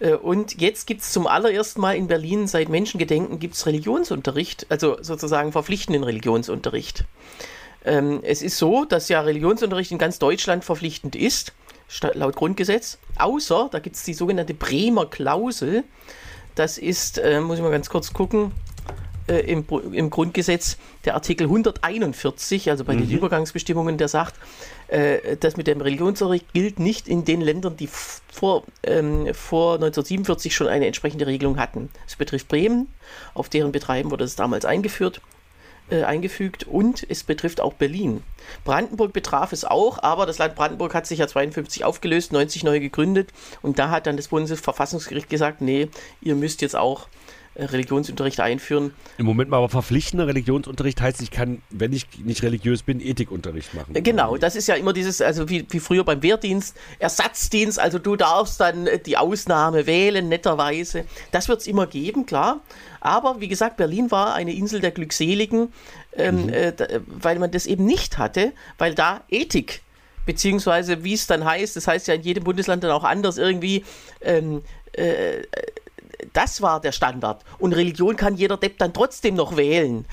Äh, 0.00 0.14
und 0.14 0.60
jetzt 0.60 0.86
gibt 0.86 1.02
es 1.02 1.12
zum 1.12 1.26
allerersten 1.26 1.80
Mal 1.80 1.96
in 1.96 2.06
Berlin 2.06 2.46
seit 2.46 2.68
Menschengedenken 2.68 3.38
gibt's 3.38 3.66
Religionsunterricht, 3.66 4.66
also 4.68 4.98
sozusagen 5.00 5.52
verpflichtenden 5.52 6.04
Religionsunterricht. 6.04 7.04
Ähm, 7.84 8.20
es 8.22 8.42
ist 8.42 8.58
so, 8.58 8.84
dass 8.84 9.08
ja 9.08 9.20
Religionsunterricht 9.20 9.92
in 9.92 9.98
ganz 9.98 10.18
Deutschland 10.18 10.64
verpflichtend 10.64 11.14
ist, 11.16 11.52
laut 12.14 12.34
Grundgesetz, 12.34 12.98
außer, 13.16 13.68
da 13.70 13.78
gibt 13.78 13.96
es 13.96 14.02
die 14.02 14.14
sogenannte 14.14 14.54
Bremer 14.54 15.06
Klausel. 15.06 15.84
Das 16.56 16.78
ist, 16.78 17.18
äh, 17.18 17.40
muss 17.40 17.58
ich 17.58 17.62
mal 17.62 17.70
ganz 17.70 17.88
kurz 17.88 18.12
gucken, 18.12 18.52
äh, 19.28 19.38
im, 19.40 19.64
im, 19.92 20.10
Grundgesetz 20.10 20.76
der 21.04 21.14
Artikel 21.14 21.44
141, 21.44 22.70
also 22.70 22.84
bei 22.84 22.94
mhm. 22.94 23.08
den 23.08 23.10
Übergangsbestimmungen, 23.10 23.98
der 23.98 24.08
sagt, 24.08 24.34
äh, 24.88 25.36
das 25.38 25.56
mit 25.56 25.66
dem 25.66 25.80
Religionsunterricht 25.80 26.52
gilt 26.52 26.78
nicht 26.78 27.08
in 27.08 27.24
den 27.24 27.40
Ländern, 27.40 27.76
die 27.76 27.88
vor, 27.88 28.64
ähm, 28.82 29.32
vor 29.34 29.74
1947 29.74 30.54
schon 30.54 30.68
eine 30.68 30.86
entsprechende 30.86 31.26
Regelung 31.26 31.58
hatten. 31.58 31.90
Es 32.06 32.16
betrifft 32.16 32.48
Bremen, 32.48 32.88
auf 33.34 33.48
deren 33.48 33.72
Betreiben 33.72 34.10
wurde 34.10 34.24
es 34.24 34.36
damals 34.36 34.64
eingeführt 34.64 35.20
äh, 35.88 36.02
eingefügt 36.02 36.64
und 36.64 37.06
es 37.08 37.22
betrifft 37.22 37.60
auch 37.60 37.74
Berlin. 37.74 38.22
Brandenburg 38.64 39.12
betraf 39.12 39.52
es 39.52 39.64
auch, 39.64 40.02
aber 40.02 40.26
das 40.26 40.38
Land 40.38 40.56
Brandenburg 40.56 40.94
hat 40.94 41.06
sich 41.06 41.20
ja 41.20 41.28
52 41.28 41.84
aufgelöst, 41.84 42.32
90 42.32 42.64
neu 42.64 42.80
gegründet 42.80 43.30
und 43.62 43.78
da 43.78 43.90
hat 43.90 44.06
dann 44.06 44.16
das 44.16 44.28
Bundesverfassungsgericht 44.28 45.30
gesagt, 45.30 45.60
nee, 45.60 45.88
ihr 46.20 46.34
müsst 46.34 46.62
jetzt 46.62 46.76
auch 46.76 47.08
Religionsunterricht 47.58 48.40
einführen. 48.40 48.92
Im 49.18 49.26
Moment 49.26 49.50
mal 49.50 49.58
aber 49.58 49.68
verpflichtender 49.68 50.26
Religionsunterricht 50.26 51.00
heißt, 51.00 51.22
ich 51.22 51.30
kann, 51.30 51.62
wenn 51.70 51.92
ich 51.92 52.06
nicht 52.18 52.42
religiös 52.42 52.82
bin, 52.82 53.00
Ethikunterricht 53.00 53.74
machen. 53.74 53.94
Äh, 53.94 54.02
genau, 54.02 54.36
das 54.36 54.56
ist 54.56 54.68
ja 54.68 54.74
immer 54.74 54.92
dieses, 54.92 55.20
also 55.20 55.48
wie, 55.48 55.66
wie 55.70 55.80
früher 55.80 56.04
beim 56.04 56.22
Wehrdienst, 56.22 56.76
Ersatzdienst, 56.98 57.78
also 57.78 57.98
du 57.98 58.16
darfst 58.16 58.60
dann 58.60 58.86
äh, 58.86 58.98
die 58.98 59.16
Ausnahme 59.16 59.86
wählen, 59.86 60.28
netterweise. 60.28 61.04
Das 61.32 61.48
wird 61.48 61.60
es 61.60 61.66
immer 61.66 61.86
geben, 61.86 62.26
klar. 62.26 62.60
Aber 63.00 63.40
wie 63.40 63.48
gesagt, 63.48 63.76
Berlin 63.76 64.10
war 64.10 64.34
eine 64.34 64.52
Insel 64.52 64.80
der 64.80 64.90
Glückseligen, 64.90 65.72
ähm, 66.14 66.46
mhm. 66.46 66.48
äh, 66.50 66.72
weil 67.06 67.38
man 67.38 67.50
das 67.50 67.66
eben 67.66 67.84
nicht 67.84 68.18
hatte, 68.18 68.52
weil 68.78 68.94
da 68.94 69.22
Ethik 69.28 69.82
beziehungsweise 70.26 71.04
wie 71.04 71.14
es 71.14 71.28
dann 71.28 71.44
heißt, 71.44 71.76
das 71.76 71.86
heißt 71.86 72.08
ja 72.08 72.14
in 72.14 72.22
jedem 72.22 72.42
Bundesland 72.42 72.82
dann 72.82 72.90
auch 72.90 73.04
anders 73.04 73.38
irgendwie, 73.38 73.84
ähm, 74.20 74.62
äh, 74.92 75.42
das 76.36 76.60
war 76.60 76.80
der 76.80 76.92
Standard. 76.92 77.42
Und 77.58 77.72
Religion 77.72 78.16
kann 78.16 78.36
jeder 78.36 78.56
Depp 78.56 78.78
dann 78.78 78.92
trotzdem 78.92 79.34
noch 79.34 79.56
wählen. 79.56 80.04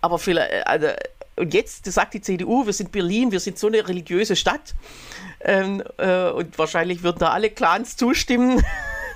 Aber 0.00 0.18
vielleicht, 0.18 0.52
äh, 0.52 0.62
also, 0.64 0.88
und 1.36 1.52
jetzt 1.52 1.84
sagt 1.90 2.14
die 2.14 2.20
CDU, 2.20 2.66
wir 2.66 2.72
sind 2.72 2.92
Berlin, 2.92 3.30
wir 3.30 3.40
sind 3.40 3.58
so 3.58 3.66
eine 3.66 3.86
religiöse 3.86 4.36
Stadt. 4.36 4.74
Ähm, 5.40 5.82
äh, 5.98 6.30
und 6.30 6.58
wahrscheinlich 6.58 7.02
würden 7.02 7.18
da 7.18 7.30
alle 7.30 7.50
Clans 7.50 7.96
zustimmen. 7.96 8.64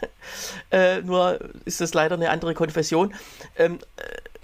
äh, 0.70 1.00
nur 1.00 1.38
ist 1.64 1.80
das 1.80 1.94
leider 1.94 2.14
eine 2.14 2.30
andere 2.30 2.54
Konfession. 2.54 3.14
Ähm, 3.56 3.78
äh, 3.96 4.02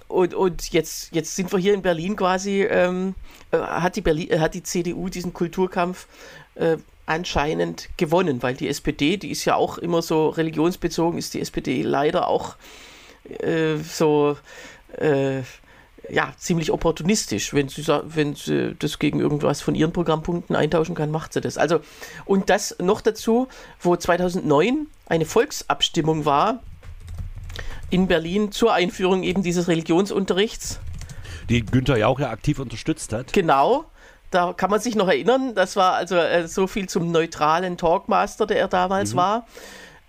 und, 0.08 0.34
und 0.34 0.72
jetzt, 0.72 1.14
jetzt 1.14 1.36
sind 1.36 1.52
wir 1.52 1.58
hier 1.58 1.74
in 1.74 1.82
Berlin 1.82 2.16
quasi, 2.16 2.62
ähm, 2.62 3.14
äh, 3.50 3.58
hat, 3.58 3.96
die 3.96 4.00
Berlin, 4.00 4.40
hat 4.40 4.54
die 4.54 4.62
CDU 4.62 5.08
diesen 5.08 5.32
Kulturkampf 5.32 6.06
äh, 6.54 6.78
anscheinend 7.06 7.88
gewonnen, 7.96 8.42
weil 8.42 8.54
die 8.54 8.68
SPD, 8.68 9.16
die 9.16 9.30
ist 9.30 9.44
ja 9.44 9.54
auch 9.54 9.78
immer 9.78 10.02
so 10.02 10.28
religionsbezogen, 10.28 11.18
ist 11.18 11.34
die 11.34 11.40
SPD 11.40 11.82
leider 11.82 12.28
auch 12.28 12.56
äh, 13.40 13.76
so 13.76 14.36
äh, 14.98 15.42
ja, 16.10 16.32
ziemlich 16.36 16.70
opportunistisch. 16.70 17.54
Wenn 17.54 17.68
sie, 17.68 17.86
wenn 17.86 18.34
sie 18.34 18.74
das 18.78 18.98
gegen 18.98 19.20
irgendwas 19.20 19.60
von 19.60 19.74
ihren 19.74 19.92
Programmpunkten 19.92 20.54
eintauschen 20.54 20.94
kann, 20.94 21.10
macht 21.10 21.32
sie 21.32 21.40
das. 21.40 21.58
Also, 21.58 21.80
und 22.24 22.50
das 22.50 22.76
noch 22.80 23.00
dazu, 23.00 23.48
wo 23.80 23.96
2009 23.96 24.86
eine 25.06 25.24
Volksabstimmung 25.24 26.24
war 26.24 26.62
in 27.90 28.08
Berlin 28.08 28.52
zur 28.52 28.72
Einführung 28.72 29.22
eben 29.22 29.42
dieses 29.42 29.68
Religionsunterrichts. 29.68 30.80
Die 31.48 31.64
Günther 31.64 31.96
Jauch 31.96 32.18
ja 32.18 32.30
aktiv 32.30 32.58
unterstützt 32.58 33.12
hat. 33.12 33.32
Genau. 33.32 33.84
Da 34.36 34.52
kann 34.52 34.68
man 34.68 34.80
sich 34.80 34.94
noch 34.94 35.08
erinnern, 35.08 35.54
das 35.54 35.76
war 35.76 35.94
also 35.94 36.16
äh, 36.16 36.46
so 36.46 36.66
viel 36.66 36.90
zum 36.90 37.10
neutralen 37.10 37.78
Talkmaster, 37.78 38.46
der 38.46 38.58
er 38.58 38.68
damals 38.68 39.14
mhm. 39.14 39.16
war. 39.16 39.46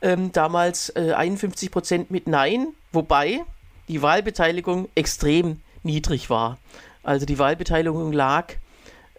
Ähm, 0.01 0.33
damals 0.33 0.89
äh, 0.97 1.13
51 1.15 1.71
Prozent 1.71 2.11
mit 2.11 2.27
Nein, 2.27 2.67
wobei 2.91 3.39
die 3.87 4.01
Wahlbeteiligung 4.01 4.89
extrem 4.95 5.61
niedrig 5.83 6.29
war. 6.29 6.57
Also 7.03 7.25
die 7.25 7.39
Wahlbeteiligung 7.39 8.11
lag, 8.11 8.55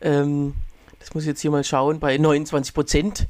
ähm, 0.03 0.53
das 0.99 1.14
muss 1.14 1.23
ich 1.23 1.29
jetzt 1.29 1.40
hier 1.40 1.53
mal 1.53 1.64
schauen, 1.64 2.01
bei 2.01 2.18
29 2.18 2.75
Prozent. 2.75 3.29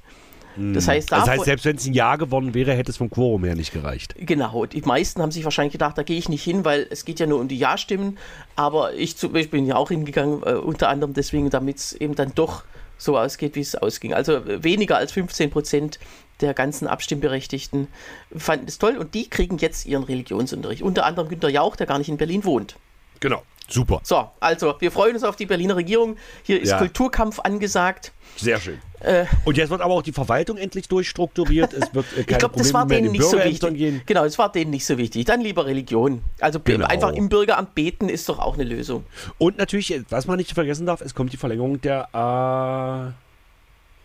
Das 0.59 0.87
hm. 0.87 0.93
heißt, 0.93 1.13
das 1.13 1.29
heißt, 1.29 1.45
selbst 1.45 1.65
wenn 1.65 1.77
es 1.77 1.87
ein 1.87 1.93
Ja 1.93 2.17
gewonnen 2.17 2.53
wäre, 2.53 2.73
hätte 2.73 2.91
es 2.91 2.97
vom 2.97 3.11
Quorum 3.11 3.45
her 3.45 3.55
nicht 3.55 3.73
gereicht. 3.73 4.15
Genau, 4.19 4.67
die 4.67 4.81
meisten 4.83 5.23
haben 5.23 5.31
sich 5.31 5.45
wahrscheinlich 5.45 5.73
gedacht, 5.73 5.97
da 5.97 6.03
gehe 6.03 6.19
ich 6.19 6.29
nicht 6.29 6.43
hin, 6.43 6.65
weil 6.65 6.87
es 6.91 7.05
geht 7.05 7.21
ja 7.21 7.27
nur 7.27 7.39
um 7.39 7.47
die 7.47 7.59
Ja-Stimmen. 7.59 8.19
Aber 8.57 8.95
ich 8.95 9.17
zum 9.17 9.33
Beispiel 9.33 9.61
bin 9.61 9.67
ja 9.67 9.77
auch 9.77 9.89
hingegangen, 9.89 10.43
äh, 10.43 10.55
unter 10.55 10.89
anderem 10.89 11.15
deswegen, 11.15 11.49
damit 11.51 11.77
es 11.77 11.93
eben 11.93 12.17
dann 12.17 12.33
doch 12.35 12.65
so 12.97 13.17
ausgeht, 13.17 13.55
wie 13.55 13.61
es 13.61 13.77
ausging. 13.77 14.13
Also 14.13 14.35
äh, 14.35 14.65
weniger 14.65 14.97
als 14.97 15.13
15 15.13 15.51
Prozent 15.51 16.01
der 16.41 16.55
ganzen 16.55 16.89
Abstimmberechtigten 16.89 17.89
fanden 18.37 18.67
es 18.67 18.79
toll 18.79 18.97
und 18.97 19.15
die 19.15 19.29
kriegen 19.29 19.59
jetzt 19.59 19.87
ihren 19.87 20.03
Religionsunterricht. 20.03 20.83
Unter 20.83 21.07
anderem 21.07 21.29
Günter 21.29 21.49
Jauch, 21.49 21.77
der 21.77 21.87
gar 21.87 21.99
nicht 21.99 22.09
in 22.09 22.17
Berlin 22.17 22.45
wohnt. 22.45 22.77
Genau. 23.21 23.43
Super. 23.69 24.01
So, 24.03 24.31
also 24.41 24.75
wir 24.79 24.91
freuen 24.91 25.15
uns 25.15 25.25
auf 25.25 25.37
die 25.37 25.47
Berliner 25.47 25.77
Regierung. 25.77 26.17
Hier 26.43 26.61
ist 26.61 26.71
ja. 26.71 26.79
Kulturkampf 26.79 27.39
angesagt. 27.41 28.13
Sehr 28.37 28.59
schön. 28.59 28.79
Äh, 29.01 29.27
und 29.45 29.57
jetzt 29.57 29.71
wird 29.71 29.81
aber 29.81 29.95
auch 29.95 30.03
die 30.03 30.13
Verwaltung 30.13 30.57
endlich 30.57 30.89
durchstrukturiert. 30.89 31.73
Es 31.73 31.95
wird 31.95 32.07
äh, 32.13 32.15
keine 32.25 32.31
ich 32.31 32.39
glaube, 32.39 32.57
das 32.57 32.73
war 32.73 32.87
denen 32.87 33.13
nicht 33.13 33.25
so 33.25 33.39
wichtig. 33.39 33.75
Gehen. 33.75 34.03
Genau, 34.07 34.25
das 34.25 34.39
war 34.39 34.51
denen 34.51 34.71
nicht 34.71 34.87
so 34.87 34.97
wichtig. 34.97 35.25
Dann 35.27 35.41
lieber 35.41 35.67
Religion. 35.67 36.23
Also 36.41 36.61
genau. 36.61 36.87
einfach 36.87 37.13
im 37.13 37.29
Bürgeramt 37.29 37.75
beten 37.75 38.09
ist 38.09 38.29
doch 38.29 38.39
auch 38.39 38.55
eine 38.55 38.65
Lösung. 38.65 39.05
Und 39.37 39.59
natürlich, 39.59 40.03
was 40.09 40.27
man 40.27 40.39
nicht 40.39 40.53
vergessen 40.53 40.87
darf, 40.87 41.01
es 41.01 41.15
kommt 41.15 41.33
die 41.33 41.37
Verlängerung 41.37 41.81
der 41.81 42.09
A100 42.11 43.13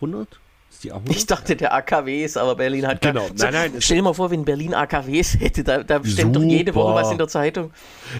die 0.04 0.06
A100? 0.06 0.26
Ich 1.08 1.26
dachte, 1.26 1.56
der 1.56 1.72
AKWs, 1.74 2.36
aber 2.36 2.56
Berlin 2.56 2.86
hat. 2.86 3.00
Genau, 3.00 3.26
nein, 3.36 3.52
nein. 3.52 3.72
Stell 3.78 3.98
dir 3.98 4.02
mal 4.02 4.14
vor, 4.14 4.30
wenn 4.30 4.44
Berlin 4.44 4.74
AKWs 4.74 5.34
hätte, 5.40 5.64
da, 5.64 5.82
da 5.82 6.04
steht 6.04 6.34
doch 6.34 6.42
jede 6.42 6.74
Woche 6.74 6.94
was 6.94 7.10
in 7.10 7.18
der 7.18 7.28
Zeitung. 7.28 7.72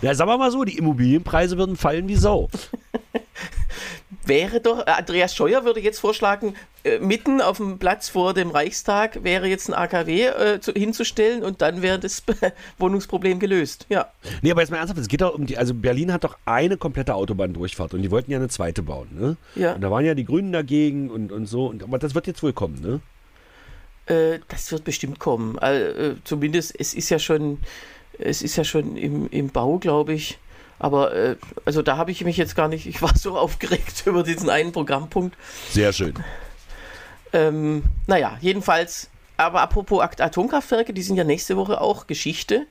Ja, 0.03 0.15
sagen 0.15 0.31
wir 0.31 0.39
mal 0.39 0.51
so, 0.51 0.65
die 0.65 0.79
Immobilienpreise 0.79 1.59
würden 1.59 1.77
fallen 1.77 2.09
wie 2.09 2.17
Sau. 2.17 2.49
wäre 4.29 4.61
doch, 4.61 4.87
äh, 4.87 4.91
Andreas 4.91 5.35
Scheuer 5.35 5.65
würde 5.65 5.81
jetzt 5.81 5.99
vorschlagen, 5.99 6.55
äh, 6.85 6.99
mitten 6.99 7.41
auf 7.41 7.59
dem 7.59 7.79
Platz 7.79 8.09
vor 8.09 8.35
dem 8.35 8.51
Reichstag 8.51 9.25
wäre 9.25 9.47
jetzt 9.47 9.69
ein 9.69 9.75
AKW 9.75 10.27
äh, 10.27 10.61
zu, 10.61 10.73
hinzustellen 10.73 11.43
und 11.43 11.63
dann 11.63 11.83
wäre 11.83 11.99
das 11.99 12.23
Wohnungsproblem 12.79 13.39
gelöst. 13.39 13.87
Ja. 13.89 14.11
Nee, 14.43 14.51
aber 14.51 14.61
jetzt 14.61 14.71
mal 14.71 14.79
ernsthaft, 14.79 15.01
es 15.01 15.09
geht 15.09 15.21
doch 15.21 15.35
um 15.35 15.47
die, 15.47 15.59
also 15.59 15.75
Berlin 15.75 16.13
hat 16.13 16.25
doch 16.25 16.37
eine 16.45 16.77
komplette 16.77 17.15
Autobahndurchfahrt 17.15 17.95
und 17.95 18.03
die 18.03 18.11
wollten 18.11 18.31
ja 18.31 18.39
eine 18.39 18.49
zweite 18.49 18.83
bauen, 18.83 19.09
ne? 19.19 19.37
Ja. 19.55 19.75
Und 19.75 19.81
da 19.81 19.91
waren 19.91 20.05
ja 20.05 20.15
die 20.15 20.25
Grünen 20.25 20.53
dagegen 20.53 21.11
und, 21.11 21.33
und 21.33 21.47
so, 21.47 21.67
und, 21.67 21.83
aber 21.83 21.99
das 21.99 22.15
wird 22.15 22.27
jetzt 22.27 22.43
wohl 22.43 22.53
kommen, 22.53 22.81
ne? 22.81 23.01
Äh, 24.07 24.41
das 24.49 24.71
wird 24.73 24.85
bestimmt 24.85 25.19
kommen. 25.19 25.59
Also, 25.59 26.17
zumindest, 26.25 26.75
es 26.79 26.95
ist 26.95 27.11
ja 27.11 27.19
schon 27.19 27.59
es 28.19 28.43
ist 28.43 28.57
ja 28.57 28.65
schon 28.65 28.97
im, 28.97 29.29
im 29.31 29.49
Bau, 29.49 29.79
glaube 29.79 30.15
ich. 30.15 30.39
Aber 30.79 31.15
äh, 31.15 31.37
also 31.65 31.83
da 31.83 31.97
habe 31.97 32.11
ich 32.11 32.25
mich 32.25 32.37
jetzt 32.37 32.57
gar 32.57 32.69
nicht, 32.69 32.87
ich 32.87 33.01
war 33.03 33.17
so 33.17 33.39
aufgeregt 33.39 34.03
über 34.07 34.23
diesen 34.23 34.51
einen 34.51 34.73
Programmpunkt. 34.73 35.37
Sehr 35.71 35.93
schön. 35.93 36.15
Ähm, 37.33 37.85
naja, 38.07 38.37
jedenfalls, 38.41 39.11
aber 39.37 39.61
apropos 39.61 40.01
Atomkraftwerke, 40.01 40.93
die 40.93 41.03
sind 41.03 41.17
ja 41.17 41.25
nächste 41.25 41.57
Woche 41.57 41.81
auch 41.81 42.07
Geschichte. 42.07 42.67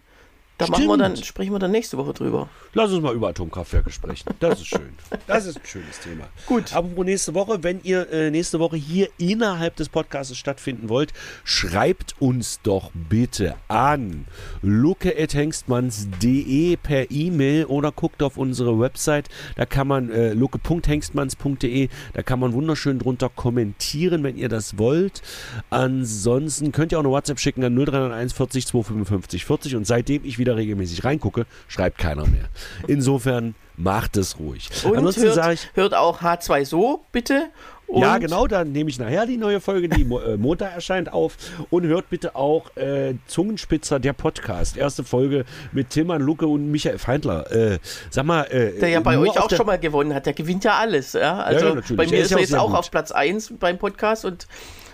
Da 0.60 0.68
machen 0.68 0.86
wir 0.86 0.97
dann, 0.97 1.18
sprechen 1.18 1.51
wir 1.51 1.58
dann 1.58 1.72
nächste 1.72 1.97
Woche 1.97 2.14
drüber. 2.14 2.47
Lass 2.74 2.91
uns 2.91 3.01
mal 3.01 3.16
über 3.16 3.30
Atomkraftwerke 3.30 3.89
sprechen. 3.89 4.30
Das 4.39 4.62
ist 4.62 4.68
schön. 4.68 4.93
Das 5.26 5.45
ist 5.45 5.56
ein 5.58 5.66
schönes 5.66 5.99
Thema. 5.99 6.26
Gut. 6.47 6.74
Apropos 6.74 7.06
nächste 7.06 7.34
Woche, 7.34 7.64
wenn 7.64 7.80
ihr 7.84 8.12
äh, 8.12 8.30
nächste 8.30 8.60
Woche 8.60 8.76
hier 8.76 9.08
innerhalb 9.18 9.78
des 9.78 9.88
Podcasts 9.89 10.38
stattfinden 10.38 10.89
wollt, 10.89 11.12
schreibt 11.43 12.14
uns 12.20 12.60
doch 12.62 12.91
bitte 12.93 13.56
an 13.68 14.28
luke.hengstmanns.de 14.62 16.78
per 16.78 17.10
E-Mail 17.10 17.66
oder 17.66 17.91
guckt 17.91 18.22
auf 18.22 18.38
unsere 18.38 18.80
Website. 18.80 19.30
Da 19.56 19.66
kann 19.66 19.88
man 19.88 20.12
äh, 20.12 20.34
luke.hengstmanns.de, 20.34 21.89
da 22.14 22.22
kann 22.22 22.39
man 22.39 22.54
wunderschön 22.54 22.99
drunter 22.99 23.30
kommentieren, 23.30 24.24
wenn 24.24 24.38
ihr 24.38 24.49
das 24.49 24.78
wollt. 24.78 25.24
Ansonsten 25.70 26.72
könnt 26.72 26.91
ihr 26.91 26.99
auch 26.99 27.04
eine 27.04 27.12
WhatsApp 27.12 27.39
schicken 27.39 27.64
an 27.64 27.76
0301 27.76 28.34
40 28.34 28.68
255 28.68 29.45
40 29.45 29.78
und 29.78 29.88
seitdem 29.88 30.26
ich 30.26 30.38
wieder 30.38 30.43
wieder 30.44 30.58
regelmäßig 30.58 31.06
reingucke, 31.06 31.46
schreibt 31.70 31.98
keiner 31.98 32.28
mehr. 32.28 32.50
Insofern 32.88 33.56
macht 33.78 34.18
es 34.18 34.38
ruhig. 34.39 34.70
Und 34.84 34.98
Ansonsten 34.98 35.24
hört, 35.24 35.54
ich, 35.54 35.70
hört 35.74 35.94
auch 35.94 36.22
H2 36.22 36.66
so, 36.66 37.06
bitte. 37.14 37.50
Und 37.88 38.02
ja, 38.02 38.18
genau, 38.18 38.48
dann 38.48 38.72
nehme 38.72 38.89
ich 38.89 38.98
nachher 38.98 39.26
die 39.26 39.38
neue 39.38 39.62
Folge, 39.62 39.88
die 39.88 40.02
äh, 40.02 40.36
Montag 40.38 40.74
erscheint, 40.74 41.14
auf. 41.14 41.38
Und 41.70 41.86
hört 41.86 42.10
bitte 42.10 42.36
auch 42.36 42.76
äh, 42.76 43.16
Zungenspitzer, 43.28 44.00
der 44.00 44.14
Podcast. 44.14 44.78
Erste 44.78 45.04
Folge 45.04 45.46
mit 45.72 45.91
Tilman 45.91 46.22
Lucke 46.22 46.48
und 46.48 46.72
Michael 46.72 46.98
Feindler. 46.98 47.52
Äh, 47.52 47.80
sag 48.10 48.26
mal. 48.26 48.44
Äh, 48.46 48.80
der 48.80 48.89
ja 48.89 49.00
bei 49.00 49.18
euch 49.18 49.39
auch 49.39 49.50
schon 49.50 49.66
mal 49.66 49.80
gewonnen 49.80 50.14
hat. 50.14 50.26
Der 50.26 50.34
gewinnt 50.34 50.64
ja 50.64 50.78
alles. 50.80 51.14
Ja? 51.14 51.39
Also 51.39 51.68
ja, 51.68 51.76
ja, 51.76 51.82
bei 51.96 52.08
mir 52.08 52.20
ist 52.20 52.32
er 52.32 52.39
jetzt 52.39 52.56
auch 52.56 52.70
gut. 52.70 52.78
auf 52.78 52.91
Platz 52.91 53.12
1 53.12 53.54
beim 53.60 53.78
Podcast 53.78 54.26
und 54.26 54.48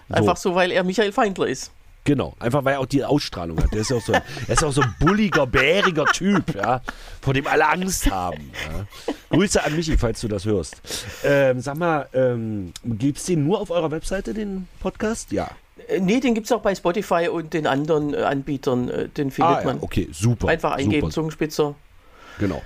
so. 0.10 0.16
einfach 0.16 0.38
so, 0.38 0.56
weil 0.56 0.72
er 0.72 0.84
Michael 0.84 1.12
Feindler 1.12 1.48
ist. 1.48 1.72
Genau, 2.10 2.34
einfach 2.40 2.66
weil 2.66 2.74
er 2.74 2.80
auch 2.80 2.88
die 2.88 3.04
Ausstrahlung 3.04 3.62
hat. 3.62 3.72
Der 3.72 3.82
ist 3.82 3.92
auch 3.92 4.02
so, 4.02 4.14
er 4.14 4.24
ist 4.48 4.64
auch 4.64 4.72
so 4.72 4.82
ein 4.82 4.96
bulliger, 5.00 5.46
bäriger 5.46 6.06
Typ, 6.06 6.56
ja, 6.56 6.82
vor 7.22 7.36
dem 7.36 7.46
alle 7.46 7.70
Angst 7.70 8.10
haben. 8.10 8.50
Ja. 8.68 9.16
Grüße 9.30 9.64
an 9.64 9.76
Michi, 9.76 9.96
falls 9.96 10.20
du 10.20 10.28
das 10.28 10.44
hörst. 10.44 10.82
Ähm, 11.24 11.60
sag 11.60 11.78
mal, 11.78 12.10
ähm, 12.14 12.74
gibt 12.84 13.20
es 13.20 13.26
den 13.26 13.46
nur 13.46 13.62
auf 13.62 13.70
eurer 13.70 13.92
Webseite, 13.92 14.34
den 14.34 14.68
Podcast? 14.80 15.32
Ja. 15.32 15.52
Äh, 15.88 16.00
nee, 16.00 16.20
den 16.20 16.34
gibt 16.34 16.48
es 16.48 16.52
auch 16.52 16.64
bei 16.64 16.74
Spotify 16.74 17.30
und 17.32 17.54
den 17.54 17.68
anderen 17.68 18.16
äh, 18.16 18.24
Anbietern. 18.24 18.90
Äh, 18.90 19.10
den 19.10 19.30
findet 19.30 19.58
ah, 19.58 19.60
ja, 19.60 19.66
man. 19.68 19.78
Okay, 19.82 20.10
super. 20.12 20.48
Einfach 20.48 20.72
eingeben, 20.72 21.02
super. 21.02 21.14
Zungenspitzer. 21.14 21.76
Genau. 22.40 22.64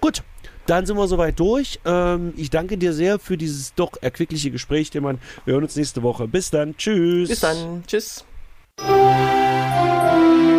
Gut, 0.00 0.22
dann 0.64 0.86
sind 0.86 0.96
wir 0.96 1.06
soweit 1.06 1.38
durch. 1.38 1.80
Ähm, 1.84 2.32
ich 2.38 2.48
danke 2.48 2.78
dir 2.78 2.94
sehr 2.94 3.18
für 3.18 3.36
dieses 3.36 3.74
doch 3.74 3.92
erquickliche 4.00 4.50
Gespräch, 4.50 4.90
Mann. 4.94 5.18
Wir 5.44 5.52
hören 5.52 5.64
uns 5.64 5.76
nächste 5.76 6.02
Woche. 6.02 6.26
Bis 6.26 6.50
dann. 6.50 6.78
Tschüss. 6.78 7.28
Bis 7.28 7.40
dann. 7.40 7.84
Tschüss. 7.86 8.24
Música 8.78 10.55